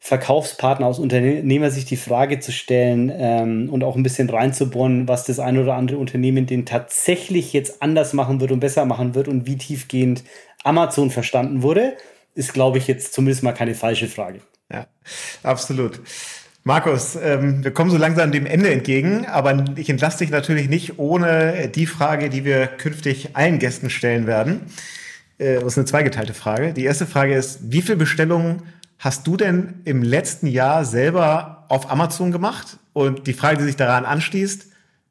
Verkaufspartner, 0.00 0.86
aus 0.86 0.98
Unternehmersicht 0.98 1.90
die 1.90 1.96
Frage 1.96 2.38
zu 2.40 2.52
stellen 2.52 3.12
ähm, 3.14 3.68
und 3.70 3.82
auch 3.84 3.96
ein 3.96 4.02
bisschen 4.02 4.30
reinzubohren, 4.30 5.08
was 5.08 5.24
das 5.24 5.38
ein 5.38 5.58
oder 5.58 5.74
andere 5.74 5.98
Unternehmen 5.98 6.46
denn 6.46 6.64
tatsächlich 6.64 7.52
jetzt 7.52 7.82
anders 7.82 8.12
machen 8.12 8.40
wird 8.40 8.52
und 8.52 8.60
besser 8.60 8.84
machen 8.84 9.14
wird 9.14 9.28
und 9.28 9.46
wie 9.46 9.58
tiefgehend 9.58 10.24
Amazon 10.64 11.10
verstanden 11.10 11.62
wurde 11.62 11.96
ist, 12.34 12.54
glaube 12.54 12.78
ich, 12.78 12.86
jetzt 12.86 13.12
zumindest 13.12 13.42
mal 13.42 13.52
keine 13.52 13.74
falsche 13.74 14.06
Frage. 14.06 14.40
Ja, 14.72 14.86
absolut. 15.42 16.00
Markus, 16.62 17.16
ähm, 17.16 17.64
wir 17.64 17.72
kommen 17.72 17.90
so 17.90 17.96
langsam 17.96 18.30
dem 18.30 18.46
Ende 18.46 18.70
entgegen, 18.70 19.26
aber 19.26 19.64
ich 19.76 19.90
entlasse 19.90 20.18
dich 20.18 20.30
natürlich 20.30 20.68
nicht 20.68 20.98
ohne 20.98 21.68
die 21.68 21.86
Frage, 21.86 22.30
die 22.30 22.44
wir 22.44 22.66
künftig 22.66 23.34
allen 23.34 23.58
Gästen 23.58 23.90
stellen 23.90 24.26
werden. 24.26 24.60
Äh, 25.38 25.54
das 25.54 25.64
ist 25.64 25.78
eine 25.78 25.86
zweigeteilte 25.86 26.34
Frage. 26.34 26.72
Die 26.72 26.84
erste 26.84 27.06
Frage 27.06 27.34
ist, 27.34 27.72
wie 27.72 27.82
viele 27.82 27.96
Bestellungen 27.96 28.62
hast 28.98 29.26
du 29.26 29.36
denn 29.36 29.80
im 29.84 30.02
letzten 30.02 30.46
Jahr 30.46 30.84
selber 30.84 31.64
auf 31.68 31.90
Amazon 31.90 32.32
gemacht? 32.32 32.78
Und 32.92 33.26
die 33.26 33.32
Frage, 33.32 33.58
die 33.58 33.64
sich 33.64 33.76
daran 33.76 34.04
anschließt, 34.04 34.66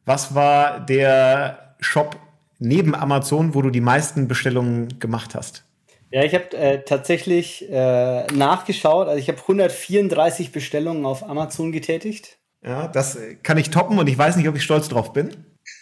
was 0.06 0.36
war 0.36 0.80
der 0.80 1.76
Shop 1.80 2.18
neben 2.60 2.96
Amazon, 2.96 3.54
wo 3.54 3.62
du 3.62 3.70
die 3.70 3.82
meisten 3.82 4.28
Bestellungen 4.28 5.00
gemacht 5.00 5.36
hast? 5.36 5.64
Ja, 6.10 6.24
ich 6.24 6.34
habe 6.34 6.56
äh, 6.56 6.84
tatsächlich 6.84 7.70
äh, 7.70 8.26
nachgeschaut. 8.28 9.08
Also 9.08 9.20
ich 9.20 9.28
habe 9.28 9.40
134 9.40 10.52
Bestellungen 10.52 11.06
auf 11.06 11.28
Amazon 11.28 11.72
getätigt. 11.72 12.38
Ja, 12.64 12.88
das 12.88 13.18
kann 13.44 13.58
ich 13.58 13.70
toppen 13.70 14.00
und 14.00 14.08
ich 14.08 14.18
weiß 14.18 14.36
nicht, 14.38 14.48
ob 14.48 14.56
ich 14.56 14.64
stolz 14.64 14.88
drauf 14.88 15.14
bin. 15.14 15.32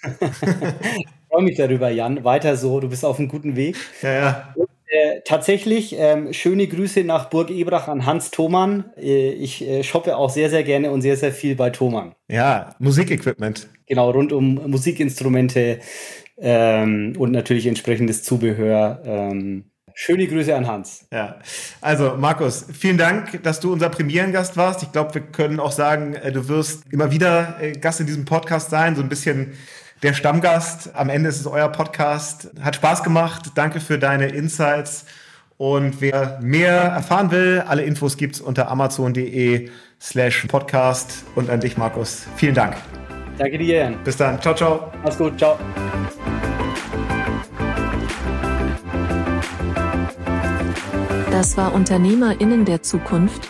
ich 1.36 1.38
freue 1.38 1.44
mich 1.44 1.58
darüber, 1.58 1.90
Jan. 1.90 2.24
Weiter 2.24 2.56
so, 2.56 2.80
du 2.80 2.88
bist 2.88 3.04
auf 3.04 3.20
einem 3.20 3.28
guten 3.28 3.58
Weg. 3.58 3.76
Ja, 4.02 4.14
ja. 4.14 4.54
Und, 4.56 4.70
äh, 4.88 5.20
tatsächlich, 5.26 5.94
ähm, 6.00 6.32
schöne 6.32 6.66
Grüße 6.66 7.04
nach 7.04 7.30
Burg 7.30 7.50
Ebrach 7.50 7.90
an 7.90 8.06
Hans 8.06 8.32
Thomann. 8.32 8.86
Äh, 8.96 9.32
ich 9.32 9.68
äh, 9.68 9.84
shoppe 9.84 10.16
auch 10.16 10.30
sehr, 10.30 10.50
sehr 10.50 10.64
gerne 10.64 10.92
und 10.92 11.02
sehr, 11.02 11.18
sehr 11.18 11.34
viel 11.34 11.56
bei 11.56 11.72
Thomann. 11.72 12.16
Ja, 12.30 12.74
Musikequipment. 12.80 13.68
Genau, 13.86 14.12
rund 14.12 14.32
um 14.32 14.62
Musikinstrumente 14.72 15.80
ähm, 16.38 17.16
und 17.18 17.32
natürlich 17.34 17.68
entsprechendes 17.68 18.24
Zubehör. 18.24 19.02
Ähm, 19.04 19.66
Schöne 19.98 20.28
Grüße 20.28 20.54
an 20.54 20.68
Hans. 20.68 21.08
Ja, 21.12 21.40
also 21.80 22.16
Markus, 22.18 22.66
vielen 22.72 22.98
Dank, 22.98 23.42
dass 23.44 23.62
du 23.62 23.72
unser 23.72 23.88
Premierengast 23.90 24.58
warst. 24.58 24.84
Ich 24.84 24.92
glaube, 24.92 25.16
wir 25.16 25.22
können 25.22 25.60
auch 25.60 25.72
sagen, 25.72 26.16
äh, 26.16 26.32
du 26.32 26.48
wirst 26.48 26.84
immer 26.92 27.12
wieder 27.12 27.58
äh, 27.62 27.72
Gast 27.74 28.02
in 28.02 28.06
diesem 28.06 28.26
Podcast 28.26 28.70
sein, 28.70 28.96
so 28.96 29.02
ein 29.02 29.10
bisschen 29.10 29.54
der 30.06 30.14
Stammgast. 30.14 30.92
Am 30.94 31.10
Ende 31.10 31.30
ist 31.30 31.40
es 31.40 31.48
euer 31.48 31.68
Podcast. 31.68 32.52
Hat 32.62 32.76
Spaß 32.76 33.02
gemacht. 33.02 33.54
Danke 33.56 33.80
für 33.80 33.98
deine 33.98 34.28
Insights. 34.28 35.06
Und 35.58 36.00
wer 36.00 36.38
mehr 36.44 36.74
erfahren 36.74 37.32
will, 37.32 37.64
alle 37.68 37.82
Infos 37.82 38.16
gibt's 38.16 38.40
unter 38.40 38.70
amazon.de 38.70 39.72
slash 40.00 40.46
podcast. 40.46 41.24
Und 41.34 41.50
an 41.50 41.60
dich, 41.60 41.76
Markus. 41.78 42.28
Vielen 42.36 42.54
Dank. 42.54 42.76
Danke 43.40 43.58
dir, 43.58 43.78
Jan. 43.78 44.04
Bis 44.04 44.18
dann. 44.18 44.40
Ciao, 44.40 44.54
ciao. 44.54 44.92
Mach's 45.04 45.18
gut. 45.18 45.40
Ciao. 45.40 45.58
Das 51.32 51.58
war 51.58 51.74
Unternehmerinnen 51.74 52.64
der 52.64 52.84
Zukunft, 52.84 53.50